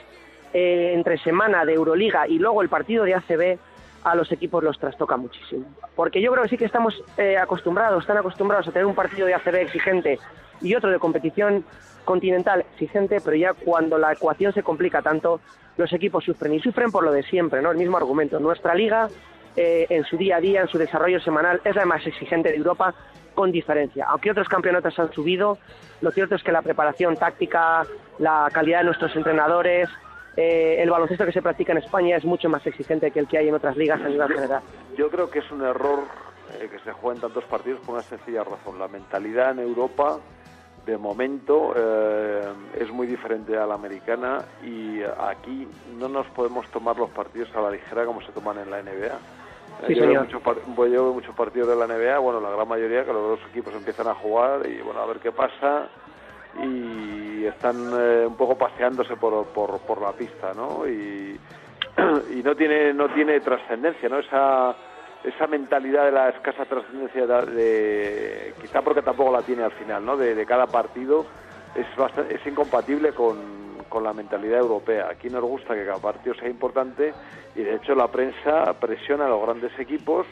eh, 0.53 0.93
entre 0.95 1.19
semana 1.19 1.65
de 1.65 1.75
Euroliga 1.75 2.27
y 2.27 2.39
luego 2.39 2.63
el 2.63 2.69
partido 2.69 3.05
de 3.05 3.15
ACB, 3.15 3.59
a 4.05 4.15
los 4.15 4.33
equipos 4.33 4.63
los 4.65 4.79
trastoca 4.79 5.17
muchísimo. 5.17 5.67
Porque 5.95 6.21
yo 6.21 6.33
creo 6.33 6.45
que 6.45 6.51
sí 6.51 6.59
que 6.59 6.65
estamos 6.65 7.03
eh, 7.17 7.37
acostumbrados, 7.37 8.03
están 8.03 8.17
acostumbrados 8.17 8.67
a 8.69 8.73
tener 8.73 8.87
un 8.87 8.95
partido 8.95 9.27
de 9.27 9.35
ACB 9.35 9.57
exigente 9.57 10.19
y 10.61 10.75
otro 10.75 10.91
de 10.91 10.99
competición 10.99 11.65
continental 12.05 12.61
exigente, 12.61 13.21
pero 13.23 13.37
ya 13.37 13.53
cuando 13.53 13.99
la 13.99 14.13
ecuación 14.13 14.53
se 14.53 14.63
complica 14.63 15.03
tanto, 15.03 15.41
los 15.77 15.93
equipos 15.93 16.25
sufren. 16.25 16.55
Y 16.55 16.61
sufren 16.61 16.91
por 16.91 17.05
lo 17.05 17.13
de 17.13 17.23
siempre, 17.23 17.63
¿no? 17.63 17.71
El 17.71 17.79
mismo 17.79 17.97
argumento. 17.97 18.41
Nuestra 18.41 18.75
liga, 18.75 19.09
eh, 19.57 19.87
en 19.89 20.05
su 20.05 20.17
día 20.17 20.37
a 20.37 20.41
día, 20.41 20.63
en 20.63 20.69
su 20.69 20.79
desarrollo 20.79 21.21
semanal, 21.21 21.61
es 21.65 21.75
la 21.75 21.85
más 21.85 22.07
exigente 22.07 22.51
de 22.51 22.57
Europa 22.57 22.95
con 23.35 23.53
diferencia. 23.53 24.07
Aunque 24.09 24.31
otros 24.31 24.49
campeonatos 24.49 24.99
han 24.99 25.13
subido, 25.13 25.59
lo 26.01 26.11
cierto 26.11 26.35
es 26.35 26.43
que 26.43 26.53
la 26.53 26.63
preparación 26.63 27.17
táctica, 27.17 27.85
la 28.19 28.49
calidad 28.53 28.79
de 28.79 28.85
nuestros 28.85 29.15
entrenadores, 29.17 29.89
eh, 30.37 30.77
el 30.81 30.91
baloncesto 30.91 31.27
que 31.27 31.33
se 31.33 31.43
practica 31.43 31.73
en 31.73 31.79
España 31.79 32.17
es 32.17 32.25
mucho 32.25 32.49
más 32.49 32.67
exigente 32.67 33.11
que 33.11 33.21
el 33.21 33.29
que 33.29 33.39
hay 33.39 33.49
en 33.49 33.55
otras 33.55 33.77
ligas 33.77 34.01
a 34.01 34.09
nivel 34.09 34.29
general. 34.29 34.63
Yo 34.97 35.11
creo 35.11 35.31
que 35.31 35.41
es 35.41 35.51
un 35.51 35.63
error 35.63 36.01
eh, 36.59 36.69
que 36.71 36.79
se 36.81 36.93
juega 36.93 37.17
en 37.17 37.21
tantos 37.21 37.45
partidos 37.45 37.81
por 37.81 37.95
una 37.95 38.03
sencilla 38.03 38.45
razón. 38.45 38.79
La 38.79 38.89
mentalidad 38.89 39.53
en 39.53 39.61
Europa, 39.61 40.19
de 40.87 40.97
momento, 40.97 41.75
eh, 41.77 42.43
es 42.79 42.91
muy 42.91 43.07
diferente 43.07 43.57
a 43.57 43.67
la 43.67 43.75
americana 43.75 44.45
y 44.65 45.03
aquí 45.03 45.69
no 45.99 46.09
nos 46.09 46.27
podemos 46.29 46.69
tomar 46.71 46.97
los 46.97 47.11
partidos 47.11 47.55
a 47.55 47.61
la 47.61 47.71
ligera 47.71 48.05
como 48.05 48.23
se 48.23 48.33
toman 48.33 48.59
en 48.59 48.71
la 48.71 48.83
NBA. 48.83 49.19
Sí, 49.87 49.95
yo, 49.95 50.07
veo 50.07 50.21
muchos 50.23 50.43
yo 50.67 51.05
veo 51.05 51.13
muchos 51.13 51.35
partidos 51.35 51.69
de 51.69 51.77
la 51.77 51.87
NBA, 51.87 52.19
bueno, 52.19 52.41
la 52.41 52.51
gran 52.51 52.69
mayoría, 52.69 53.05
que 53.05 53.13
los 53.13 53.41
dos 53.41 53.41
equipos 53.51 53.75
empiezan 53.75 54.09
a 54.09 54.15
jugar 54.15 54.67
y 54.67 54.81
bueno, 54.83 55.01
a 55.01 55.07
ver 55.07 55.19
qué 55.19 55.33
pasa 55.33 55.89
y 56.63 57.45
están 57.45 57.77
eh, 57.93 58.25
un 58.27 58.37
poco 58.37 58.57
paseándose 58.59 59.17
por, 59.17 59.47
por, 59.49 59.79
por 59.81 60.03
la 60.03 60.13
pista, 60.13 60.53
¿no? 60.55 60.87
Y, 60.87 61.39
y 62.39 62.43
no 62.43 62.55
tiene 62.55 62.93
no 62.93 63.09
tiene 63.09 63.41
trascendencia, 63.41 64.09
¿no? 64.09 64.19
Esa 64.19 64.75
esa 65.25 65.47
mentalidad 65.47 66.05
de 66.07 66.13
la 66.13 66.29
escasa 66.31 66.65
trascendencia 66.65 67.27
de, 67.27 67.47
de- 67.47 68.55
quizá 68.61 68.83
porque 68.83 69.03
tampoco 69.03 69.33
la 69.33 69.43
tiene 69.43 69.63
al 69.65 69.73
final, 69.73 70.05
¿no? 70.05 70.17
De, 70.17 70.47
cada 70.47 70.67
partido 70.67 71.27
es 71.75 71.87
bastante, 71.97 72.35
es 72.35 72.47
incompatible 72.47 73.13
con, 73.13 73.39
con 73.89 74.03
la 74.03 74.13
mentalidad 74.13 74.59
europea. 74.61 75.09
Aquí 75.11 75.29
nos 75.29 75.43
gusta 75.43 75.75
que 75.75 75.85
cada 75.85 75.99
partido 75.99 76.35
sea 76.37 76.49
importante 76.49 77.13
y 77.55 77.63
de 77.63 77.75
hecho 77.77 77.95
la 77.95 78.09
prensa 78.09 78.73
presiona 78.81 79.27
a 79.27 79.29
los 79.29 79.43
grandes 79.43 79.79
equipos 79.79 80.27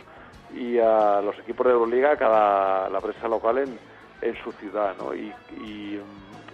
y 0.55 0.79
a 0.79 1.21
los 1.21 1.39
equipos 1.41 1.67
de 1.67 1.73
Euroliga, 1.73 2.17
cada 2.17 2.89
la 2.89 3.01
prensa 3.01 3.29
local 3.29 3.59
en, 3.59 3.79
en 4.23 4.37
su 4.43 4.53
ciudad, 4.53 4.95
¿no? 4.99 5.15
Y, 5.15 5.33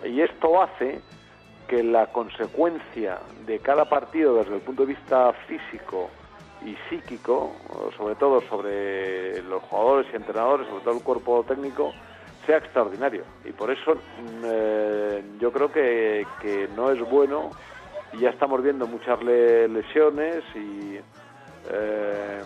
y 0.05 0.21
esto 0.21 0.61
hace 0.61 1.01
que 1.69 1.83
la 1.83 2.09
consecuencia 2.09 3.21
de 3.47 3.61
cada 3.61 3.89
partido 3.89 4.35
desde 4.35 4.57
el 4.57 4.61
punto 4.61 4.83
de 4.83 4.89
vista 4.89 5.33
físico 5.47 6.11
y 6.65 6.77
psíquico, 6.89 7.93
sobre 7.97 8.15
todo 8.17 8.41
sobre 8.49 9.43
los 9.43 9.63
jugadores 9.65 10.07
y 10.13 10.17
entrenadores, 10.17 10.67
sobre 10.69 10.83
todo 10.83 10.95
el 10.95 11.03
cuerpo 11.03 11.45
técnico, 11.45 11.95
sea 12.47 12.57
extraordinario. 12.59 13.25
Y 13.45 13.53
por 13.53 13.71
eso 13.71 13.95
mm, 13.95 14.43
eh, 14.45 15.23
yo 15.39 15.53
creo 15.53 15.71
que, 15.71 16.27
que 16.41 16.69
no 16.75 16.91
es 16.91 17.01
bueno, 17.01 17.53
y 18.13 18.19
ya 18.19 18.31
estamos 18.31 18.63
viendo 18.63 18.87
muchas 18.87 19.23
le- 19.23 19.69
lesiones 19.69 20.43
y, 20.55 20.99
eh, 21.71 22.45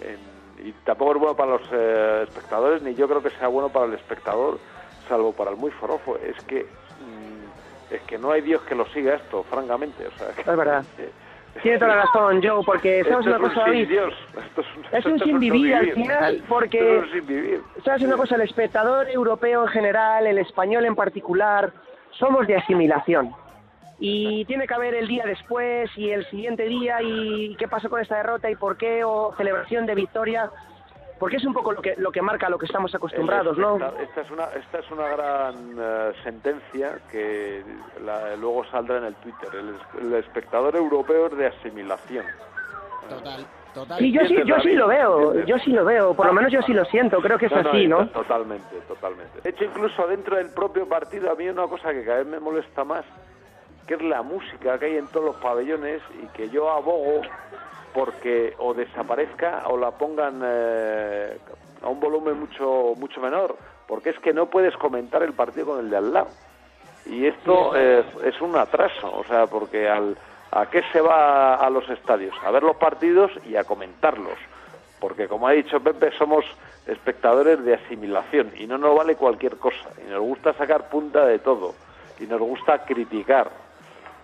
en- 0.00 0.42
y 0.66 0.72
tampoco 0.84 1.12
es 1.12 1.18
bueno 1.18 1.36
para 1.36 1.52
los 1.52 1.62
eh, 1.72 2.20
espectadores, 2.24 2.82
ni 2.82 2.94
yo 2.94 3.08
creo 3.08 3.22
que 3.22 3.30
sea 3.32 3.48
bueno 3.48 3.70
para 3.70 3.86
el 3.86 3.94
espectador, 3.94 4.60
salvo 5.08 5.32
para 5.32 5.50
el 5.50 5.56
muy 5.56 5.70
forofo. 5.72 6.16
Es 6.16 6.40
que 6.46 6.66
mm, 7.00 7.94
es 7.94 8.02
que 8.04 8.16
no 8.18 8.30
hay 8.30 8.40
Dios 8.42 8.62
que 8.62 8.74
lo 8.74 8.86
siga 8.86 9.14
esto, 9.14 9.42
francamente. 9.44 10.06
O 10.06 10.10
sea, 10.12 10.30
Es 10.30 10.56
verdad. 10.56 10.84
Tiene 11.62 11.78
toda 11.78 11.96
la 11.96 12.02
razón, 12.02 12.40
Joe, 12.42 12.64
porque 12.64 13.00
Esto 13.00 13.10
sabes 13.12 13.26
una 13.26 13.36
un 13.36 13.42
cosa, 13.42 13.60
David. 13.60 13.88
Dios. 13.88 14.14
Esto 14.36 14.60
es 14.92 15.06
un, 15.06 15.18
sin 15.20 15.38
vivir 15.38 15.74
al 15.74 15.92
final, 15.92 16.42
porque- 16.48 16.78
Esto 16.78 17.04
es 17.04 17.12
un 17.12 17.12
sin 17.20 17.26
vivir. 17.26 17.60
¿Sabes 17.84 18.02
una 18.02 18.16
cosa? 18.16 18.34
El 18.36 18.40
espectador 18.42 19.08
europeo 19.10 19.62
en 19.62 19.68
general, 19.68 20.26
el 20.26 20.38
español 20.38 20.84
en 20.86 20.94
particular, 20.94 21.70
somos 22.12 22.46
de 22.46 22.56
asimilación. 22.56 23.32
Y 24.00 24.44
tiene 24.46 24.66
que 24.66 24.74
haber 24.74 24.94
el 24.94 25.06
día 25.06 25.24
después 25.24 25.90
y 25.96 26.10
el 26.10 26.24
siguiente 26.30 26.64
día 26.64 27.00
y 27.02 27.54
qué 27.56 27.68
pasó 27.68 27.88
con 27.88 28.00
esta 28.00 28.16
derrota 28.16 28.50
y 28.50 28.56
por 28.56 28.76
qué, 28.76 29.04
o 29.04 29.32
celebración 29.36 29.86
de 29.86 29.94
victoria, 29.94 30.50
porque 31.22 31.36
es 31.36 31.44
un 31.44 31.54
poco 31.54 31.70
lo 31.70 31.80
que, 31.80 31.94
lo 31.98 32.10
que 32.10 32.20
marca 32.20 32.48
lo 32.48 32.58
que 32.58 32.66
estamos 32.66 32.92
acostumbrados, 32.92 33.56
¿no? 33.56 33.76
Esta, 33.76 34.02
esta 34.02 34.20
es 34.22 34.30
una 34.32 34.44
esta 34.56 34.78
es 34.80 34.90
una 34.90 35.06
gran 35.06 35.54
eh, 35.78 36.12
sentencia 36.24 36.98
que 37.12 37.62
la- 38.04 38.34
luego 38.34 38.64
saldrá 38.64 38.96
en 38.98 39.04
el 39.04 39.14
Twitter. 39.14 39.48
El, 39.54 39.76
el 40.04 40.14
espectador 40.14 40.74
europeo 40.74 41.28
es 41.28 41.36
de 41.36 41.46
asimilación. 41.46 42.26
Total, 43.08 43.46
total. 43.72 43.98
Sí, 44.00 44.10
yo 44.10 44.20
sí, 44.26 44.36
yo 44.44 44.58
sí 44.62 44.72
lo 44.72 44.88
veo, 44.88 45.44
yo 45.44 45.58
sí 45.60 45.70
lo 45.70 45.84
veo, 45.84 46.12
por 46.12 46.26
lo 46.26 46.32
menos 46.32 46.50
yo 46.50 46.60
sí 46.62 46.72
lo 46.72 46.84
siento, 46.86 47.20
creo 47.20 47.38
que 47.38 47.46
es 47.46 47.52
así, 47.52 47.86
¿no? 47.86 48.08
Totalmente, 48.08 48.80
totalmente. 48.88 49.40
De 49.42 49.50
hecho, 49.50 49.62
incluso 49.64 50.04
dentro 50.08 50.34
del 50.36 50.50
propio 50.50 50.88
partido, 50.88 51.30
a 51.30 51.36
mí 51.36 51.48
una 51.48 51.68
cosa 51.68 51.92
que 51.92 52.04
cada 52.04 52.18
vez 52.18 52.26
me 52.26 52.40
molesta 52.40 52.82
más, 52.82 53.04
que 53.86 53.94
es 53.94 54.02
la 54.02 54.22
música 54.22 54.78
que 54.78 54.86
hay 54.86 54.96
en 54.96 55.06
todos 55.08 55.26
los 55.26 55.36
pabellones 55.36 56.02
y 56.22 56.26
que 56.28 56.48
yo 56.50 56.70
abogo 56.70 57.22
porque 57.92 58.54
o 58.58 58.72
desaparezca 58.74 59.64
o 59.66 59.76
la 59.76 59.90
pongan 59.90 60.40
eh, 60.44 61.38
a 61.82 61.88
un 61.88 62.00
volumen 62.00 62.40
mucho 62.40 62.94
mucho 62.96 63.20
menor, 63.20 63.56
porque 63.86 64.10
es 64.10 64.18
que 64.20 64.32
no 64.32 64.46
puedes 64.46 64.76
comentar 64.76 65.22
el 65.22 65.32
partido 65.32 65.66
con 65.66 65.80
el 65.80 65.90
de 65.90 65.96
al 65.96 66.12
lado. 66.12 66.28
Y 67.04 67.26
esto 67.26 67.74
es, 67.74 68.06
es 68.24 68.40
un 68.40 68.56
atraso, 68.56 69.12
o 69.12 69.24
sea, 69.24 69.46
porque 69.46 69.88
al, 69.88 70.16
¿a 70.52 70.66
qué 70.66 70.82
se 70.92 71.00
va 71.00 71.56
a 71.56 71.68
los 71.70 71.88
estadios? 71.88 72.34
A 72.44 72.50
ver 72.50 72.62
los 72.62 72.76
partidos 72.76 73.32
y 73.46 73.56
a 73.56 73.64
comentarlos. 73.64 74.38
Porque, 75.00 75.26
como 75.26 75.48
ha 75.48 75.52
dicho 75.52 75.80
Pepe, 75.80 76.12
somos 76.16 76.44
espectadores 76.86 77.64
de 77.64 77.74
asimilación 77.74 78.52
y 78.56 78.66
no 78.66 78.78
nos 78.78 78.96
vale 78.96 79.16
cualquier 79.16 79.56
cosa. 79.56 79.88
Y 80.06 80.10
nos 80.10 80.20
gusta 80.20 80.52
sacar 80.52 80.88
punta 80.88 81.26
de 81.26 81.40
todo. 81.40 81.74
Y 82.20 82.26
nos 82.26 82.40
gusta 82.40 82.84
criticar. 82.84 83.50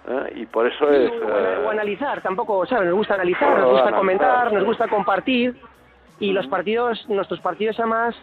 ¿Eh? 0.08 0.32
Y 0.36 0.46
por 0.46 0.66
eso 0.66 0.90
es... 0.90 1.10
o, 1.10 1.14
eh, 1.14 1.66
o 1.66 1.70
analizar, 1.70 2.20
tampoco, 2.22 2.66
¿sabes? 2.66 2.86
Nos 2.86 2.96
gusta 2.96 3.14
analizar, 3.14 3.58
nos 3.58 3.70
gusta 3.70 3.88
analizar, 3.88 3.98
comentar, 3.98 4.48
sí. 4.48 4.54
nos 4.54 4.64
gusta 4.64 4.88
compartir 4.88 5.56
y 6.20 6.32
los 6.32 6.46
partidos, 6.46 7.08
nuestros 7.08 7.40
partidos 7.40 7.78
además 7.78 8.14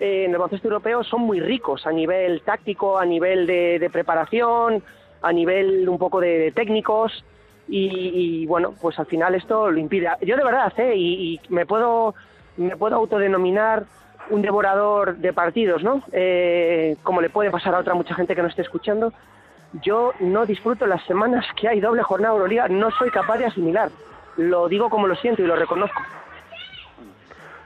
eh, 0.00 0.24
en 0.24 0.32
el 0.32 0.38
baloncesto 0.38 0.68
europeo 0.68 1.02
son 1.04 1.22
muy 1.22 1.40
ricos 1.40 1.86
a 1.86 1.92
nivel 1.92 2.42
táctico, 2.42 2.98
a 2.98 3.04
nivel 3.04 3.46
de, 3.46 3.78
de 3.78 3.90
preparación, 3.90 4.82
a 5.22 5.32
nivel 5.32 5.88
un 5.88 5.98
poco 5.98 6.20
de, 6.20 6.38
de 6.38 6.52
técnicos 6.52 7.24
y, 7.68 8.42
y, 8.42 8.46
bueno, 8.46 8.74
pues 8.80 8.98
al 8.98 9.06
final 9.06 9.34
esto 9.34 9.70
lo 9.70 9.78
impide. 9.78 10.08
Yo 10.22 10.36
de 10.36 10.44
verdad, 10.44 10.72
¿eh? 10.78 10.94
y, 10.96 11.34
y 11.34 11.40
me 11.48 11.66
puedo 11.66 12.14
me 12.56 12.76
puedo 12.76 12.96
autodenominar 12.96 13.84
un 14.30 14.42
devorador 14.42 15.16
de 15.16 15.32
partidos, 15.32 15.82
¿no? 15.82 16.02
Eh, 16.12 16.96
como 17.02 17.20
le 17.20 17.30
puede 17.30 17.50
pasar 17.50 17.74
a 17.74 17.78
otra 17.78 17.94
mucha 17.94 18.14
gente 18.14 18.34
que 18.34 18.42
no 18.42 18.48
esté 18.48 18.62
escuchando. 18.62 19.12
Yo 19.82 20.12
no 20.20 20.46
disfruto 20.46 20.86
las 20.86 21.02
semanas 21.04 21.44
que 21.60 21.68
hay 21.68 21.80
doble 21.80 22.02
jornada 22.02 22.34
Euroliga, 22.34 22.68
no 22.68 22.90
soy 22.92 23.10
capaz 23.10 23.38
de 23.38 23.46
asimilar. 23.46 23.90
Lo 24.36 24.68
digo 24.68 24.88
como 24.88 25.06
lo 25.06 25.14
siento 25.16 25.42
y 25.42 25.46
lo 25.46 25.56
reconozco. 25.56 26.00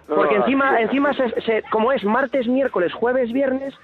no, 0.08 0.14
Porque 0.16 0.36
encima, 0.36 0.80
encima 0.80 1.12
se- 1.14 1.40
se- 1.42 1.62
como 1.70 1.92
es 1.92 2.02
martes, 2.04 2.48
miércoles, 2.48 2.92
jueves, 2.92 3.32
viernes, 3.32 3.74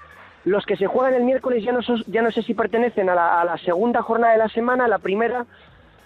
los 0.45 0.65
que 0.65 0.75
se 0.75 0.87
juegan 0.87 1.13
el 1.13 1.23
miércoles 1.23 1.63
ya 1.63 1.71
no, 1.71 1.81
sos- 1.81 2.03
ya 2.07 2.21
no 2.21 2.31
sé 2.31 2.41
si 2.43 2.53
pertenecen 2.53 3.09
a 3.09 3.15
la, 3.15 3.39
a 3.41 3.45
la 3.45 3.57
segunda 3.57 4.01
jornada 4.01 4.33
de 4.33 4.39
la 4.39 4.49
semana, 4.49 4.85
a 4.85 4.87
la 4.89 4.99
primera, 4.99 5.45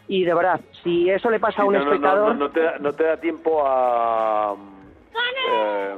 y 0.08 0.24
de 0.24 0.34
verdad, 0.34 0.60
si 0.84 1.10
eso 1.10 1.30
le 1.30 1.40
pasa 1.40 1.62
a 1.62 1.66
un 1.66 1.74
no, 1.74 1.80
espectador... 1.80 2.36
no, 2.36 2.46
no 2.48 2.52
te 2.52 2.60
da, 2.62 2.78
no 2.80 2.94
te 2.94 3.04
da 3.06 3.18
tiempo 3.18 3.64
a, 3.66 4.56
eh, 5.50 5.96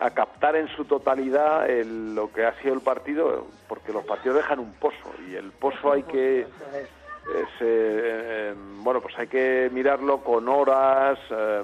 a 0.00 0.10
captar 0.10 0.56
en 0.56 0.68
su 0.68 0.84
totalidad 0.84 1.68
el- 1.68 2.14
lo 2.14 2.32
que 2.32 2.44
ha 2.46 2.52
sido 2.60 2.74
el 2.74 2.80
partido, 2.80 3.46
porque 3.68 3.92
los 3.92 4.04
partidos 4.04 4.36
dejan 4.38 4.58
un 4.60 4.72
pozo 4.74 5.10
y 5.30 5.34
el 5.34 5.50
pozo 5.52 5.92
hay 5.92 6.02
que... 6.04 6.40
eh, 6.40 7.44
se, 7.58 7.64
eh, 7.66 8.54
bueno, 8.82 9.00
pues 9.02 9.18
hay 9.18 9.26
que 9.26 9.68
mirarlo 9.72 10.22
con 10.22 10.48
horas, 10.48 11.18
eh, 11.30 11.62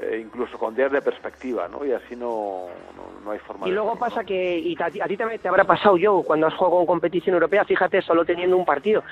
eh, 0.00 0.18
incluso 0.22 0.58
con 0.58 0.74
días 0.74 0.92
de 0.92 1.00
perspectiva, 1.00 1.68
¿no? 1.68 1.84
Y 1.84 1.92
así 1.92 2.14
no, 2.14 2.66
no, 2.96 3.24
no 3.24 3.30
hay 3.30 3.38
forma 3.40 3.66
Y 3.66 3.70
de 3.70 3.74
luego 3.76 3.92
hacerlo, 3.92 4.06
pasa 4.08 4.24
que, 4.24 4.58
y 4.58 4.76
a 4.80 4.90
ti, 4.90 5.00
a 5.00 5.06
ti 5.06 5.16
también 5.16 5.40
te 5.40 5.48
habrá 5.48 5.64
pasado 5.64 5.96
yo, 5.96 6.22
cuando 6.22 6.46
has 6.46 6.54
jugado 6.54 6.80
en 6.80 6.86
competición 6.86 7.34
europea, 7.34 7.64
fíjate, 7.64 8.02
solo 8.02 8.24
teniendo 8.24 8.56
un 8.56 8.64
partido, 8.64 9.02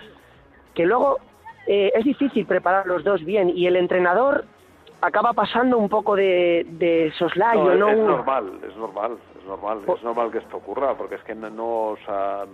que 0.75 0.85
luego 0.85 1.19
eh, 1.67 1.91
es 1.95 2.05
difícil 2.05 2.45
preparar 2.47 2.87
los 2.87 3.03
dos 3.03 3.25
bien 3.25 3.49
y 3.51 3.67
el 3.67 3.77
entrenador 3.77 4.45
acaba 5.01 5.33
pasando 5.33 5.79
un 5.79 5.89
poco 5.89 6.17
de, 6.17 6.67
de 6.71 7.13
soslayo, 7.19 7.75
No, 7.75 7.77
¿no? 7.77 7.91
es, 7.91 7.99
normal, 7.99 8.53
es 8.69 8.77
normal, 8.77 9.19
es 9.39 9.45
normal, 9.47 9.79
es 9.87 10.03
normal 10.03 10.31
que 10.33 10.39
esto 10.39 10.57
ocurra, 10.57 10.95
porque 10.95 11.17
es 11.17 11.23
que 11.23 11.35
no, 11.35 11.51
no, 11.51 11.65
o 11.91 11.97
sea, 12.05 12.45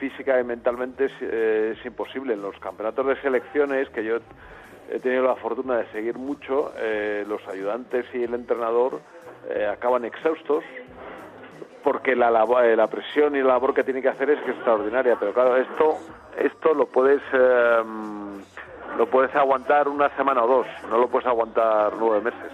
física 0.00 0.40
y 0.40 0.44
mentalmente 0.44 1.06
es, 1.06 1.12
eh, 1.20 1.74
es 1.78 1.84
imposible. 1.86 2.34
En 2.34 2.42
los 2.42 2.58
campeonatos 2.60 3.06
de 3.06 3.16
selecciones, 3.20 3.88
que 3.90 4.04
yo 4.04 4.18
he 4.90 4.98
tenido 5.00 5.24
la 5.24 5.34
fortuna 5.36 5.76
de 5.78 5.86
seguir 5.92 6.16
mucho, 6.16 6.72
eh, 6.78 7.24
los 7.28 7.46
ayudantes 7.48 8.06
y 8.14 8.22
el 8.22 8.32
entrenador 8.34 9.00
eh, 9.50 9.66
acaban 9.66 10.04
exhaustos, 10.04 10.64
porque 11.84 12.16
la, 12.16 12.30
labo- 12.30 12.62
eh, 12.62 12.76
la 12.76 12.86
presión 12.88 13.34
y 13.36 13.40
la 13.40 13.48
labor 13.48 13.74
que 13.74 13.84
tiene 13.84 14.00
que 14.02 14.08
hacer 14.08 14.30
es 14.30 14.38
que 14.40 14.50
es 14.50 14.56
extraordinaria, 14.56 15.16
pero 15.18 15.32
claro, 15.32 15.56
esto, 15.56 15.96
esto 16.38 16.74
lo 16.74 16.86
puedes... 16.86 17.22
lo 18.96 19.08
puedes 19.10 19.34
aguantar 19.34 19.88
una 19.88 20.14
semana 20.16 20.44
o 20.44 20.46
dos, 20.46 20.66
no 20.90 20.98
lo 20.98 21.08
puedes 21.08 21.26
aguantar 21.26 21.92
nueve 21.98 22.30
meses. 22.30 22.52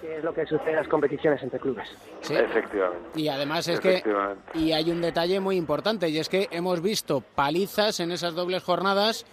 que 0.00 0.16
es 0.16 0.24
lo 0.24 0.32
que 0.32 0.46
sucede 0.46 0.70
en 0.70 0.76
las 0.76 0.88
competiciones 0.88 1.42
entre 1.42 1.60
clubes. 1.60 1.88
Sí. 2.22 2.34
Efectivamente. 2.34 3.20
Y 3.20 3.28
además 3.28 3.68
es 3.68 3.80
que 3.80 4.02
y 4.54 4.72
hay 4.72 4.90
un 4.90 5.00
detalle 5.02 5.40
muy 5.40 5.56
importante 5.56 6.08
y 6.08 6.18
es 6.18 6.28
que 6.28 6.48
hemos 6.50 6.80
visto 6.80 7.20
palizas 7.20 8.00
en 8.00 8.10
esas 8.10 8.34
dobles 8.34 8.62
jornadas 8.62 9.26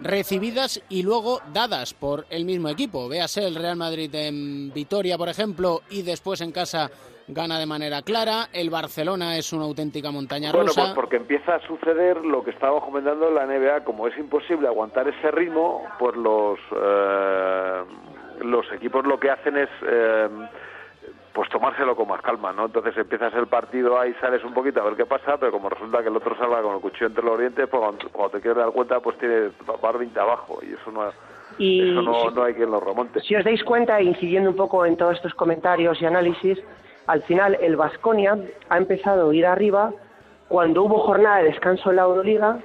recibidas 0.00 0.82
y 0.88 1.04
luego 1.04 1.40
dadas 1.52 1.94
por 1.94 2.26
el 2.30 2.44
mismo 2.44 2.68
equipo. 2.68 3.08
Véase 3.08 3.46
el 3.46 3.54
Real 3.54 3.76
Madrid 3.76 4.12
en 4.14 4.72
Vitoria, 4.72 5.16
por 5.16 5.28
ejemplo, 5.28 5.82
y 5.90 6.02
después 6.02 6.40
en 6.40 6.50
casa 6.50 6.90
gana 7.28 7.58
de 7.58 7.66
manera 7.66 8.02
clara. 8.02 8.48
El 8.52 8.70
Barcelona 8.70 9.36
es 9.36 9.52
una 9.52 9.64
auténtica 9.64 10.10
montaña 10.10 10.50
Bueno, 10.52 10.68
rusa. 10.68 10.82
pues 10.82 10.94
porque 10.94 11.16
empieza 11.16 11.54
a 11.56 11.60
suceder 11.66 12.24
lo 12.24 12.42
que 12.44 12.50
estábamos 12.50 12.84
comentando 12.84 13.28
en 13.28 13.34
la 13.34 13.46
NBA, 13.46 13.84
como 13.84 14.06
es 14.08 14.16
imposible 14.18 14.66
aguantar 14.68 15.08
ese 15.08 15.30
ritmo, 15.30 15.82
pues 15.98 16.16
los 16.16 16.58
eh, 16.76 17.82
los 18.42 18.70
equipos 18.72 19.06
lo 19.06 19.18
que 19.20 19.30
hacen 19.30 19.56
es 19.56 19.68
eh, 19.86 20.28
pues 21.32 21.48
tomárselo 21.48 21.96
con 21.96 22.08
más 22.08 22.20
calma, 22.20 22.52
¿no? 22.52 22.66
Entonces 22.66 22.96
empiezas 22.96 23.32
el 23.34 23.46
partido 23.46 23.98
ahí 23.98 24.12
sales 24.20 24.44
un 24.44 24.52
poquito 24.52 24.80
a 24.80 24.84
ver 24.84 24.96
qué 24.96 25.06
pasa, 25.06 25.38
pero 25.38 25.52
como 25.52 25.68
resulta 25.70 26.02
que 26.02 26.08
el 26.08 26.16
otro 26.16 26.36
salga 26.36 26.60
con 26.60 26.74
el 26.74 26.80
cuchillo 26.80 27.06
entre 27.06 27.24
los 27.24 27.38
dientes, 27.38 27.68
pues 27.70 27.82
cuando, 28.12 28.30
te 28.30 28.40
quieres 28.40 28.58
dar 28.58 28.70
cuenta, 28.72 29.00
pues 29.00 29.16
tiene 29.18 29.50
20 29.98 30.20
abajo 30.20 30.58
y 30.62 30.74
eso 30.74 30.90
no 30.90 31.10
Y 31.56 31.90
Eso 31.92 32.02
no, 32.02 32.30
no 32.30 32.44
hay 32.44 32.54
quien 32.54 32.70
lo 32.70 32.80
remonte. 32.80 33.20
si 33.20 33.34
os 33.34 33.44
dais 33.44 33.62
cuenta, 33.64 34.00
incidiendo 34.02 34.50
un 34.50 34.56
poco 34.56 34.84
en 34.84 34.96
todos 34.96 35.16
estos 35.16 35.34
comentarios 35.34 36.00
y 36.02 36.06
análisis, 36.06 36.58
al 37.06 37.22
final 37.22 37.58
el 37.60 37.76
Vasconia 37.76 38.38
ha 38.68 38.78
empezado 38.78 39.30
a 39.30 39.34
ir 39.34 39.46
arriba 39.46 39.92
cuando 40.48 40.82
hubo 40.82 40.98
jornada 41.00 41.38
de 41.38 41.44
descanso 41.44 41.90
en 41.90 41.96
la 41.96 42.02
Euroliga 42.02 42.58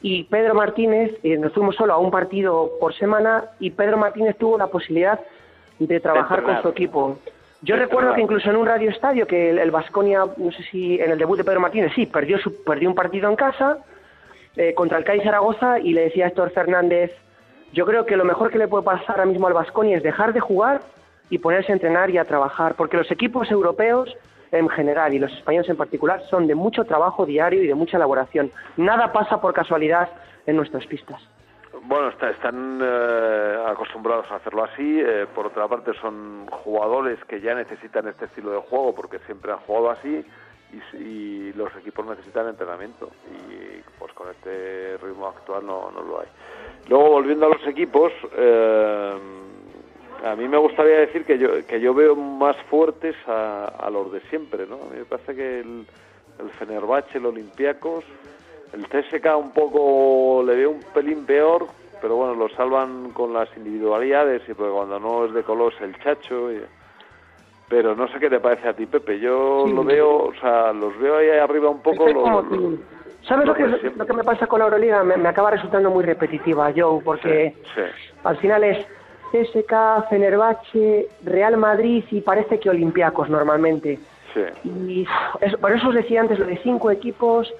y 0.00 0.24
Pedro 0.24 0.54
Martínez, 0.54 1.12
eh, 1.22 1.36
nos 1.38 1.52
fuimos 1.52 1.76
solo 1.76 1.92
a 1.92 1.98
un 1.98 2.10
partido 2.10 2.72
por 2.80 2.94
semana 2.94 3.44
y 3.60 3.70
Pedro 3.70 3.96
Martínez 3.96 4.36
tuvo 4.36 4.58
la 4.58 4.66
posibilidad 4.66 5.20
de 5.78 6.00
trabajar 6.00 6.42
con 6.42 6.60
su 6.62 6.68
equipo. 6.68 7.18
Yo 7.62 7.76
De 7.76 7.82
recuerdo 7.82 8.14
que 8.14 8.20
incluso 8.20 8.50
en 8.50 8.56
un 8.56 8.66
radio 8.66 8.90
estadio 8.90 9.26
que 9.26 9.50
el, 9.50 9.70
Vasconia, 9.70 10.24
no 10.36 10.50
sé 10.50 10.62
si 10.70 11.00
en 11.00 11.12
el 11.12 11.18
debut 11.18 11.38
de 11.38 11.44
Pedro 11.44 11.60
Martínez, 11.60 11.92
sí, 11.94 12.06
perdió, 12.06 12.38
su, 12.38 12.62
perdió 12.64 12.88
un 12.88 12.94
partido 12.94 13.28
en 13.28 13.36
casa 13.36 13.78
eh, 14.56 14.74
contra 14.74 14.98
el 14.98 15.04
Cádiz 15.04 15.22
Zaragoza 15.22 15.78
y 15.78 15.92
le 15.92 16.02
decía 16.02 16.24
a 16.24 16.28
Héctor 16.28 16.50
Fernández, 16.50 17.12
yo 17.72 17.86
creo 17.86 18.04
que 18.04 18.16
lo 18.16 18.24
mejor 18.24 18.50
que 18.50 18.58
le 18.58 18.68
puede 18.68 18.84
pasar 18.84 19.16
ahora 19.16 19.26
mismo 19.26 19.46
al 19.46 19.54
Vasconia 19.54 19.96
es 19.96 20.02
dejar 20.02 20.32
de 20.32 20.40
jugar 20.40 20.80
y 21.32 21.38
ponerse 21.38 21.72
a 21.72 21.74
entrenar 21.74 22.10
y 22.10 22.18
a 22.18 22.24
trabajar, 22.26 22.74
porque 22.76 22.98
los 22.98 23.10
equipos 23.10 23.50
europeos 23.50 24.14
en 24.50 24.68
general 24.68 25.14
y 25.14 25.18
los 25.18 25.32
españoles 25.32 25.66
en 25.70 25.78
particular 25.78 26.20
son 26.28 26.46
de 26.46 26.54
mucho 26.54 26.84
trabajo 26.84 27.24
diario 27.24 27.62
y 27.62 27.66
de 27.66 27.74
mucha 27.74 27.96
elaboración. 27.96 28.50
Nada 28.76 29.10
pasa 29.12 29.40
por 29.40 29.54
casualidad 29.54 30.10
en 30.44 30.56
nuestras 30.56 30.84
pistas. 30.86 31.26
Bueno, 31.84 32.08
está- 32.10 32.28
están 32.30 32.80
eh, 32.84 33.56
acostumbrados 33.66 34.30
a 34.30 34.36
hacerlo 34.36 34.62
así. 34.64 35.00
eh, 35.00 35.26
por 35.34 35.46
otra 35.46 35.66
parte, 35.68 35.92
son 36.02 36.46
jugadores 36.50 37.18
que 37.24 37.40
ya 37.40 37.54
necesitan 37.54 38.06
este 38.08 38.26
estilo 38.26 38.50
de 38.50 38.58
juego 38.68 38.94
porque 38.94 39.18
siempre 39.20 39.52
han 39.52 39.58
jugado 39.60 39.90
así 39.90 40.22
y, 40.70 40.96
y 40.98 41.52
los 41.54 41.74
equipos 41.76 42.04
necesitan 42.06 42.46
entrenamiento. 42.48 43.08
Y 43.50 43.80
pues 43.98 44.12
con 44.12 44.28
este 44.28 44.98
ritmo 45.02 45.28
actual 45.28 45.64
no, 45.66 45.90
no 45.90 46.02
lo 46.02 46.20
hay. 46.20 46.28
Luego, 46.88 47.08
volviendo 47.10 47.46
a 47.46 47.48
los 47.48 47.66
equipos, 47.66 48.12
eh, 48.36 49.14
a 50.24 50.36
mí 50.36 50.46
me 50.48 50.56
gustaría 50.58 50.98
decir 51.00 51.24
que 51.24 51.38
yo, 51.38 51.48
que 51.66 51.80
yo 51.80 51.94
veo 51.94 52.14
más 52.14 52.56
fuertes 52.70 53.16
a, 53.26 53.66
a 53.66 53.90
los 53.90 54.12
de 54.12 54.20
siempre. 54.30 54.66
¿no? 54.66 54.76
A 54.76 54.92
mí 54.92 54.98
me 54.98 55.04
parece 55.04 55.34
que 55.34 55.60
el, 55.60 55.86
el 56.38 56.50
Fenerbahce, 56.58 57.18
el 57.18 57.26
Olympiacos, 57.26 58.04
el 58.72 58.86
CSK 58.88 59.26
un 59.36 59.50
poco 59.52 60.42
le 60.46 60.54
veo 60.56 60.70
un 60.70 60.80
pelín 60.94 61.26
peor, 61.26 61.66
pero 62.00 62.16
bueno, 62.16 62.34
lo 62.34 62.48
salvan 62.50 63.10
con 63.12 63.32
las 63.32 63.48
individualidades 63.56 64.42
y 64.48 64.54
porque 64.54 64.72
cuando 64.72 64.98
no 64.98 65.26
es 65.26 65.34
de 65.34 65.42
color 65.42 65.72
es 65.74 65.80
el 65.82 65.98
chacho. 66.00 66.52
y- 66.52 66.62
Pero 67.68 67.94
no 67.94 68.06
sé 68.08 68.18
qué 68.18 68.28
te 68.28 68.38
parece 68.40 68.68
a 68.68 68.74
ti, 68.74 68.86
Pepe. 68.86 69.18
Yo 69.18 69.64
Sí. 69.66 69.72
lo 69.74 69.82
veo, 69.84 70.26
o 70.26 70.34
sea, 70.40 70.72
los 70.72 70.98
veo 70.98 71.16
ahí 71.16 71.30
arriba 71.30 71.70
un 71.70 71.80
poco. 71.80 72.06
Lo- 72.06 72.20
como 72.22 72.42
lo- 72.42 72.48
tú. 72.48 72.78
¿Sabes 73.22 73.46
lo 73.46 73.54
que, 73.54 73.62
lo 73.96 74.04
que 74.06 74.12
me 74.12 74.24
pasa 74.24 74.46
con 74.48 74.58
la 74.58 74.64
Euroliga? 74.66 75.02
Me, 75.04 75.16
me 75.16 75.28
acaba 75.28 75.52
resultando 75.52 75.90
muy 75.90 76.04
repetitiva, 76.04 76.72
Joe, 76.76 77.00
porque 77.04 77.54
Sí. 77.74 77.80
al 78.24 78.36
final 78.38 78.64
es 78.64 78.84
CSK, 79.32 80.08
Fenerbahce, 80.10 81.08
Real 81.24 81.56
Madrid 81.56 82.04
y 82.10 82.20
parece 82.20 82.60
que 82.60 82.70
Olympiacos 82.70 83.28
normalmente. 83.30 83.98
Sí. 84.34 84.40
Y 84.68 85.06
es- 85.40 85.56
por 85.56 85.72
eso 85.72 85.88
os 85.88 85.94
decía 85.94 86.20
antes 86.20 86.38
lo 86.38 86.46
de 86.46 86.56
cinco 86.58 86.90
equipos, 86.90 87.52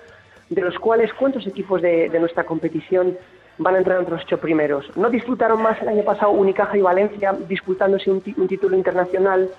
de 0.51 0.61
los 0.63 0.79
cuales 0.79 1.13
cuántos 1.15 1.47
equipos 1.47 1.81
de, 1.83 2.09
de 2.11 2.21
nuestra 2.21 2.45
competición 2.45 3.17
van 3.59 3.75
a 3.75 3.79
entrar 3.79 3.99
entre 3.99 4.15
los 4.15 4.25
ocho 4.25 4.39
primeros. 4.39 4.95
¿No 4.97 5.09
disfrutaron 5.11 5.63
más 5.63 5.81
el 5.83 5.89
año 5.89 6.05
pasado 6.05 6.31
Unicaja 6.33 6.77
y 6.77 6.83
Valencia 6.83 7.33
disputándose 7.49 8.11
un, 8.11 8.23
un 8.37 8.49
título 8.49 8.77
internacional 8.77 9.51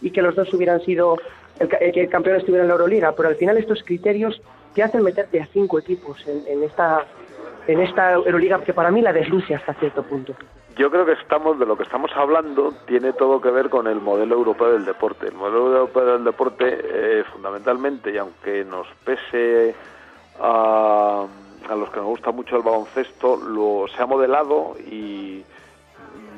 y 0.00 0.10
que 0.10 0.22
los 0.22 0.34
dos 0.34 0.52
hubieran 0.54 0.80
sido, 0.80 1.16
el, 1.58 1.68
el 1.80 1.92
que 1.92 2.00
el 2.02 2.08
campeón 2.08 2.36
estuviera 2.36 2.62
en 2.62 2.68
la 2.68 2.74
Euroliga? 2.74 3.12
Pero 3.16 3.28
al 3.28 3.36
final 3.36 3.56
estos 3.58 3.82
criterios 3.82 4.40
te 4.74 4.82
hacen 4.82 5.02
meterte 5.02 5.40
a 5.40 5.46
cinco 5.46 5.78
equipos 5.78 6.24
en, 6.26 6.42
en 6.46 6.62
esta 6.64 7.04
en 7.66 7.80
esta 7.80 8.12
Euroliga 8.12 8.60
que 8.60 8.74
para 8.74 8.90
mí 8.90 9.00
la 9.02 9.12
desluce 9.12 9.54
hasta 9.54 9.74
cierto 9.74 10.02
punto. 10.02 10.34
Yo 10.76 10.90
creo 10.90 11.04
que 11.04 11.12
estamos 11.12 11.58
de 11.58 11.66
lo 11.66 11.76
que 11.76 11.82
estamos 11.82 12.10
hablando 12.14 12.72
tiene 12.86 13.12
todo 13.12 13.40
que 13.40 13.50
ver 13.50 13.68
con 13.68 13.86
el 13.86 14.00
modelo 14.00 14.36
europeo 14.36 14.72
del 14.72 14.84
deporte. 14.84 15.28
El 15.28 15.34
modelo 15.34 15.66
europeo 15.66 16.12
del 16.14 16.24
deporte, 16.24 16.80
eh, 16.82 17.24
fundamentalmente, 17.32 18.12
y 18.12 18.18
aunque 18.18 18.64
nos 18.64 18.86
pese 19.04 19.74
a, 20.40 21.26
a 21.68 21.74
los 21.74 21.90
que 21.90 21.96
nos 21.96 22.06
gusta 22.06 22.30
mucho 22.30 22.56
el 22.56 22.62
baloncesto, 22.62 23.36
lo 23.36 23.86
se 23.88 24.02
ha 24.02 24.06
modelado 24.06 24.74
y 24.78 25.44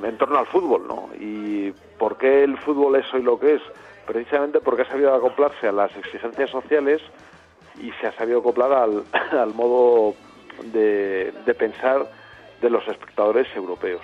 en 0.03 0.19
torno 0.19 0.39
al 0.39 0.47
fútbol, 0.47 0.89
¿no? 0.89 1.09
¿Y 1.19 1.73
por 1.99 2.17
qué 2.17 2.43
el 2.43 2.59
fútbol 2.59 2.97
es 2.97 3.15
hoy 3.15 3.23
lo 3.23 3.39
que 3.39 3.55
es? 3.55 3.63
Precisamente 4.07 4.61
porque 4.61 4.83
ha 4.83 4.89
sabido 4.89 5.15
acoplarse 5.15 5.69
a 5.69 5.73
las 5.73 5.97
exigencias 5.97 6.51
sociales 6.51 7.01
y 7.81 7.93
se 7.93 8.09
ha 8.09 8.13
sabido 8.13 8.41
acoplar 8.41 8.73
al, 8.73 9.05
al 9.39 9.55
modo 9.55 10.15
de, 10.65 11.33
de 11.45 11.55
pensar 11.55 12.07
de 12.61 12.71
los 12.71 12.87
espectadores 12.89 13.47
europeos. 13.55 14.03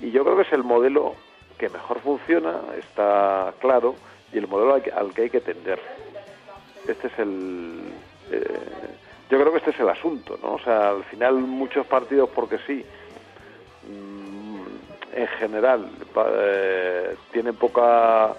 Y 0.00 0.10
yo 0.10 0.24
creo 0.24 0.36
que 0.36 0.42
es 0.42 0.52
el 0.52 0.64
modelo 0.64 1.14
que 1.58 1.68
mejor 1.68 1.98
funciona, 2.00 2.60
está 2.78 3.52
claro, 3.60 3.96
y 4.32 4.38
el 4.38 4.46
modelo 4.46 4.74
al 4.74 5.12
que, 5.12 5.22
hay 5.22 5.30
que 5.30 5.40
tender. 5.40 5.80
Este 6.86 7.08
es 7.08 7.18
el... 7.18 7.80
eh, 8.30 8.60
yo 9.28 9.38
creo 9.38 9.52
que 9.52 9.58
este 9.58 9.70
es 9.70 9.80
el 9.80 9.88
asunto, 9.88 10.38
¿no? 10.42 10.54
O 10.54 10.58
sea, 10.60 10.90
al 10.90 11.04
final 11.04 11.34
muchos 11.34 11.86
partidos, 11.86 12.30
porque 12.30 12.58
sí, 12.66 12.84
mm, 13.88 15.16
en 15.16 15.26
general 15.26 15.90
eh, 16.16 17.16
tienen 17.32 17.56
poca 17.56 18.34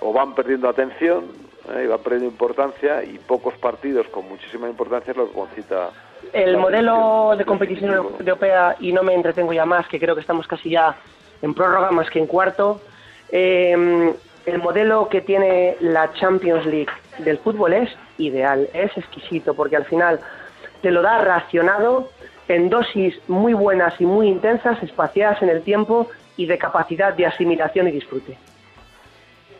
o 0.00 0.12
van 0.12 0.34
perdiendo 0.34 0.68
atención 0.68 1.24
eh, 1.70 1.82
y 1.84 1.86
van 1.86 2.00
perdiendo 2.00 2.28
importancia 2.28 3.02
y 3.02 3.18
pocos 3.18 3.54
partidos 3.54 4.08
con 4.08 4.28
muchísima 4.28 4.68
importancia 4.68 5.12
es 5.12 5.16
lo 5.16 5.28
que 5.28 5.34
concita 5.34 5.90
El 6.32 6.56
modelo 6.56 7.34
de 7.36 7.44
competición 7.44 7.92
europea, 7.92 8.76
y 8.80 8.92
no 8.92 9.02
me 9.02 9.14
entretengo 9.14 9.52
ya 9.52 9.64
más, 9.64 9.86
que 9.88 9.98
creo 9.98 10.14
que 10.14 10.20
estamos 10.20 10.46
casi 10.46 10.70
ya 10.70 10.96
en 11.42 11.54
prórroga 11.54 11.90
más 11.90 12.10
que 12.10 12.18
en 12.18 12.26
cuarto, 12.26 12.80
eh, 13.30 14.14
el 14.46 14.58
modelo 14.58 15.08
que 15.08 15.20
tiene 15.20 15.76
la 15.80 16.12
Champions 16.12 16.66
League 16.66 16.92
del 17.18 17.38
fútbol 17.38 17.72
es 17.72 17.90
ideal, 18.18 18.68
es 18.72 18.96
exquisito, 18.96 19.54
porque 19.54 19.76
al 19.76 19.84
final 19.84 20.20
te 20.82 20.90
lo 20.90 21.02
da 21.02 21.18
racionado 21.18 22.10
en 22.48 22.68
dosis 22.68 23.18
muy 23.28 23.54
buenas 23.54 24.00
y 24.00 24.06
muy 24.06 24.28
intensas, 24.28 24.82
espaciadas 24.82 25.42
en 25.42 25.48
el 25.48 25.62
tiempo 25.62 26.08
y 26.36 26.46
de 26.46 26.58
capacidad 26.58 27.12
de 27.14 27.26
asimilación 27.26 27.88
y 27.88 27.92
disfrute. 27.92 28.38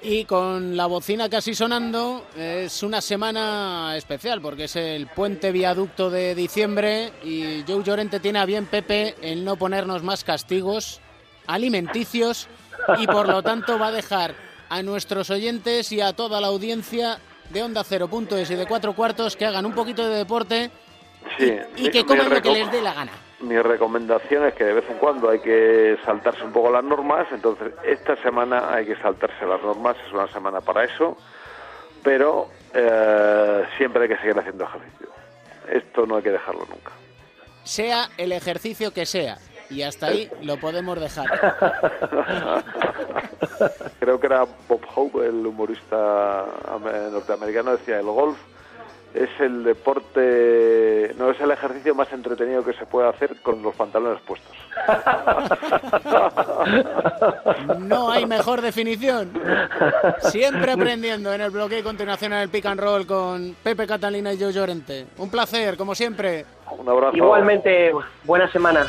Y 0.09 0.25
con 0.25 0.77
la 0.77 0.87
bocina 0.87 1.29
casi 1.29 1.53
sonando, 1.53 2.27
es 2.37 2.85
una 2.85 3.01
semana 3.01 3.97
especial 3.97 4.41
porque 4.41 4.65
es 4.65 4.77
el 4.77 5.09
puente 5.09 5.51
viaducto 5.51 6.11
de 6.11 6.37
diciembre 6.37 7.13
y 7.25 7.65
Joe 7.67 7.83
Llorente 7.83 8.21
tiene 8.21 8.39
a 8.39 8.45
bien 8.45 8.67
Pepe 8.67 9.17
el 9.21 9.45
no 9.45 9.57
ponernos 9.57 10.05
más 10.05 10.23
castigos 10.23 11.01
alimenticios 11.49 12.47
y 12.99 13.09
por 13.09 13.27
lo 13.27 13.43
tanto 13.43 13.81
va 13.81 13.89
a 13.89 13.93
dejar 13.93 14.37
a 14.69 14.81
nuestros 14.85 15.29
oyentes 15.31 15.91
y 15.91 16.01
a 16.01 16.13
toda 16.13 16.41
la 16.41 16.47
audiencia 16.47 17.19
de 17.51 17.65
Onda 17.65 17.83
Cero 17.83 18.07
Punto 18.07 18.37
es 18.37 18.49
y 18.49 18.55
de 18.55 18.67
Cuatro 18.67 18.95
Cuartos 18.95 19.35
que 19.35 19.47
hagan 19.47 19.67
un 19.67 19.75
poquito 19.75 20.09
de 20.09 20.19
deporte 20.19 20.71
Sí, 21.37 21.53
y 21.79 21.91
que 21.91 22.05
coman 22.05 22.31
lo 22.31 22.41
que 22.41 22.53
les 22.53 22.71
dé 22.71 22.81
la 22.81 22.95
gana. 22.95 23.26
Mi 23.41 23.59
recomendación 23.61 24.47
es 24.47 24.55
que 24.55 24.65
de 24.65 24.73
vez 24.73 24.85
en 24.89 24.97
cuando 24.99 25.29
hay 25.29 25.41
que 25.41 25.99
saltarse 26.07 26.43
un 26.43 26.53
poco 26.53 26.71
las 26.71 26.83
normas, 26.83 27.27
entonces 27.31 27.73
esta 27.85 28.17
semana 28.23 28.73
hay 28.75 28.87
que 28.87 28.97
saltarse 28.97 29.45
las 29.45 29.61
normas, 29.63 29.97
es 30.07 30.13
una 30.13 30.27
semana 30.29 30.61
para 30.63 30.85
eso, 30.85 31.17
pero 32.03 32.49
eh, 32.73 33.65
siempre 33.77 34.05
hay 34.05 34.09
que 34.09 34.17
seguir 34.17 34.39
haciendo 34.39 34.65
ejercicio. 34.65 35.09
Esto 35.71 36.07
no 36.07 36.17
hay 36.17 36.23
que 36.23 36.31
dejarlo 36.31 36.61
nunca. 36.71 36.93
Sea 37.65 38.09
el 38.17 38.33
ejercicio 38.33 38.93
que 38.93 39.05
sea. 39.05 39.37
Y 39.69 39.83
hasta 39.83 40.07
ahí 40.07 40.31
lo 40.43 40.57
podemos 40.59 40.99
dejar. 41.01 41.27
Creo 43.99 44.21
que 44.21 44.27
era 44.29 44.45
Bob 44.69 44.81
Hope, 44.95 45.27
el 45.27 45.45
humorista 45.47 46.45
ame- 46.73 47.11
norteamericano, 47.11 47.73
decía, 47.73 47.99
el 47.99 48.07
golf 48.07 48.39
es 49.17 49.31
el 49.41 49.65
deporte, 49.65 51.15
no 51.19 51.31
es 51.31 51.41
el 51.41 51.51
ejercicio 51.51 51.95
más 51.95 52.13
entretenido 52.13 52.63
que 52.63 52.75
se 52.75 52.85
puede 52.85 53.09
hacer 53.09 53.41
con 53.43 53.63
los 53.63 53.75
pantalones 53.75 54.21
puestos. 54.23 54.55
No 57.79 58.11
hay 58.11 58.27
mejor 58.27 58.61
definición. 58.61 59.33
Siempre 60.21 60.73
aprendiendo 60.73 61.33
en 61.33 61.41
el 61.41 61.51
bloque 61.51 61.79
y 61.79 61.83
continuación 61.83 62.33
en 62.33 62.41
el 62.41 62.49
pick 62.49 62.67
and 62.67 62.81
roll 62.81 63.07
con 63.07 63.57
Pepe 63.63 63.87
Catalina 63.87 64.33
y 64.33 64.41
Joe 64.41 64.53
Llorente. 64.53 65.07
Un 65.19 65.31
placer, 65.31 65.77
como 65.77 65.95
siempre. 65.95 66.45
Un 66.79 66.89
abrazo. 66.89 67.17
Igualmente, 67.17 67.93
buena 68.25 68.51
semana. 68.51 68.87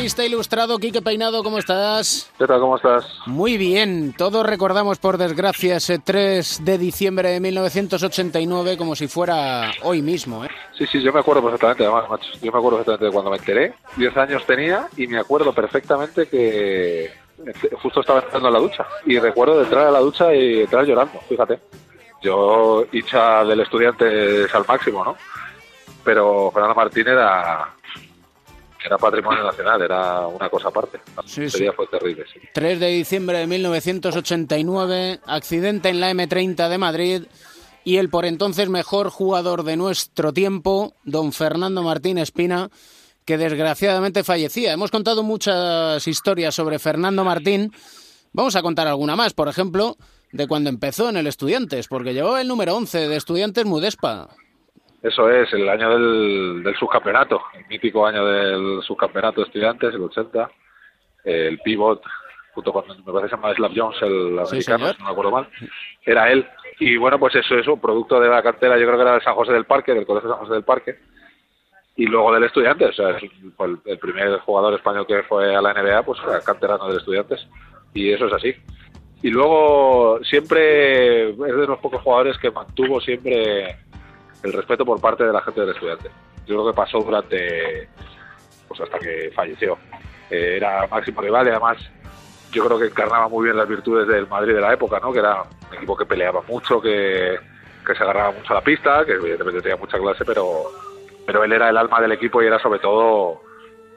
Chanchista 0.00 0.24
ilustrado, 0.24 0.78
Quique 0.78 1.02
Peinado, 1.02 1.42
¿cómo 1.42 1.58
estás? 1.58 2.32
¿Qué 2.38 2.46
tal? 2.46 2.58
¿Cómo 2.58 2.76
estás? 2.76 3.04
Muy 3.26 3.58
bien, 3.58 4.14
todos 4.16 4.46
recordamos 4.46 4.98
por 4.98 5.18
desgracia 5.18 5.76
ese 5.76 5.98
3 5.98 6.64
de 6.64 6.78
diciembre 6.78 7.28
de 7.28 7.38
1989 7.38 8.78
como 8.78 8.96
si 8.96 9.08
fuera 9.08 9.70
hoy 9.82 10.00
mismo, 10.00 10.42
¿eh? 10.42 10.48
Sí, 10.72 10.86
sí, 10.86 11.02
yo 11.02 11.12
me 11.12 11.20
acuerdo 11.20 11.42
perfectamente, 11.42 11.84
además, 11.84 12.08
macho. 12.08 12.30
Yo 12.40 12.50
me 12.50 12.58
acuerdo 12.58 12.78
perfectamente 12.78 13.04
de 13.04 13.12
cuando 13.12 13.30
me 13.30 13.36
enteré. 13.36 13.74
10 13.98 14.16
años 14.16 14.46
tenía 14.46 14.88
y 14.96 15.06
me 15.06 15.18
acuerdo 15.18 15.52
perfectamente 15.52 16.26
que 16.28 17.10
justo 17.82 18.00
estaba 18.00 18.20
entrando 18.20 18.48
a 18.48 18.52
la 18.52 18.58
ducha. 18.58 18.86
Y 19.04 19.18
recuerdo 19.18 19.58
de 19.58 19.64
entrar 19.64 19.86
a 19.86 19.90
la 19.90 20.00
ducha 20.00 20.34
y 20.34 20.62
entrar 20.62 20.86
llorando, 20.86 21.20
fíjate. 21.28 21.60
Yo, 22.22 22.86
hincha 22.90 23.44
del 23.44 23.60
estudiante 23.60 24.44
es 24.44 24.54
al 24.54 24.64
máximo, 24.66 25.04
¿no? 25.04 25.14
Pero 26.02 26.50
Fernando 26.52 26.74
Martín 26.74 27.06
era, 27.06 27.74
era 28.84 28.98
patrimonio 28.98 29.44
nacional, 29.44 29.82
era 29.82 30.26
una 30.26 30.48
cosa 30.48 30.68
aparte. 30.68 31.00
Sí, 31.26 31.44
Ese 31.44 31.58
sí. 31.58 31.62
día 31.64 31.72
fue 31.72 31.86
terrible, 31.86 32.24
sí. 32.32 32.40
3 32.52 32.80
de 32.80 32.86
diciembre 32.88 33.38
de 33.38 33.46
1989, 33.46 35.20
accidente 35.26 35.88
en 35.88 36.00
la 36.00 36.10
M30 36.12 36.68
de 36.68 36.78
Madrid 36.78 37.22
y 37.84 37.96
el 37.96 38.08
por 38.10 38.24
entonces 38.24 38.68
mejor 38.68 39.10
jugador 39.10 39.62
de 39.64 39.76
nuestro 39.76 40.32
tiempo, 40.32 40.94
don 41.04 41.32
Fernando 41.32 41.82
Martín 41.82 42.18
Espina, 42.18 42.70
que 43.24 43.38
desgraciadamente 43.38 44.24
fallecía. 44.24 44.72
Hemos 44.72 44.90
contado 44.90 45.22
muchas 45.22 46.06
historias 46.06 46.54
sobre 46.54 46.78
Fernando 46.78 47.24
Martín. 47.24 47.72
Vamos 48.32 48.56
a 48.56 48.62
contar 48.62 48.86
alguna 48.86 49.16
más, 49.16 49.34
por 49.34 49.48
ejemplo, 49.48 49.96
de 50.32 50.46
cuando 50.46 50.70
empezó 50.70 51.08
en 51.08 51.16
el 51.16 51.26
Estudiantes, 51.26 51.88
porque 51.88 52.14
llevaba 52.14 52.40
el 52.40 52.48
número 52.48 52.76
11 52.76 53.08
de 53.08 53.16
Estudiantes 53.16 53.64
Mudespa. 53.64 54.28
Eso 55.02 55.30
es, 55.30 55.52
el 55.54 55.68
año 55.68 55.90
del, 55.90 56.62
del 56.62 56.76
subcampeonato, 56.76 57.40
el 57.54 57.66
mítico 57.66 58.06
año 58.06 58.24
del 58.24 58.82
subcampeonato 58.82 59.40
de 59.40 59.46
estudiantes, 59.46 59.94
el 59.94 60.02
80. 60.02 60.50
El 61.24 61.58
pivot, 61.60 62.02
junto 62.54 62.72
con, 62.72 62.84
me 62.88 63.12
parece 63.12 63.22
que 63.22 63.28
se 63.28 63.36
llama 63.36 63.54
Slav 63.54 63.72
Jones, 63.74 64.02
el 64.02 64.38
americano, 64.38 64.92
si 64.92 64.98
no 64.98 65.04
me 65.04 65.10
acuerdo 65.10 65.30
mal, 65.30 65.48
era 66.04 66.30
él. 66.30 66.46
Y 66.78 66.96
bueno, 66.96 67.18
pues 67.18 67.34
eso 67.34 67.56
es 67.56 67.66
un 67.66 67.80
producto 67.80 68.20
de 68.20 68.28
la 68.28 68.42
cantera, 68.42 68.78
yo 68.78 68.86
creo 68.86 68.96
que 68.96 69.02
era 69.02 69.14
de 69.14 69.20
San 69.20 69.34
José 69.34 69.52
del 69.52 69.66
Parque, 69.66 69.92
del 69.92 70.06
Colegio 70.06 70.30
San 70.30 70.38
José 70.38 70.54
del 70.54 70.64
Parque. 70.64 70.98
Y 71.96 72.06
luego 72.06 72.32
del 72.32 72.44
estudiante, 72.44 72.86
o 72.86 72.92
sea, 72.92 73.18
el 73.18 73.98
primer 73.98 74.38
jugador 74.40 74.74
español 74.74 75.06
que 75.06 75.22
fue 75.24 75.54
a 75.54 75.60
la 75.60 75.74
NBA, 75.74 76.02
pues 76.02 76.18
era 76.26 76.40
canterano 76.40 76.88
del 76.88 76.98
estudiantes. 76.98 77.46
Y 77.92 78.10
eso 78.10 78.26
es 78.26 78.32
así. 78.32 78.54
Y 79.22 79.28
luego 79.28 80.18
siempre 80.24 81.30
es 81.30 81.36
de 81.36 81.66
los 81.66 81.78
pocos 81.80 82.00
jugadores 82.00 82.38
que 82.38 82.50
mantuvo 82.50 83.00
siempre 83.00 83.76
el 84.42 84.52
respeto 84.52 84.84
por 84.84 85.00
parte 85.00 85.24
de 85.24 85.32
la 85.32 85.42
gente 85.42 85.60
del 85.60 85.70
estudiante. 85.70 86.10
Yo 86.46 86.56
creo 86.56 86.66
que 86.66 86.76
pasó 86.76 86.98
durante, 86.98 87.88
pues 88.68 88.80
hasta 88.80 88.98
que 88.98 89.30
falleció. 89.34 89.78
Eh, 90.30 90.56
era 90.56 90.86
máximo 90.86 91.20
rival 91.20 91.46
y 91.46 91.50
además 91.50 91.78
yo 92.52 92.64
creo 92.64 92.78
que 92.78 92.86
encarnaba 92.86 93.28
muy 93.28 93.44
bien 93.44 93.56
las 93.56 93.68
virtudes 93.68 94.08
del 94.08 94.26
Madrid 94.28 94.54
de 94.54 94.60
la 94.60 94.72
época, 94.72 94.98
¿no? 95.00 95.12
Que 95.12 95.20
era 95.20 95.42
un 95.42 95.76
equipo 95.76 95.96
que 95.96 96.06
peleaba 96.06 96.42
mucho, 96.48 96.80
que, 96.80 97.38
que 97.86 97.94
se 97.94 98.02
agarraba 98.02 98.32
mucho 98.32 98.52
a 98.52 98.56
la 98.56 98.64
pista, 98.64 99.04
que 99.04 99.12
evidentemente 99.12 99.62
tenía 99.62 99.76
mucha 99.76 99.98
clase, 99.98 100.24
pero, 100.24 100.64
pero 101.26 101.44
él 101.44 101.52
era 101.52 101.68
el 101.68 101.76
alma 101.76 102.00
del 102.00 102.12
equipo 102.12 102.42
y 102.42 102.46
era 102.46 102.58
sobre 102.58 102.80
todo 102.80 103.42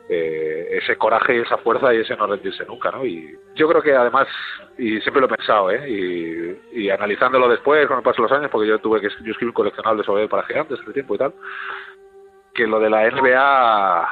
eh, 0.10 0.68
ese 0.72 0.98
coraje 0.98 1.36
y 1.36 1.40
esa 1.40 1.58
fuerza 1.58 1.94
y 1.94 2.00
ese 2.02 2.16
no 2.16 2.28
rendirse 2.28 2.66
nunca, 2.66 2.92
¿no? 2.92 3.06
Y 3.06 3.38
yo 3.56 3.68
creo 3.70 3.82
que 3.82 3.96
además, 3.96 4.28
y 4.78 5.00
siempre 5.02 5.22
lo 5.22 5.28
he 5.28 5.38
pensado, 5.38 5.72
¿eh? 5.72 5.90
Y, 5.90 6.82
y 6.84 6.90
analizándolo 6.90 7.48
después, 7.48 7.88
con 7.88 7.98
el 7.98 8.04
paso 8.04 8.22
de 8.22 8.30
los 8.30 8.38
años, 8.38 8.52
porque 8.52 8.68
yo 8.68 8.80
tuve 8.80 9.00
que 9.00 9.10
yo 9.10 9.32
escribí 9.32 9.48
un 9.48 9.54
coleccionable 9.54 10.04
sobre 10.04 10.28
para 10.28 10.44
gigantes 10.44 10.80
hace 10.80 10.92
tiempo 10.92 11.16
y 11.16 11.18
tal, 11.20 11.34
que 12.54 12.68
lo 12.68 12.80
de 12.80 12.90
la 12.90 13.10
NBA, 13.10 14.10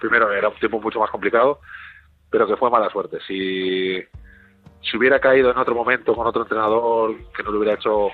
primero 0.00 0.32
era 0.32 0.48
un 0.48 0.56
tiempo 0.56 0.80
mucho 0.80 1.00
más 1.00 1.10
complicado, 1.10 1.60
pero 2.30 2.46
que 2.46 2.56
fue 2.56 2.70
mala 2.70 2.88
suerte. 2.90 3.18
Si, 3.26 4.02
si 4.80 4.96
hubiera 4.96 5.20
caído 5.20 5.50
en 5.50 5.58
otro 5.58 5.74
momento 5.74 6.14
con 6.14 6.26
otro 6.26 6.42
entrenador 6.42 7.14
que 7.36 7.42
no 7.42 7.50
le 7.50 7.58
hubiera 7.58 7.74
hecho 7.74 8.08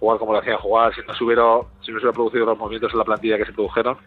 jugar 0.00 0.18
como 0.18 0.32
le 0.32 0.40
hacía 0.40 0.56
jugar, 0.56 0.94
si 0.94 1.02
no 1.02 1.14
se 1.14 1.24
hubiera, 1.24 1.44
si 1.82 1.92
no 1.92 2.00
se 2.00 2.06
hubiera 2.06 2.12
producido 2.12 2.46
los 2.46 2.58
movimientos 2.58 2.92
en 2.92 2.98
la 2.98 3.04
plantilla 3.04 3.36
que 3.36 3.44
se 3.44 3.52
produjeron, 3.52 3.98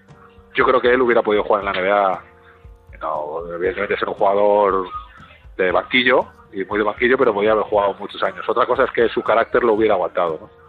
yo 0.55 0.65
creo 0.65 0.81
que 0.81 0.91
él 0.91 1.01
hubiera 1.01 1.21
podido 1.21 1.43
jugar 1.43 1.63
en 1.63 1.65
la 1.65 1.81
NBA. 1.81 2.32
No, 3.03 3.53
evidentemente 3.53 3.97
ser 3.97 4.07
un 4.07 4.15
jugador 4.15 4.87
de 5.57 5.71
banquillo, 5.71 6.25
y 6.53 6.63
muy 6.63 6.77
de 6.77 6.85
banquillo, 6.85 7.17
pero 7.17 7.33
podía 7.33 7.51
haber 7.51 7.65
jugado 7.65 7.93
muchos 7.95 8.23
años. 8.23 8.47
Otra 8.47 8.65
cosa 8.65 8.85
es 8.85 8.91
que 8.91 9.09
su 9.09 9.21
carácter 9.21 9.63
lo 9.63 9.73
hubiera 9.73 9.95
aguantado, 9.95 10.39
¿no? 10.39 10.63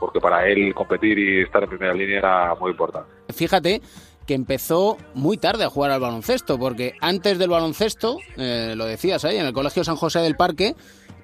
porque 0.00 0.18
para 0.18 0.48
él 0.48 0.74
competir 0.74 1.16
y 1.16 1.42
estar 1.42 1.62
en 1.62 1.68
primera 1.68 1.94
línea 1.94 2.18
era 2.18 2.54
muy 2.56 2.72
importante. 2.72 3.08
Fíjate 3.32 3.80
que 4.26 4.34
empezó 4.34 4.96
muy 5.14 5.36
tarde 5.36 5.62
a 5.62 5.70
jugar 5.70 5.92
al 5.92 6.00
baloncesto, 6.00 6.58
porque 6.58 6.94
antes 7.00 7.38
del 7.38 7.50
baloncesto, 7.50 8.18
eh, 8.36 8.74
lo 8.76 8.86
decías 8.86 9.24
ahí, 9.24 9.36
en 9.36 9.46
el 9.46 9.52
Colegio 9.52 9.84
San 9.84 9.94
José 9.94 10.18
del 10.18 10.34
Parque, 10.34 10.74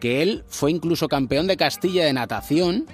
que 0.01 0.22
él 0.22 0.45
fue 0.47 0.70
incluso 0.70 1.09
campeón 1.09 1.49
de 1.49 1.57
Castilla 1.57 2.05
de 2.05 2.12
natación 2.12 2.86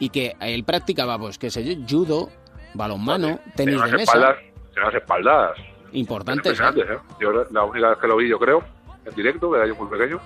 y 0.00 0.08
que 0.08 0.34
él 0.40 0.64
practicaba, 0.64 1.16
pues, 1.20 1.38
qué 1.38 1.50
sé 1.50 1.64
yo, 1.64 1.80
judo, 1.88 2.28
balonmano, 2.74 3.38
tenis 3.54 3.80
de 3.80 3.92
mesa. 3.92 4.02
espaldas, 4.02 4.38
unas 4.76 4.94
espaldas 4.94 5.56
Importantes. 5.92 6.52
impresionantes, 6.52 6.90
¿eh? 6.90 7.14
Yo 7.20 7.44
la 7.50 7.64
única 7.64 7.90
vez 7.90 7.98
que 7.98 8.06
lo 8.06 8.16
vi, 8.16 8.28
yo 8.28 8.38
creo, 8.38 8.62
en 9.04 9.14
directo, 9.14 9.50
que 9.50 9.58
era 9.58 9.66
yo 9.66 9.74
muy 9.76 9.88
pequeño. 9.88 10.20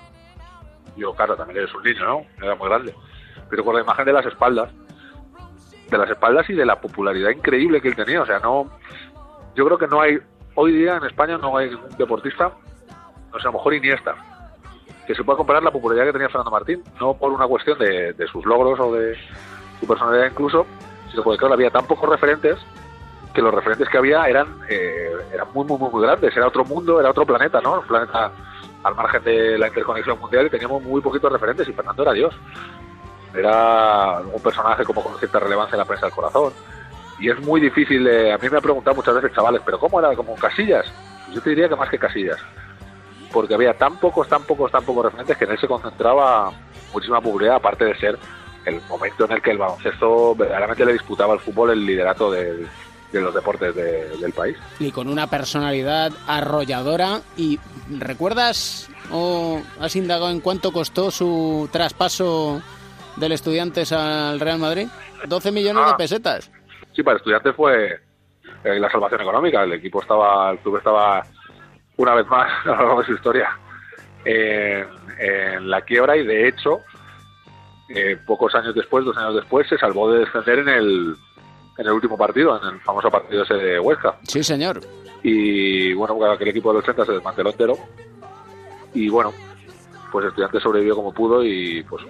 Yo, 0.97 1.13
claro, 1.15 1.37
también 1.37 1.59
eres 1.59 1.75
un 1.75 1.83
niño, 1.83 2.05
¿no? 2.05 2.23
Era 2.43 2.55
muy 2.55 2.69
grande. 2.69 2.95
Pero 3.51 3.65
con 3.65 3.75
la 3.75 3.83
imagen 3.83 4.05
de 4.05 4.13
las 4.13 4.27
espaldas, 4.27 4.71
de 5.91 5.99
las 5.99 6.11
espaldas 6.11 6.49
y 6.49 6.55
de 6.55 6.65
la 6.65 6.81
popularidad 6.81 7.31
increíble 7.31 7.81
que 7.81 7.89
él 7.89 7.97
tenía. 7.97 8.23
O 8.23 8.27
sea, 8.27 8.39
no. 8.39 8.71
Yo 9.55 9.65
creo 9.65 9.79
que 9.79 9.87
no 9.87 10.01
hay. 10.01 10.19
Hoy 10.55 10.73
día 10.73 10.97
en 10.97 11.05
España 11.05 11.37
no 11.39 11.57
hay 11.57 11.75
un 11.75 11.97
deportista, 11.97 12.53
no 13.33 13.39
sé, 13.41 13.49
a 13.49 13.51
lo 13.51 13.59
mejor 13.59 13.75
Iniesta, 13.75 14.15
que 15.07 15.15
se 15.15 15.25
pueda 15.25 15.37
comparar 15.37 15.63
la 15.63 15.73
popularidad 15.73 16.07
que 16.07 16.13
tenía 16.13 16.29
Fernando 16.29 16.53
Martín. 16.53 16.83
No 17.01 17.15
por 17.15 17.33
una 17.33 17.47
cuestión 17.47 17.79
de, 17.79 18.13
de 18.13 18.27
sus 18.29 18.45
logros 18.45 18.79
o 18.79 18.95
de 18.95 19.17
su 19.81 19.87
personalidad 19.87 20.31
incluso, 20.31 20.65
sino 21.11 21.25
porque, 21.25 21.39
claro, 21.39 21.55
había 21.55 21.71
tan 21.71 21.87
pocos 21.87 22.09
referentes 22.09 22.57
que 23.35 23.43
los 23.43 23.53
referentes 23.53 23.89
que 23.89 23.99
había 23.99 24.25
eran, 24.29 24.61
eh, 24.69 25.11
eran 25.33 25.49
muy, 25.53 25.65
muy, 25.67 25.77
muy, 25.79 25.91
muy 25.91 26.03
grandes. 26.03 26.35
Era 26.37 26.47
otro 26.47 26.65
mundo, 26.65 27.01
era 27.01 27.11
otro 27.11 27.27
planeta, 27.27 27.61
¿no? 27.61 27.81
Un 27.81 27.87
planeta 27.87 28.31
al 28.85 28.95
margen 28.95 29.25
de 29.25 29.59
la 29.59 29.67
interconexión 29.69 30.19
mundial 30.21 30.47
y 30.47 30.51
teníamos 30.51 30.83
muy 30.83 31.01
poquitos 31.01 31.33
referentes 31.33 31.67
y 31.69 31.73
Fernando 31.73 32.03
era 32.03 32.13
Dios. 32.13 32.35
Era 33.35 34.21
un 34.33 34.41
personaje 34.41 34.85
como 34.85 35.03
con 35.03 35.19
cierta 35.19 35.41
relevancia 35.41 35.75
en 35.75 35.81
la 35.81 35.85
prensa 35.85 36.07
del 36.07 36.15
corazón. 36.15 36.53
Y 37.19 37.31
es 37.31 37.39
muy 37.41 37.61
difícil, 37.61 38.07
eh, 38.07 38.33
a 38.33 38.39
mí 38.39 38.49
me 38.49 38.57
han 38.57 38.63
preguntado 38.63 38.95
muchas 38.95 39.15
veces, 39.15 39.33
chavales, 39.33 39.63
¿pero 39.65 39.79
cómo 39.79 39.99
era? 39.99 40.15
¿Como 40.15 40.35
Casillas? 40.37 40.87
Yo 41.33 41.41
te 41.41 41.51
diría 41.51 41.69
que 41.69 41.77
más 41.77 41.89
que 41.89 41.99
Casillas. 41.99 42.39
Porque 43.33 43.55
había 43.55 43.75
tan 43.75 43.97
pocos, 43.99 44.29
tan 44.29 44.43
pocos, 44.45 44.71
tan 44.71 44.85
pocos 44.85 45.07
referentes 45.07 45.37
que 45.37 45.45
en 45.45 45.51
él 45.53 45.59
se 45.59 45.67
concentraba 45.67 46.53
muchísima 46.93 47.21
publicidad, 47.21 47.57
aparte 47.57 47.85
de 47.85 47.97
ser 47.97 48.19
el 48.65 48.81
momento 48.89 49.25
en 49.25 49.33
el 49.33 49.43
que 49.43 49.51
el 49.51 49.59
baloncesto 49.59 50.35
verdaderamente 50.37 50.85
le 50.87 50.93
disputaba 50.93 51.33
al 51.35 51.41
fútbol 51.41 51.71
el 51.71 51.85
liderato 51.85 52.31
del- 52.31 52.69
de 53.19 53.25
los 53.27 53.35
deportes 53.35 53.75
de- 53.75 54.17
del 54.19 54.33
país. 54.33 54.57
y 54.79 54.91
con 54.91 55.09
una 55.09 55.27
personalidad 55.29 56.13
arrolladora. 56.27 57.21
¿Y 57.37 57.59
recuerdas 57.91 58.89
o 59.11 59.61
has 59.81 59.97
indagado 59.97 60.31
en 60.31 60.41
cuánto 60.41 60.73
costó 60.73 61.11
su 61.11 61.69
traspaso 61.73 62.63
del 63.17 63.33
Estudiantes 63.33 63.93
al 63.93 64.41
Real 64.41 64.59
Madrid? 64.59 64.89
12 65.27 65.51
millones 65.53 65.85
de 65.87 65.91
Ah. 65.93 65.97
pesetas. 65.97 66.51
Sí, 66.95 67.03
para 67.03 67.17
estudiantes 67.19 67.55
fue 67.57 68.01
eh, 68.65 68.79
la 68.81 68.91
salvación 68.91 69.21
económica. 69.21 69.63
El 69.65 69.73
equipo 69.75 70.01
estaba, 70.01 70.51
el 70.51 70.59
club 70.59 70.77
estaba 70.79 71.23
una 71.97 72.15
vez 72.15 72.27
más 72.29 72.49
a 72.65 72.69
lo 72.69 72.77
largo 72.77 73.01
de 73.01 73.07
su 73.07 73.13
historia 73.15 73.49
en, 74.25 74.87
en 75.19 75.69
la 75.71 75.83
quiebra 75.83 76.17
y 76.17 76.25
de 76.27 76.49
hecho 76.49 76.81
eh, 77.95 78.17
pocos 78.27 78.55
años 78.55 78.75
después, 78.75 79.05
dos 79.05 79.17
años 79.19 79.35
después, 79.35 79.69
se 79.69 79.77
salvó 79.77 80.11
de 80.13 80.21
descender 80.21 80.61
en 80.61 80.69
el 80.69 81.17
en 81.77 81.87
el 81.87 81.93
último 81.93 82.17
partido, 82.17 82.61
en 82.63 82.75
el 82.75 82.81
famoso 82.81 83.11
partido 83.11 83.43
ese 83.43 83.55
de 83.55 83.81
Huesca. 83.81 84.17
Sí, 84.23 84.43
señor. 84.43 84.81
Y 85.23 85.93
bueno, 85.95 86.17
aquel 86.31 86.49
equipo 86.49 86.73
del 86.73 86.83
80 86.83 87.07
se 87.07 87.13
desmanteló 87.13 87.51
entero. 87.51 87.79
Y 88.93 89.09
bueno, 89.09 89.33
pues 90.13 90.27
estudiante 90.27 90.61
sobrevivió 90.61 90.95
como 90.95 91.13
pudo 91.13 91.45
y 91.45 91.83
pues 91.83 92.05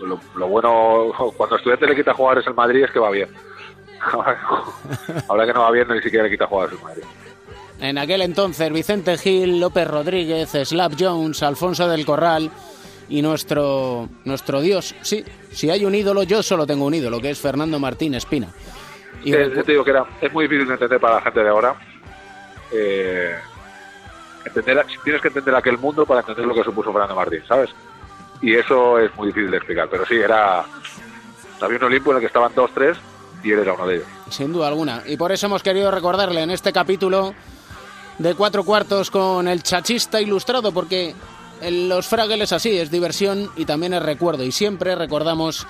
lo, 0.00 0.18
lo 0.36 0.48
bueno, 0.48 1.12
cuando 1.36 1.56
estudiante 1.56 1.86
le 1.86 1.96
quita 1.96 2.14
jugadores 2.14 2.46
el 2.46 2.54
Madrid 2.54 2.84
es 2.84 2.90
que 2.90 2.98
va 2.98 3.10
bien. 3.10 3.28
Ahora 5.28 5.46
que 5.46 5.52
no 5.52 5.60
va 5.60 5.70
bien, 5.70 5.86
ni 5.88 6.00
siquiera 6.00 6.24
le 6.24 6.30
quita 6.30 6.46
jugadores 6.46 6.78
el 6.78 6.84
Madrid. 6.84 7.04
En 7.80 7.98
aquel 7.98 8.22
entonces, 8.22 8.72
Vicente 8.72 9.18
Gil, 9.18 9.60
López 9.60 9.86
Rodríguez, 9.86 10.50
Slap 10.50 10.92
Jones, 10.98 11.42
Alfonso 11.42 11.88
del 11.88 12.06
Corral 12.06 12.50
y 13.08 13.22
nuestro, 13.22 14.08
nuestro 14.24 14.60
dios. 14.60 14.94
Sí, 15.02 15.24
si 15.52 15.70
hay 15.70 15.84
un 15.84 15.94
ídolo, 15.94 16.22
yo 16.22 16.42
solo 16.42 16.66
tengo 16.66 16.86
un 16.86 16.94
ídolo, 16.94 17.20
que 17.20 17.30
es 17.30 17.38
Fernando 17.38 17.78
Martín 17.78 18.14
Espina. 18.14 18.48
Y 19.24 19.32
Eh, 19.32 19.52
yo 19.54 19.64
te 19.64 19.72
digo 19.72 19.84
que 19.84 19.90
era, 19.90 20.04
es 20.20 20.32
muy 20.32 20.44
difícil 20.46 20.66
de 20.66 20.74
entender 20.74 21.00
para 21.00 21.16
la 21.16 21.20
gente 21.22 21.40
de 21.42 21.48
ahora. 21.48 21.74
Eh, 22.72 23.34
entender, 24.44 24.84
tienes 25.02 25.22
que 25.22 25.28
entender 25.28 25.54
aquel 25.54 25.78
mundo 25.78 26.04
para 26.04 26.20
entender 26.20 26.46
lo 26.46 26.54
que 26.54 26.64
supuso 26.64 26.92
Fernando 26.92 27.14
Martín, 27.14 27.42
¿sabes? 27.46 27.70
Y 28.42 28.54
eso 28.54 28.98
es 28.98 29.14
muy 29.16 29.28
difícil 29.28 29.50
de 29.50 29.56
explicar, 29.56 29.88
pero 29.90 30.04
sí, 30.04 30.16
era... 30.16 30.64
Había 31.60 31.78
un 31.78 31.84
Olimpo 31.84 32.10
en 32.10 32.16
el 32.16 32.20
que 32.20 32.26
estaban 32.26 32.52
dos, 32.54 32.70
tres, 32.74 32.98
y 33.42 33.52
él 33.52 33.60
era 33.60 33.72
uno 33.72 33.86
de 33.86 33.96
ellos. 33.96 34.06
Sin 34.28 34.52
duda 34.52 34.68
alguna. 34.68 35.02
Y 35.06 35.16
por 35.16 35.32
eso 35.32 35.46
hemos 35.46 35.62
querido 35.62 35.90
recordarle 35.90 36.42
en 36.42 36.50
este 36.50 36.72
capítulo 36.72 37.32
de 38.18 38.34
cuatro 38.34 38.64
cuartos 38.64 39.10
con 39.10 39.48
el 39.48 39.62
chachista 39.62 40.20
ilustrado, 40.20 40.72
porque 40.72 41.14
en 41.66 41.88
los 41.88 42.06
Fraggle 42.06 42.44
es 42.44 42.52
así, 42.52 42.78
es 42.78 42.90
diversión 42.90 43.50
y 43.56 43.64
también 43.64 43.94
es 43.94 44.02
recuerdo. 44.02 44.44
Y 44.44 44.52
siempre 44.52 44.94
recordamos 44.94 45.66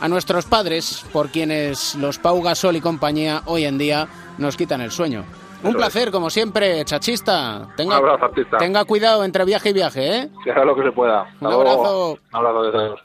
a 0.00 0.08
nuestros 0.08 0.44
padres, 0.44 1.04
por 1.12 1.28
quienes 1.30 1.94
los 1.94 2.18
Pau 2.18 2.42
Gasol 2.42 2.76
y 2.76 2.80
compañía 2.80 3.42
hoy 3.46 3.64
en 3.64 3.78
día 3.78 4.08
nos 4.38 4.56
quitan 4.56 4.80
el 4.80 4.90
sueño. 4.90 5.24
Un 5.62 5.70
Eso 5.70 5.78
placer, 5.78 6.10
como 6.10 6.28
siempre, 6.28 6.84
chachista. 6.84 7.68
Tenga, 7.76 7.98
Un 7.98 8.04
abrazo, 8.04 8.26
artista. 8.26 8.58
tenga 8.58 8.84
cuidado 8.84 9.24
entre 9.24 9.44
viaje 9.46 9.70
y 9.70 9.72
viaje, 9.72 10.16
¿eh? 10.16 10.28
Que 10.44 10.50
haga 10.52 10.64
lo 10.66 10.76
que 10.76 10.82
se 10.82 10.92
pueda. 10.92 11.22
Hasta 11.22 11.48
Un 11.48 11.54
luego. 11.54 11.60
abrazo. 11.62 12.18
Un 12.30 12.36
abrazo 12.36 12.62
de 12.64 12.72
todos. 12.72 13.00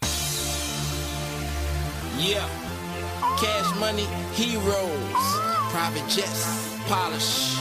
Yeah. 2.20 2.46
Cash 3.40 3.74
money, 3.80 4.06
heroes, 4.38 5.24
private 5.72 6.04
jets, 6.14 6.46
polish. 6.88 7.58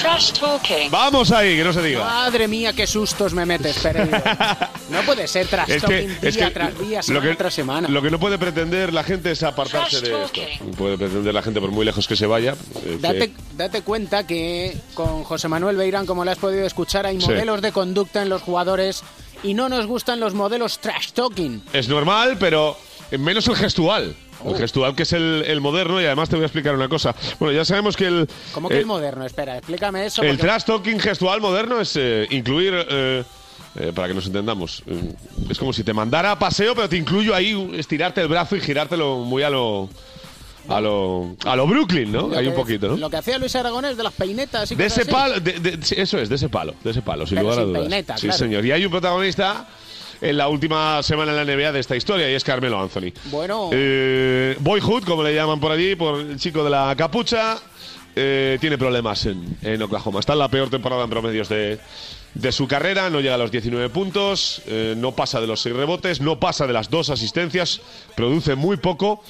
Trash 0.00 0.32
talking. 0.32 0.90
Vamos 0.90 1.30
ahí, 1.30 1.56
que 1.56 1.64
no 1.64 1.72
se 1.72 1.82
diga. 1.82 2.00
Madre 2.04 2.48
mía, 2.48 2.72
qué 2.72 2.86
sustos 2.86 3.32
me 3.34 3.44
metes, 3.46 3.78
Pereira. 3.78 4.70
No 4.90 5.02
puede 5.02 5.28
ser 5.28 5.46
tras 5.46 5.68
Es 5.68 5.84
que, 5.84 6.00
día 6.08 6.18
es 6.20 6.36
que 6.36 6.50
tras 6.50 6.76
día, 6.80 6.98
lo 6.98 7.02
semana 7.04 7.28
que, 7.30 7.36
tras 7.36 7.54
semana. 7.54 7.88
lo 7.88 8.02
que 8.02 8.10
no 8.10 8.18
puede 8.18 8.38
pretender 8.38 8.92
la 8.92 9.04
gente 9.04 9.30
es 9.30 9.42
apartarse 9.44 10.00
de 10.00 10.24
esto. 10.24 10.40
No 10.64 10.72
puede 10.72 10.98
pretender 10.98 11.32
la 11.32 11.42
gente, 11.42 11.60
por 11.60 11.70
muy 11.70 11.84
lejos 11.84 12.08
que 12.08 12.16
se 12.16 12.26
vaya. 12.26 12.56
eh, 12.74 12.82
que- 12.84 12.98
Date, 12.98 13.32
date 13.56 13.82
cuenta 13.82 14.26
que 14.26 14.76
con 14.94 15.22
José 15.22 15.46
Manuel 15.46 15.76
Beirán, 15.76 16.06
como 16.06 16.24
lo 16.24 16.30
has 16.32 16.38
podido 16.38 16.66
escuchar, 16.66 17.06
hay 17.06 17.20
Sí. 17.20 17.26
modelos 17.28 17.62
de 17.62 17.70
conducta 17.70 18.20
en 18.22 18.28
los 18.30 18.42
jugadores 18.42 19.04
y 19.44 19.54
no 19.54 19.68
nos 19.68 19.86
gustan 19.86 20.18
los 20.18 20.34
modelos 20.34 20.80
trash 20.80 21.12
talking. 21.12 21.62
Es 21.72 21.86
normal, 21.88 22.36
pero 22.40 22.76
menos 23.16 23.46
el 23.46 23.54
gestual. 23.56 24.16
Oh. 24.44 24.50
El 24.52 24.56
gestual 24.56 24.94
que 24.94 25.02
es 25.02 25.12
el, 25.12 25.44
el 25.46 25.60
moderno 25.60 26.00
y 26.00 26.06
además 26.06 26.28
te 26.28 26.36
voy 26.36 26.44
a 26.44 26.46
explicar 26.46 26.74
una 26.74 26.88
cosa. 26.88 27.14
Bueno, 27.38 27.52
ya 27.54 27.64
sabemos 27.64 27.96
que 27.96 28.06
el... 28.06 28.28
¿Cómo 28.52 28.68
que 28.68 28.76
eh, 28.76 28.80
el 28.80 28.86
moderno? 28.86 29.24
Espera, 29.26 29.58
explícame 29.58 30.06
eso. 30.06 30.22
El 30.22 30.30
porque- 30.30 30.42
trash 30.42 30.64
talking 30.64 30.98
gestual 30.98 31.40
moderno 31.40 31.80
es 31.80 31.94
eh, 31.96 32.26
incluir, 32.30 32.72
eh, 32.74 33.24
eh, 33.76 33.92
para 33.94 34.08
que 34.08 34.14
nos 34.14 34.26
entendamos, 34.26 34.82
eh, 34.86 35.12
es 35.50 35.58
como 35.58 35.72
si 35.72 35.84
te 35.84 35.92
mandara 35.92 36.30
a 36.32 36.38
paseo, 36.38 36.74
pero 36.74 36.88
te 36.88 36.96
incluyo 36.96 37.34
ahí 37.34 37.70
estirarte 37.76 38.20
el 38.22 38.28
brazo 38.28 38.56
y 38.56 38.60
girártelo 38.60 39.18
muy 39.18 39.42
a 39.42 39.50
lo... 39.50 39.88
A 40.68 40.78
lo, 40.80 41.34
a 41.46 41.56
lo 41.56 41.66
Brooklyn, 41.66 42.12
¿no? 42.12 42.28
lo 42.28 42.36
Hay 42.36 42.44
que- 42.44 42.50
un 42.50 42.54
poquito, 42.54 42.88
¿no? 42.88 42.96
Lo 42.98 43.10
que 43.10 43.16
hacía 43.16 43.38
Luis 43.38 43.56
Aragonés 43.56 43.96
de 43.96 44.02
las 44.04 44.12
peinetas 44.12 44.70
y 44.70 44.74
De 44.76 44.86
ese 44.86 45.00
así. 45.02 45.10
palo, 45.10 45.40
de- 45.40 45.58
de- 45.58 45.78
eso 46.02 46.18
es, 46.18 46.28
de 46.28 46.34
ese 46.34 46.48
palo, 46.48 46.74
de 46.84 46.90
ese 46.90 47.02
palo, 47.02 47.26
sin 47.26 47.36
Pero 47.36 47.42
lugar 47.48 47.58
a 47.58 47.62
sin 47.62 47.72
dudas. 47.72 47.80
peineta, 47.88 48.16
sí, 48.18 48.26
claro. 48.26 48.38
señor. 48.38 48.66
Y 48.66 48.70
hay 48.72 48.84
un 48.84 48.90
protagonista 48.90 49.66
en 50.20 50.36
la 50.36 50.48
última 50.48 51.02
semana 51.02 51.32
en 51.32 51.36
la 51.46 51.54
NBA 51.56 51.72
de 51.72 51.80
esta 51.80 51.96
historia 51.96 52.30
y 52.30 52.34
es 52.34 52.44
Carmelo 52.44 52.80
Anthony. 52.80 53.12
Bueno, 53.26 53.70
Eh, 53.72 54.56
Boyhood, 54.60 55.04
como 55.04 55.22
le 55.22 55.34
llaman 55.34 55.60
por 55.60 55.72
allí, 55.72 55.94
por 55.96 56.20
el 56.20 56.38
chico 56.38 56.62
de 56.64 56.70
la 56.70 56.94
capucha, 56.96 57.58
eh, 58.16 58.58
tiene 58.60 58.76
problemas 58.76 59.24
en, 59.26 59.56
en 59.62 59.80
Oklahoma. 59.82 60.20
Está 60.20 60.32
en 60.34 60.40
la 60.40 60.48
peor 60.48 60.68
temporada 60.68 61.04
en 61.04 61.10
promedios 61.10 61.48
de, 61.48 61.78
de 62.34 62.52
su 62.52 62.66
carrera, 62.68 63.08
no 63.08 63.20
llega 63.20 63.36
a 63.36 63.38
los 63.38 63.50
19 63.50 63.88
puntos, 63.90 64.62
eh, 64.66 64.94
no 64.96 65.12
pasa 65.12 65.40
de 65.40 65.46
los 65.46 65.60
6 65.60 65.74
rebotes, 65.76 66.20
no 66.20 66.38
pasa 66.38 66.66
de 66.66 66.72
las 66.72 66.90
dos 66.90 67.08
asistencias, 67.08 67.80
produce 68.16 68.54
muy 68.56 68.76
poco 68.76 69.22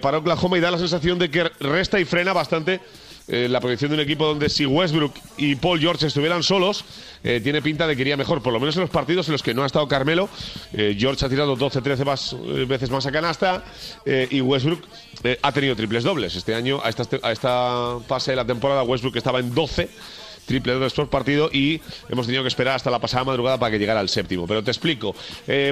para 0.00 0.18
Oklahoma 0.18 0.58
y 0.58 0.60
da 0.60 0.70
la 0.70 0.78
sensación 0.78 1.18
de 1.18 1.30
que 1.30 1.44
resta 1.60 2.00
y 2.00 2.04
frena 2.04 2.32
bastante 2.32 2.80
eh, 3.28 3.48
la 3.48 3.60
proyección 3.60 3.90
de 3.90 3.96
un 3.96 4.00
equipo 4.00 4.26
donde 4.26 4.48
si 4.48 4.66
Westbrook 4.66 5.14
y 5.36 5.54
Paul 5.54 5.80
George 5.80 6.06
estuvieran 6.06 6.42
solos, 6.42 6.84
eh, 7.22 7.40
tiene 7.42 7.62
pinta 7.62 7.86
de 7.86 7.94
que 7.94 8.02
iría 8.02 8.16
mejor, 8.16 8.42
por 8.42 8.52
lo 8.52 8.58
menos 8.58 8.74
en 8.76 8.82
los 8.82 8.90
partidos 8.90 9.28
en 9.28 9.32
los 9.32 9.42
que 9.42 9.54
no 9.54 9.62
ha 9.62 9.66
estado 9.66 9.86
Carmelo. 9.86 10.28
Eh, 10.72 10.96
George 10.98 11.24
ha 11.24 11.28
tirado 11.28 11.56
12-13 11.56 12.04
más, 12.04 12.36
veces 12.66 12.90
más 12.90 13.06
a 13.06 13.12
canasta 13.12 13.64
y 14.04 14.40
Westbrook 14.40 14.82
ha 15.40 15.52
tenido 15.52 15.76
triples 15.76 16.02
dobles. 16.02 16.34
Este 16.34 16.54
año, 16.54 16.80
a 16.82 16.88
esta, 16.88 17.04
a 17.22 17.32
esta 17.32 17.98
fase 18.06 18.32
de 18.32 18.36
la 18.36 18.44
temporada, 18.44 18.82
Westbrook 18.82 19.16
estaba 19.16 19.38
en 19.38 19.54
12 19.54 19.88
triple 20.44 20.72
dobles 20.72 20.92
por 20.92 21.08
partido 21.08 21.48
y 21.52 21.80
hemos 22.08 22.26
tenido 22.26 22.42
que 22.42 22.48
esperar 22.48 22.74
hasta 22.74 22.90
la 22.90 22.98
pasada 22.98 23.22
madrugada 23.22 23.58
para 23.58 23.70
que 23.70 23.78
llegara 23.78 24.00
al 24.00 24.08
séptimo. 24.08 24.46
Pero 24.48 24.64
te 24.64 24.72
explico. 24.72 25.14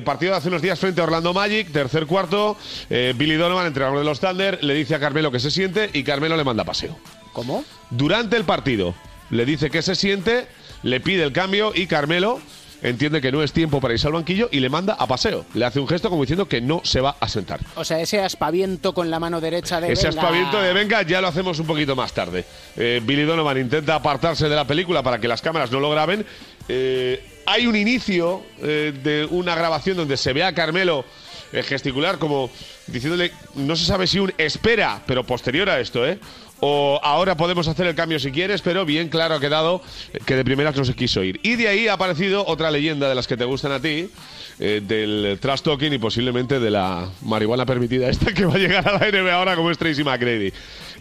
Partido 0.04 0.32
de 0.32 0.38
hace 0.38 0.48
unos 0.48 0.62
días 0.62 0.78
frente 0.78 1.00
a 1.00 1.04
Orlando 1.04 1.34
Magic, 1.34 1.72
tercer 1.72 2.06
cuarto. 2.06 2.56
Billy 2.88 3.34
Donovan, 3.34 3.66
entrenador 3.66 3.98
de 3.98 4.04
los 4.04 4.20
Thunder, 4.20 4.62
le 4.62 4.74
dice 4.74 4.94
a 4.94 5.00
Carmelo 5.00 5.32
que 5.32 5.40
se 5.40 5.50
siente 5.50 5.90
y 5.92 6.04
Carmelo 6.04 6.36
le 6.36 6.44
manda 6.44 6.64
paseo. 6.64 6.96
¿Cómo? 7.32 7.64
Durante 7.90 8.36
el 8.36 8.44
partido 8.44 8.94
le 9.30 9.44
dice 9.44 9.70
que 9.70 9.82
se 9.82 9.94
siente, 9.94 10.46
le 10.82 11.00
pide 11.00 11.22
el 11.24 11.32
cambio 11.32 11.72
y 11.74 11.86
Carmelo 11.86 12.40
entiende 12.82 13.20
que 13.20 13.30
no 13.30 13.42
es 13.42 13.52
tiempo 13.52 13.78
para 13.80 13.92
irse 13.92 14.06
al 14.06 14.14
banquillo 14.14 14.48
y 14.50 14.58
le 14.60 14.70
manda 14.70 14.94
a 14.94 15.06
paseo. 15.06 15.44
Le 15.54 15.64
hace 15.66 15.78
un 15.80 15.86
gesto 15.86 16.08
como 16.08 16.22
diciendo 16.22 16.48
que 16.48 16.60
no 16.62 16.80
se 16.82 17.00
va 17.02 17.14
a 17.20 17.28
sentar. 17.28 17.60
o 17.76 17.84
sea, 17.84 18.00
ese 18.00 18.20
aspaviento 18.20 18.94
con 18.94 19.10
la 19.10 19.20
mano 19.20 19.40
derecha 19.40 19.80
de 19.80 19.92
Ese 19.92 20.08
venga. 20.08 20.22
aspaviento 20.22 20.60
de 20.62 20.72
venga 20.72 21.02
ya 21.02 21.20
lo 21.20 21.28
hacemos 21.28 21.58
un 21.58 21.66
poquito 21.66 21.94
más 21.94 22.12
tarde. 22.14 22.44
Eh, 22.76 23.00
Billy 23.04 23.24
Donovan 23.24 23.58
intenta 23.58 23.94
apartarse 23.96 24.48
de 24.48 24.56
la 24.56 24.66
película 24.66 25.02
para 25.02 25.18
que 25.20 25.28
las 25.28 25.42
cámaras 25.42 25.70
no 25.70 25.78
lo 25.78 25.90
graben. 25.90 26.24
Eh, 26.68 27.22
hay 27.46 27.66
un 27.66 27.76
inicio 27.76 28.42
eh, 28.62 28.92
de 29.02 29.26
una 29.30 29.54
grabación 29.54 29.96
donde 29.98 30.16
se 30.16 30.32
ve 30.32 30.42
a 30.42 30.54
Carmelo 30.54 31.04
eh, 31.52 31.62
gesticular 31.62 32.18
como 32.18 32.48
diciéndole, 32.86 33.32
no 33.56 33.76
se 33.76 33.84
sabe 33.84 34.06
si 34.06 34.20
un 34.20 34.32
espera, 34.38 35.02
pero 35.06 35.24
posterior 35.24 35.68
a 35.68 35.80
esto, 35.80 36.06
¿eh? 36.06 36.18
O 36.60 37.00
ahora 37.02 37.36
podemos 37.36 37.68
hacer 37.68 37.86
el 37.86 37.94
cambio 37.94 38.18
si 38.18 38.30
quieres, 38.30 38.60
pero 38.60 38.84
bien 38.84 39.08
claro 39.08 39.34
ha 39.34 39.40
quedado 39.40 39.82
que 40.26 40.36
de 40.36 40.44
primeras 40.44 40.76
no 40.76 40.84
se 40.84 40.94
quiso 40.94 41.22
ir. 41.22 41.40
Y 41.42 41.56
de 41.56 41.68
ahí 41.68 41.88
ha 41.88 41.94
aparecido 41.94 42.46
otra 42.46 42.70
leyenda 42.70 43.08
de 43.08 43.14
las 43.14 43.26
que 43.26 43.36
te 43.36 43.44
gustan 43.44 43.72
a 43.72 43.80
ti, 43.80 44.10
eh, 44.58 44.82
del 44.86 45.38
trash 45.40 45.62
talking 45.62 45.92
y 45.92 45.98
posiblemente 45.98 46.60
de 46.60 46.70
la 46.70 47.08
marihuana 47.22 47.64
permitida 47.64 48.10
esta 48.10 48.34
que 48.34 48.44
va 48.44 48.54
a 48.54 48.58
llegar 48.58 48.86
a 48.86 48.92
la 48.92 49.10
NBA 49.10 49.32
ahora 49.32 49.56
como 49.56 49.70
es 49.70 49.78
Tracy 49.78 50.04
McGrady. 50.04 50.52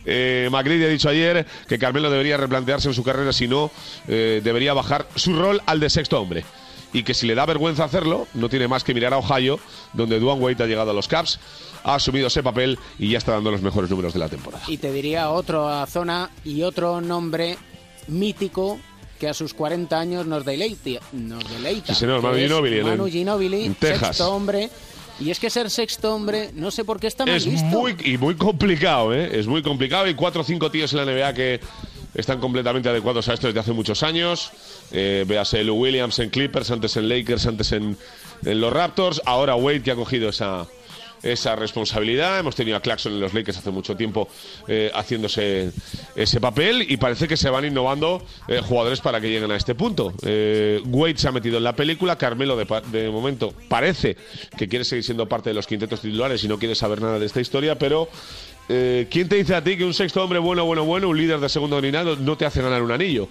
Eh, 0.05 0.49
ha 0.51 0.63
dicho 0.63 1.09
ayer 1.09 1.45
que 1.67 1.77
Carmelo 1.77 2.09
debería 2.09 2.37
replantearse 2.37 2.87
en 2.87 2.93
su 2.93 3.03
carrera, 3.03 3.33
si 3.33 3.47
no, 3.49 3.69
eh, 4.07 4.39
debería 4.43 4.73
bajar 4.73 5.07
su 5.15 5.35
rol 5.35 5.61
al 5.65 5.81
de 5.81 5.89
sexto 5.89 6.21
hombre. 6.21 6.45
Y 6.91 7.03
que 7.03 7.13
si 7.13 7.27
le 7.27 7.35
da 7.35 7.45
vergüenza 7.45 7.83
hacerlo, 7.83 8.27
no 8.33 8.49
tiene 8.49 8.67
más 8.67 8.83
que 8.83 8.93
mirar 8.95 9.13
a 9.13 9.17
Ohio, 9.19 9.59
donde 9.93 10.19
Duane 10.19 10.41
Wade 10.41 10.63
ha 10.63 10.67
llegado 10.67 10.89
a 10.91 10.93
los 10.93 11.07
Caps, 11.07 11.39
ha 11.83 11.95
asumido 11.95 12.27
ese 12.27 12.41
papel 12.41 12.79
y 12.97 13.09
ya 13.11 13.19
está 13.19 13.33
dando 13.33 13.51
los 13.51 13.61
mejores 13.61 13.89
números 13.91 14.13
de 14.13 14.19
la 14.19 14.27
temporada. 14.29 14.63
Y 14.67 14.77
te 14.77 14.91
diría 14.91 15.29
otra 15.29 15.85
zona 15.85 16.29
y 16.43 16.63
otro 16.63 16.99
nombre 16.99 17.57
mítico 18.07 18.79
que 19.19 19.27
a 19.27 19.33
sus 19.33 19.53
40 19.53 19.99
años 19.99 20.25
nos 20.25 20.45
deleita. 20.45 21.01
Nos 21.11 21.47
deleita 21.49 21.93
Sí, 21.93 21.99
señor, 21.99 22.21
Manu 22.21 22.37
en- 22.37 22.83
Manu 22.85 23.07
en 23.07 23.75
Texas. 23.75 23.99
sexto 24.17 24.33
hombre. 24.33 24.69
Y 25.19 25.31
es 25.31 25.39
que 25.39 25.49
ser 25.49 25.69
sexto 25.69 26.15
hombre, 26.15 26.51
no 26.53 26.71
sé 26.71 26.85
por 26.85 26.97
qué 26.97 27.07
está 27.07 27.25
mal 27.25 27.35
Es 27.35 27.45
visto. 27.45 27.65
muy, 27.65 27.93
y 28.05 28.17
muy 28.17 28.35
complicado, 28.35 29.13
¿eh? 29.13 29.37
Es 29.37 29.47
muy 29.47 29.61
complicado. 29.61 30.05
Hay 30.05 30.13
cuatro 30.13 30.41
o 30.41 30.43
cinco 30.45 30.71
tíos 30.71 30.93
en 30.93 30.97
la 30.99 31.03
NBA 31.11 31.33
que 31.33 31.59
están 32.13 32.39
completamente 32.39 32.89
adecuados 32.89 33.29
a 33.29 33.33
esto 33.33 33.47
desde 33.47 33.59
hace 33.59 33.73
muchos 33.73 34.03
años. 34.03 34.51
Eh, 34.91 35.25
véase 35.27 35.63
Lou 35.63 35.75
Williams 35.75 36.19
en 36.19 36.29
Clippers, 36.29 36.71
antes 36.71 36.97
en 36.97 37.09
Lakers, 37.09 37.45
antes 37.45 37.71
en, 37.71 37.97
los 38.43 38.73
Raptors. 38.73 39.21
Ahora 39.25 39.55
Wade 39.55 39.81
que 39.81 39.91
ha 39.91 39.95
cogido 39.95 40.29
esa, 40.29 40.67
esa 41.23 41.55
responsabilidad. 41.55 42.39
Hemos 42.39 42.55
tenido 42.55 42.77
a 42.77 42.81
Claxon 42.81 43.13
en 43.13 43.19
los 43.19 43.33
Lakers 43.33 43.57
hace 43.57 43.71
mucho 43.71 43.95
tiempo 43.95 44.27
eh, 44.67 44.91
haciéndose 44.93 45.71
ese 46.15 46.39
papel 46.39 46.85
y 46.89 46.97
parece 46.97 47.27
que 47.27 47.37
se 47.37 47.49
van 47.49 47.65
innovando 47.65 48.25
eh, 48.47 48.61
jugadores 48.63 49.01
para 49.01 49.19
que 49.19 49.29
lleguen 49.29 49.51
a 49.51 49.55
este 49.55 49.75
punto. 49.75 50.13
Eh, 50.23 50.81
Wade 50.85 51.17
se 51.17 51.27
ha 51.27 51.31
metido 51.31 51.57
en 51.57 51.63
la 51.63 51.75
película, 51.75 52.17
Carmelo 52.17 52.55
de, 52.55 52.65
de 52.91 53.09
momento 53.09 53.53
parece 53.67 54.17
que 54.57 54.67
quiere 54.67 54.85
seguir 54.85 55.03
siendo 55.03 55.27
parte 55.27 55.49
de 55.49 55.53
los 55.53 55.67
quintetos 55.67 56.01
titulares 56.01 56.43
y 56.43 56.47
no 56.47 56.57
quiere 56.57 56.75
saber 56.75 57.01
nada 57.01 57.19
de 57.19 57.25
esta 57.25 57.41
historia, 57.41 57.77
pero 57.77 58.09
eh, 58.69 59.07
¿quién 59.09 59.27
te 59.27 59.35
dice 59.35 59.55
a 59.55 59.63
ti 59.63 59.75
que 59.77 59.83
un 59.83 59.93
sexto 59.93 60.23
hombre 60.23 60.39
bueno, 60.39 60.63
bueno, 60.63 60.85
bueno, 60.85 61.09
un 61.09 61.17
líder 61.17 61.39
de 61.39 61.49
segundo 61.49 61.77
unidad 61.77 62.05
no 62.17 62.37
te 62.37 62.45
hace 62.45 62.61
ganar 62.61 62.83
un 62.83 62.91
anillo? 62.91 63.27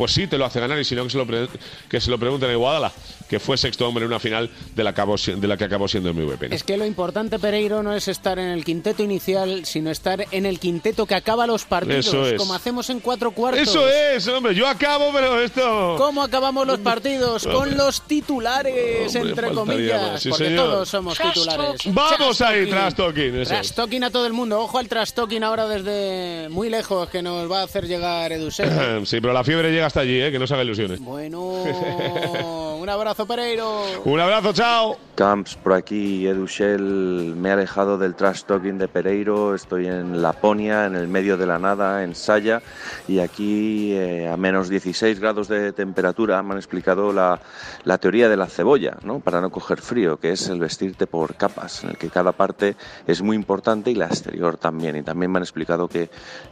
Pues 0.00 0.12
sí, 0.12 0.26
te 0.26 0.38
lo 0.38 0.46
hace 0.46 0.60
ganar 0.60 0.78
y 0.80 0.84
si 0.86 0.94
no, 0.94 1.04
que 1.04 1.10
se 1.10 1.18
lo, 1.18 1.26
pre- 1.26 1.46
que 1.90 2.00
se 2.00 2.10
lo 2.10 2.16
pregunten 2.18 2.48
a 2.48 2.52
Iguadala, 2.54 2.90
que 3.28 3.38
fue 3.38 3.58
sexto 3.58 3.86
hombre 3.86 4.04
en 4.04 4.08
una 4.10 4.18
final 4.18 4.48
de 4.74 4.82
la, 4.82 4.90
acabó 4.90 5.18
si- 5.18 5.32
de 5.34 5.46
la 5.46 5.58
que 5.58 5.64
acabó 5.64 5.88
siendo 5.88 6.14
MVP. 6.14 6.54
Es 6.54 6.64
que 6.64 6.78
lo 6.78 6.86
importante, 6.86 7.38
Pereiro, 7.38 7.82
no 7.82 7.92
es 7.92 8.08
estar 8.08 8.38
en 8.38 8.48
el 8.48 8.64
quinteto 8.64 9.02
inicial, 9.02 9.66
sino 9.66 9.90
estar 9.90 10.24
en 10.30 10.46
el 10.46 10.58
quinteto 10.58 11.04
que 11.04 11.14
acaba 11.14 11.46
los 11.46 11.66
partidos, 11.66 12.06
Eso 12.06 12.26
es. 12.26 12.38
como 12.38 12.54
hacemos 12.54 12.88
en 12.88 13.00
cuatro 13.00 13.32
cuartos. 13.32 13.60
Eso 13.60 13.86
es, 13.90 14.26
hombre, 14.28 14.54
yo 14.54 14.66
acabo, 14.66 15.10
pero 15.12 15.38
esto... 15.38 15.96
¿Cómo 15.98 16.22
acabamos 16.22 16.66
los 16.66 16.78
partidos? 16.90 17.46
Con 17.46 17.76
los 17.76 18.00
titulares, 18.00 19.14
Hombre, 19.14 19.30
entre 19.30 19.50
comillas. 19.52 20.22
Sí, 20.22 20.30
porque 20.30 20.44
señor. 20.46 20.64
todos 20.64 20.88
somos 20.88 21.18
titulares. 21.18 21.80
Vamos 21.86 22.40
ahí, 22.40 22.66
trash 22.70 22.94
talking. 22.94 23.44
Trash 23.44 23.72
talking 23.72 24.02
a 24.04 24.10
todo 24.10 24.26
el 24.26 24.32
mundo. 24.32 24.58
Ojo 24.60 24.78
al 24.78 24.88
trash 24.88 25.10
talking 25.12 25.42
ahora 25.42 25.68
desde 25.68 26.48
muy 26.48 26.70
lejos 26.70 27.08
que 27.10 27.20
nos 27.20 27.50
va 27.50 27.60
a 27.60 27.64
hacer 27.64 27.86
llegar 27.86 28.32
Eduseo. 28.32 28.70
Sí, 29.04 29.20
pero 29.20 29.32
la 29.32 29.44
fiebre 29.44 29.70
llega 29.72 29.89
hasta 29.90 30.00
allí, 30.00 30.22
¿eh? 30.22 30.30
que 30.30 30.38
no 30.38 30.46
se 30.46 30.54
haga 30.54 30.62
ilusiones. 30.62 31.00
Bueno, 31.00 31.40
una 32.78 32.92
abrazo, 32.92 33.26
Pereiro. 33.26 33.82
Un 34.04 34.20
abrazo, 34.20 34.52
chao. 34.52 34.96
Camps 35.16 35.56
por 35.56 35.72
aquí, 35.72 36.26
Edu 36.26 36.46
Shell, 36.46 37.34
me 37.36 37.48
he 37.48 37.52
alejado 37.52 37.98
del 37.98 38.14
trash 38.14 38.44
talking 38.44 38.78
de 38.78 38.88
Pereiro, 38.88 39.54
estoy 39.54 39.86
en 39.86 40.22
Laponia, 40.22 40.86
en 40.86 40.94
el 40.94 41.08
medio 41.08 41.36
de 41.36 41.44
la 41.46 41.58
nada, 41.58 42.04
en 42.04 42.14
Saya, 42.14 42.62
y 43.06 43.18
aquí 43.18 43.92
eh, 43.92 44.28
a 44.28 44.36
menos 44.36 44.68
16 44.68 45.20
grados 45.20 45.48
de 45.48 45.72
temperatura 45.72 46.42
me 46.42 46.52
han 46.52 46.58
explicado 46.58 47.12
la, 47.12 47.40
la 47.84 47.98
teoría 47.98 48.28
de 48.28 48.36
la 48.36 48.46
cebolla, 48.46 48.96
¿no? 49.02 49.20
para 49.20 49.40
no 49.40 49.50
coger 49.50 49.82
frío, 49.82 50.18
que 50.18 50.30
es 50.30 50.48
el 50.48 50.60
vestirte 50.60 51.06
por 51.06 51.34
capas, 51.34 51.84
en 51.84 51.90
el 51.90 51.98
que 51.98 52.08
cada 52.08 52.32
parte 52.32 52.76
es 53.06 53.20
muy 53.20 53.36
importante 53.36 53.90
y 53.90 53.94
la 53.94 54.06
exterior 54.06 54.56
también. 54.56 54.96
Y 54.96 55.02
también 55.02 55.32
me 55.32 55.38
han 55.38 55.42
explicado 55.42 55.88
que 55.88 56.08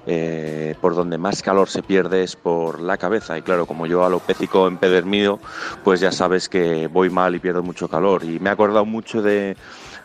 eh, 0.06 0.74
por 0.80 0.94
donde 0.94 1.16
más 1.16 1.42
calor 1.42 1.68
se 1.68 1.82
pierde 1.82 2.22
es 2.22 2.36
por 2.36 2.80
la 2.80 2.98
cabeza, 2.98 3.27
y 3.36 3.42
claro, 3.42 3.66
como 3.66 3.86
yo 3.86 4.04
alopécico 4.04 4.66
empedernido, 4.66 5.40
pues 5.84 6.00
ya 6.00 6.12
sabes 6.12 6.48
que 6.48 6.86
voy 6.86 7.10
mal 7.10 7.34
y 7.34 7.40
pierdo 7.40 7.62
mucho 7.62 7.88
calor. 7.88 8.24
Y 8.24 8.38
me 8.38 8.48
ha 8.50 8.52
acordado 8.52 8.84
mucho 8.84 9.20
de, 9.20 9.56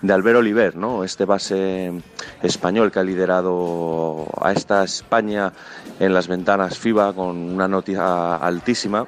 de 0.01 0.13
Albert 0.13 0.39
Oliver, 0.39 0.75
¿no? 0.75 1.03
este 1.03 1.25
base 1.25 1.93
español 2.41 2.91
que 2.91 2.99
ha 2.99 3.03
liderado 3.03 4.25
a 4.41 4.51
esta 4.51 4.83
España 4.83 5.53
en 5.99 6.13
las 6.13 6.27
ventanas 6.27 6.77
FIBA 6.77 7.13
con 7.13 7.37
una 7.37 7.67
nota 7.67 8.35
altísima. 8.35 9.07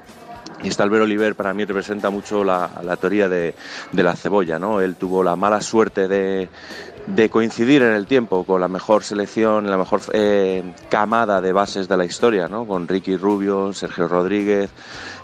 Y 0.66 0.70
este 0.70 0.82
Albert 0.82 1.03
Oliver 1.03 1.36
para 1.36 1.53
mí 1.53 1.63
representa 1.63 2.09
mucho 2.09 2.43
la, 2.43 2.68
la 2.84 2.97
teoría 2.97 3.30
de, 3.30 3.53
de 3.91 4.03
la 4.03 4.16
cebolla. 4.16 4.57
¿no? 4.57 4.82
Él 4.82 4.95
tuvo 4.95 5.24
la 5.24 5.36
mala 5.36 5.61
suerte 5.61 6.07
de, 6.07 6.49
de 7.05 7.30
coincidir 7.30 7.84
en 7.84 7.93
el 7.93 8.07
tiempo 8.07 8.43
con 8.45 8.59
la 8.59 8.68
mejor 8.68 9.03
selección, 9.03 9.70
la 9.70 9.78
mejor 9.78 10.01
eh, 10.11 10.63
camada 10.89 11.39
de 11.39 11.53
bases 11.53 11.88
de 11.88 11.97
la 11.97 12.05
historia, 12.05 12.47
¿no? 12.47 12.66
con 12.66 12.88
Ricky 12.88 13.16
Rubio, 13.16 13.74
Sergio 13.74 14.07
Rodríguez, 14.07 14.72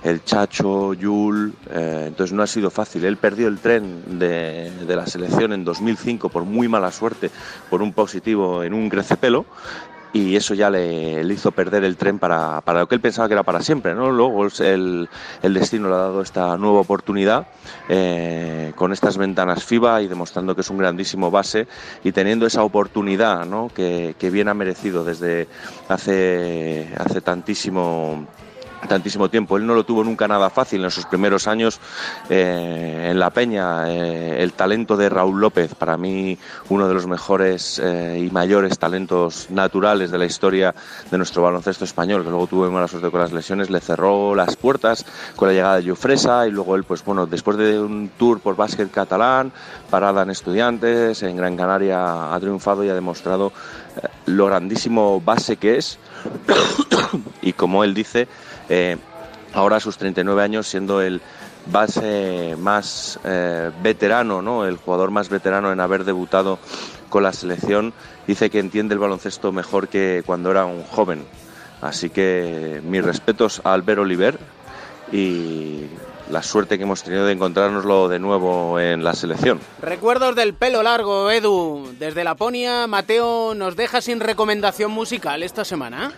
el 0.04 0.24
Chacho, 0.24 0.94
Yul. 0.94 1.56
eh, 1.72 2.04
entonces 2.10 2.34
no 2.36 2.44
ha 2.44 2.48
sido 2.48 2.70
fácil. 2.70 3.04
Él 3.06 3.18
perdió 3.18 3.48
el 3.48 3.58
tren 3.58 4.20
de, 4.20 4.70
de 4.86 4.96
la 4.96 5.08
selección 5.08 5.54
en 5.54 5.66
2005 5.66 6.30
por 6.30 6.44
muy 6.44 6.68
mala 6.68 6.92
suerte, 6.92 7.32
por 7.72 7.82
un 7.82 7.94
positivo 7.94 8.62
en 8.64 8.76
un 8.76 8.90
crecepelo. 8.92 9.48
Y 10.14 10.36
eso 10.36 10.54
ya 10.54 10.70
le, 10.70 11.24
hizo 11.24 11.52
perder 11.52 11.86
el 11.86 11.96
tren 11.96 12.20
para, 12.20 12.62
para 12.62 12.82
lo 12.82 12.88
que 12.88 12.96
él 12.96 13.02
pensaba 13.02 13.28
que 13.28 13.34
era 13.34 13.44
para 13.44 13.62
siempre. 13.62 13.96
¿no? 13.96 14.12
Luego 14.12 14.46
el, 14.60 15.10
el 15.42 15.54
destino 15.54 15.88
le 15.88 15.96
ha 15.96 16.00
dado 16.00 16.22
esta 16.22 16.58
nueva 16.58 16.82
oportunidad 16.82 17.48
eh, 17.88 18.74
con 18.76 18.92
estas 18.92 19.18
ventanas 19.18 19.64
FIBA 19.64 20.02
y 20.02 20.08
demostrando 20.08 20.54
que 20.54 20.62
es 20.62 20.70
un 20.70 20.78
grandísimo 20.78 21.32
base 21.32 21.68
y 22.04 22.12
teniendo 22.12 22.46
esa 22.46 22.64
oportunidad 22.64 23.46
¿no? 23.46 23.70
que, 23.74 24.16
que 24.20 24.30
bien 24.30 24.50
ha 24.50 24.54
merecido 24.54 25.06
desde 25.06 25.48
hace, 25.88 26.90
hace 26.98 27.22
tantísimo 27.22 28.28
tantísimo 28.88 29.30
tiempo. 29.30 29.58
Él 29.58 29.66
no 29.66 29.74
lo 29.74 29.84
tuvo 29.84 30.04
nunca 30.04 30.28
nada 30.28 30.50
fácil 30.50 30.84
en 30.84 30.92
sus 30.92 31.06
primeros 31.06 31.48
años 31.48 31.80
eh, 32.30 33.10
en 33.12 33.20
La 33.20 33.30
Peña. 33.30 33.90
eh, 33.90 34.42
el 34.42 34.54
talento 34.54 34.98
de 34.98 35.10
Raúl 35.10 35.40
López, 35.40 35.76
para 35.76 35.98
mí 35.98 36.38
uno 36.70 36.88
de 36.88 36.94
los 36.94 37.08
mejores 37.08 37.80
eh, 37.84 38.24
y 38.26 38.32
mayores 38.32 38.78
talentos 38.80 39.50
naturales 39.50 40.12
de 40.12 40.18
la 40.18 40.26
historia 40.26 40.74
de 41.10 41.18
nuestro 41.18 41.44
baloncesto 41.44 41.86
español, 41.86 42.24
que 42.24 42.30
luego 42.30 42.48
tuvo 42.48 42.70
mala 42.72 42.88
suerte 42.88 43.12
con 43.12 43.20
las 43.20 43.32
lesiones, 43.32 43.70
le 43.70 43.80
cerró 43.80 44.36
las 44.36 44.56
puertas 44.56 45.06
con 45.36 45.48
la 45.48 45.54
llegada 45.54 45.80
de 45.80 45.90
Jofresa 45.90 46.48
y 46.48 46.52
luego 46.52 46.76
él, 46.76 46.84
pues 46.84 47.04
bueno, 47.04 47.26
después 47.26 47.58
de 47.58 47.80
un 47.80 48.10
tour 48.18 48.40
por 48.40 48.56
básquet 48.56 48.90
catalán, 48.92 49.52
parada 49.90 50.24
en 50.24 50.30
estudiantes, 50.30 51.24
en 51.24 51.36
Gran 51.36 51.56
Canaria 51.56 52.34
ha 52.34 52.40
triunfado 52.40 52.84
y 52.84 52.90
ha 52.90 52.96
demostrado 52.96 53.52
lo 54.26 54.46
grandísimo 54.46 55.22
base 55.22 55.58
que 55.58 55.78
es 55.78 56.00
y 57.42 57.54
como 57.54 57.84
él 57.84 57.94
dice, 57.94 58.28
eh, 58.72 58.98
ahora 59.54 59.76
a 59.76 59.80
sus 59.82 59.98
39 59.98 60.42
años 60.42 60.66
siendo 60.66 61.02
el 61.02 61.22
base 61.66 62.56
más 62.58 63.20
eh, 63.26 63.70
veterano, 63.84 64.42
¿no? 64.42 64.66
el 64.66 64.78
jugador 64.78 65.12
más 65.12 65.28
veterano 65.28 65.72
en 65.74 65.82
haber 65.82 66.06
debutado 66.06 66.58
con 67.10 67.24
la 67.24 67.34
selección, 67.34 67.94
dice 68.26 68.50
que 68.50 68.60
entiende 68.60 68.94
el 68.94 69.00
baloncesto 69.00 69.52
mejor 69.52 69.90
que 69.90 70.24
cuando 70.26 70.52
era 70.52 70.66
un 70.66 70.84
joven. 70.84 71.26
Así 71.82 72.10
que 72.10 72.82
mis 72.84 73.04
respetos 73.04 73.62
a 73.66 73.74
Albert 73.74 74.00
Oliver 74.00 74.40
y 75.12 75.88
la 76.30 76.42
suerte 76.42 76.78
que 76.78 76.84
hemos 76.84 77.04
tenido 77.04 77.26
de 77.26 77.34
encontrárnoslo 77.34 78.08
de 78.08 78.20
nuevo 78.20 78.80
en 78.80 79.04
la 79.04 79.14
selección. 79.14 79.60
Recuerdos 79.82 80.36
del 80.36 80.54
pelo 80.54 80.82
largo, 80.82 81.30
Edu. 81.30 81.94
Desde 82.00 82.24
Laponia, 82.24 82.88
Mateo 82.88 83.54
nos 83.54 83.76
deja 83.76 84.00
sin 84.00 84.22
recomendación 84.22 84.92
musical 84.92 85.44
esta 85.44 85.66
semana. 85.66 86.14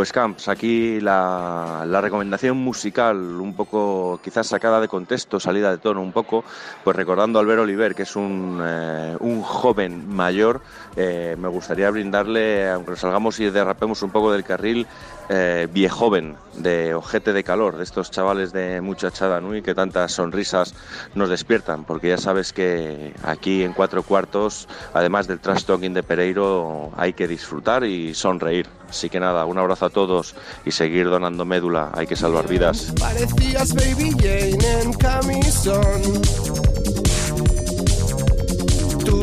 Pues 0.00 0.12
Camps, 0.12 0.48
aquí 0.48 0.98
la, 0.98 1.84
recomendación 2.00 2.56
musical, 2.56 3.18
un 3.18 3.52
poco 3.52 4.18
quizás 4.24 4.46
sacada 4.46 4.80
de 4.80 4.88
contexto, 4.88 5.38
salida 5.38 5.70
de 5.70 5.76
tono 5.76 6.00
un 6.00 6.10
poco, 6.10 6.42
pues 6.82 6.96
recordando 6.96 7.38
a 7.38 7.42
Albert 7.42 7.60
Oliver, 7.60 7.94
que 7.94 8.04
es 8.04 8.16
un, 8.16 8.62
eh, 8.64 9.14
un 9.20 9.42
joven 9.42 10.08
mayor, 10.08 10.62
eh, 10.96 11.36
me 11.38 11.48
gustaría 11.48 11.90
brindarle, 11.90 12.70
aunque 12.70 12.96
salgamos 12.96 13.38
y 13.40 13.50
derrapemos 13.50 14.02
un 14.02 14.08
poco 14.08 14.32
del 14.32 14.42
carril, 14.42 14.86
eh, 15.32 15.68
viejoven, 15.70 16.34
de 16.56 16.92
ojete 16.92 17.32
de 17.32 17.44
calor, 17.44 17.76
de 17.76 17.84
estos 17.84 18.10
chavales 18.10 18.52
de 18.52 18.80
muchachada 18.80 19.40
Nui 19.40 19.62
que 19.62 19.76
tantas 19.76 20.10
sonrisas 20.10 20.74
nos 21.14 21.28
despiertan, 21.28 21.84
porque 21.84 22.08
ya 22.08 22.18
sabes 22.18 22.52
que 22.52 23.14
aquí 23.22 23.62
en 23.62 23.72
cuatro 23.72 24.02
cuartos, 24.02 24.66
además 24.92 25.28
del 25.28 25.38
trash 25.38 25.64
talking 25.64 25.94
de 25.94 26.02
Pereiro, 26.02 26.90
hay 26.96 27.12
que 27.12 27.28
disfrutar 27.28 27.84
y 27.84 28.12
sonreír. 28.12 28.66
Así 28.88 29.08
que 29.08 29.20
nada, 29.20 29.44
un 29.44 29.56
abrazo 29.56 29.86
a 29.86 29.90
todos 29.90 30.34
y 30.64 30.72
seguir 30.72 31.08
donando 31.08 31.44
médula, 31.44 31.92
hay 31.94 32.08
que 32.08 32.16
salvar 32.16 32.48
vidas. 32.48 32.92
Parecías 32.98 33.72
Baby. 33.72 34.16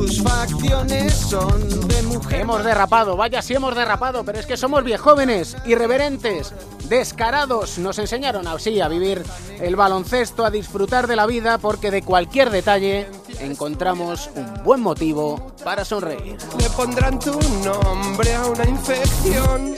Tus 0.08 0.24
facciones 0.24 1.14
son 1.14 1.86
de 1.89 2.01
mujer. 2.03 2.39
Hemos 2.39 2.64
derrapado, 2.64 3.18
vaya 3.18 3.41
si 3.41 3.55
hemos 3.55 3.76
derrapado, 3.76 4.24
pero 4.24 4.39
es 4.39 4.45
que 4.45 4.55
somos 4.55 4.82
viejóvenes, 4.86 5.58
irreverentes, 5.66 6.53
descarados. 6.88 7.78
Nos 7.78 7.99
enseñaron 7.99 8.47
así 8.47 8.80
a 8.80 8.88
vivir 8.88 9.26
el 9.60 9.76
baloncesto, 9.76 10.45
a 10.45 10.49
disfrutar 10.49 11.08
de 11.08 11.18
la 11.18 11.26
vida, 11.26 11.58
porque 11.58 11.91
de 11.91 12.03
cualquier 12.03 12.51
detalle 12.51 13.10
encontramos 13.41 14.30
un 14.36 14.64
buen 14.64 14.80
motivo 14.80 15.51
para 15.66 15.84
sonreír. 15.84 16.38
Le 16.58 16.70
pondrán 16.70 17.20
tu 17.20 17.38
nombre 17.66 18.34
a 18.34 18.45
una 18.45 18.64
infección. 18.64 19.76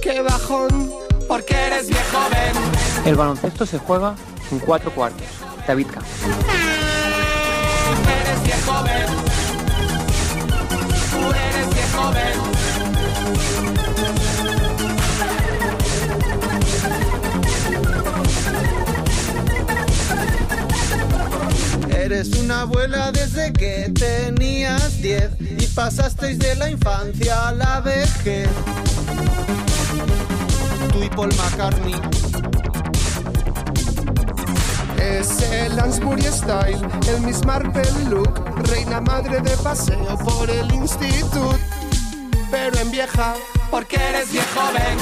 Qué 0.00 0.22
bajón, 0.22 0.94
porque 1.28 1.54
eres 1.54 1.88
viejo 1.88 2.16
joven. 2.16 3.04
El 3.04 3.16
baloncesto 3.16 3.66
se 3.66 3.78
juega 3.78 4.14
en 4.50 4.60
cuatro 4.60 4.90
cuartos. 4.94 5.26
David 5.66 5.88
Camps. 5.92 6.08
Eres 8.08 8.42
viejo 8.44 8.72
joven. 8.72 9.17
Eres 22.10 22.30
una 22.38 22.62
abuela 22.62 23.12
desde 23.12 23.52
que 23.52 23.92
tenías 23.92 25.02
10 25.02 25.30
y 25.42 25.66
pasasteis 25.66 26.38
de 26.38 26.54
la 26.54 26.70
infancia 26.70 27.48
a 27.48 27.52
la 27.52 27.80
vejez. 27.80 28.48
Tú 30.90 31.04
y 31.04 31.10
Paul 31.10 31.28
McCartney. 31.36 32.00
Es 34.96 35.42
el 35.52 35.76
Lansbury 35.76 36.22
Style, 36.22 36.80
el 37.08 37.20
Miss 37.20 37.44
Marple 37.44 37.84
look, 38.08 38.42
reina 38.68 39.02
madre 39.02 39.42
de 39.42 39.54
paseo 39.58 40.16
por 40.24 40.48
el 40.48 40.72
instituto, 40.72 41.58
pero 42.50 42.78
en 42.78 42.90
vieja, 42.90 43.34
porque 43.70 43.96
eres 43.96 44.32
viejo 44.32 44.48
joven. 44.58 44.98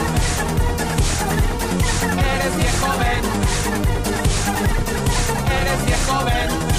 Eres 2.34 2.56
viejo 2.56 2.84
joven. 2.84 3.22
Eres 5.60 5.86
viejo 5.86 6.12
joven. 6.12 6.75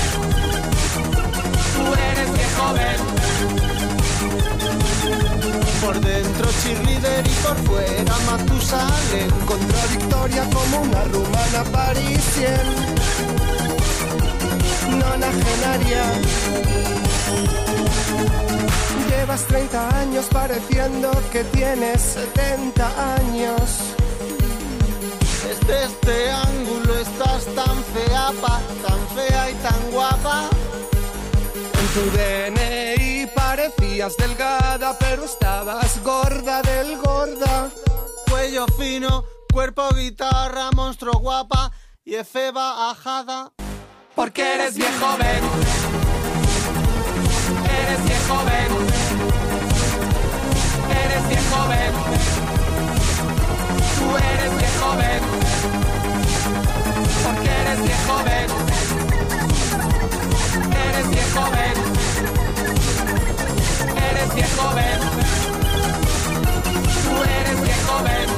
Por 5.81 6.01
dentro 6.01 6.49
cheerleader 6.63 7.25
y 7.25 7.33
por 7.43 7.55
fuera 7.65 8.13
Matusalén. 8.25 9.29
Contradictoria 9.45 10.43
como 10.49 10.81
una 10.81 11.03
rumana 11.05 11.63
parisien. 11.71 12.67
Nonagenaria. 14.99 16.03
Llevas 19.09 19.45
30 19.45 19.99
años 19.99 20.25
pareciendo 20.31 21.11
que 21.31 21.43
tienes 21.45 22.01
70 22.01 23.15
años. 23.15 23.61
Desde 25.47 25.85
este 25.85 26.31
ángulo 26.31 26.99
estás 26.99 27.45
tan 27.55 27.83
fea, 27.93 28.31
pa, 28.41 28.59
tan 28.85 28.99
fea 29.15 29.51
y 29.51 29.53
tan 29.55 29.91
guapa. 29.91 30.49
Tu 31.93 32.03
DNI 32.11 33.27
parecías 33.33 34.15
delgada, 34.17 34.95
pero 34.99 35.23
estabas 35.25 36.03
gorda 36.03 36.61
del 36.61 36.97
gorda. 36.97 37.69
Cuello 38.29 38.65
fino, 38.77 39.23
cuerpo 39.51 39.89
guitarra, 39.95 40.69
monstruo 40.75 41.19
guapa 41.19 41.71
y 42.05 42.15
efeba 42.15 42.91
ajada. 42.91 43.51
porque 44.15 44.41
eres 44.55 44.75
viejo 44.75 45.17
ven. 45.17 45.43
Eres 47.79 48.03
viejo 48.05 48.37
ven. 48.45 48.71
Eres 51.03 51.29
viejo 51.29 51.67
ven. 51.69 51.93
Tú 53.97 54.17
eres 54.17 54.57
viejo 54.57 54.95
ven. 54.97 55.21
Porque 57.25 57.49
eres 57.49 57.81
viejo 57.81 58.23
ven. 58.23 58.76
Eres 60.97 61.09
viejo 61.11 61.41
ven. 61.51 61.77
Eres 64.09 64.33
viejo 64.33 64.73
ven. 64.73 64.99
Tú 67.03 67.11
eres 67.23 67.61
viejo 67.61 67.95
ven. 68.03 68.29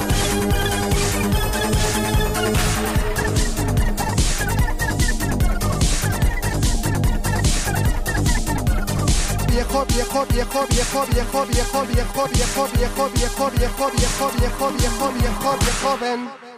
Viejo, 9.48 9.86
viejo, 9.86 10.26
viejo, 10.26 10.66
viejo, 10.68 11.06
viejo, 11.06 11.46
viejo, 11.46 11.86
viejo, 11.86 12.28
viejo, 12.28 12.28
viejo, 12.28 13.10
viejo, 13.10 13.50
viejo, 13.52 13.52
viejo, 13.52 13.92
viejo, 13.92 14.32
viejo, 14.36 15.12
viejo, 15.12 15.58
viejo, 15.60 15.98
viejo. 15.98 16.49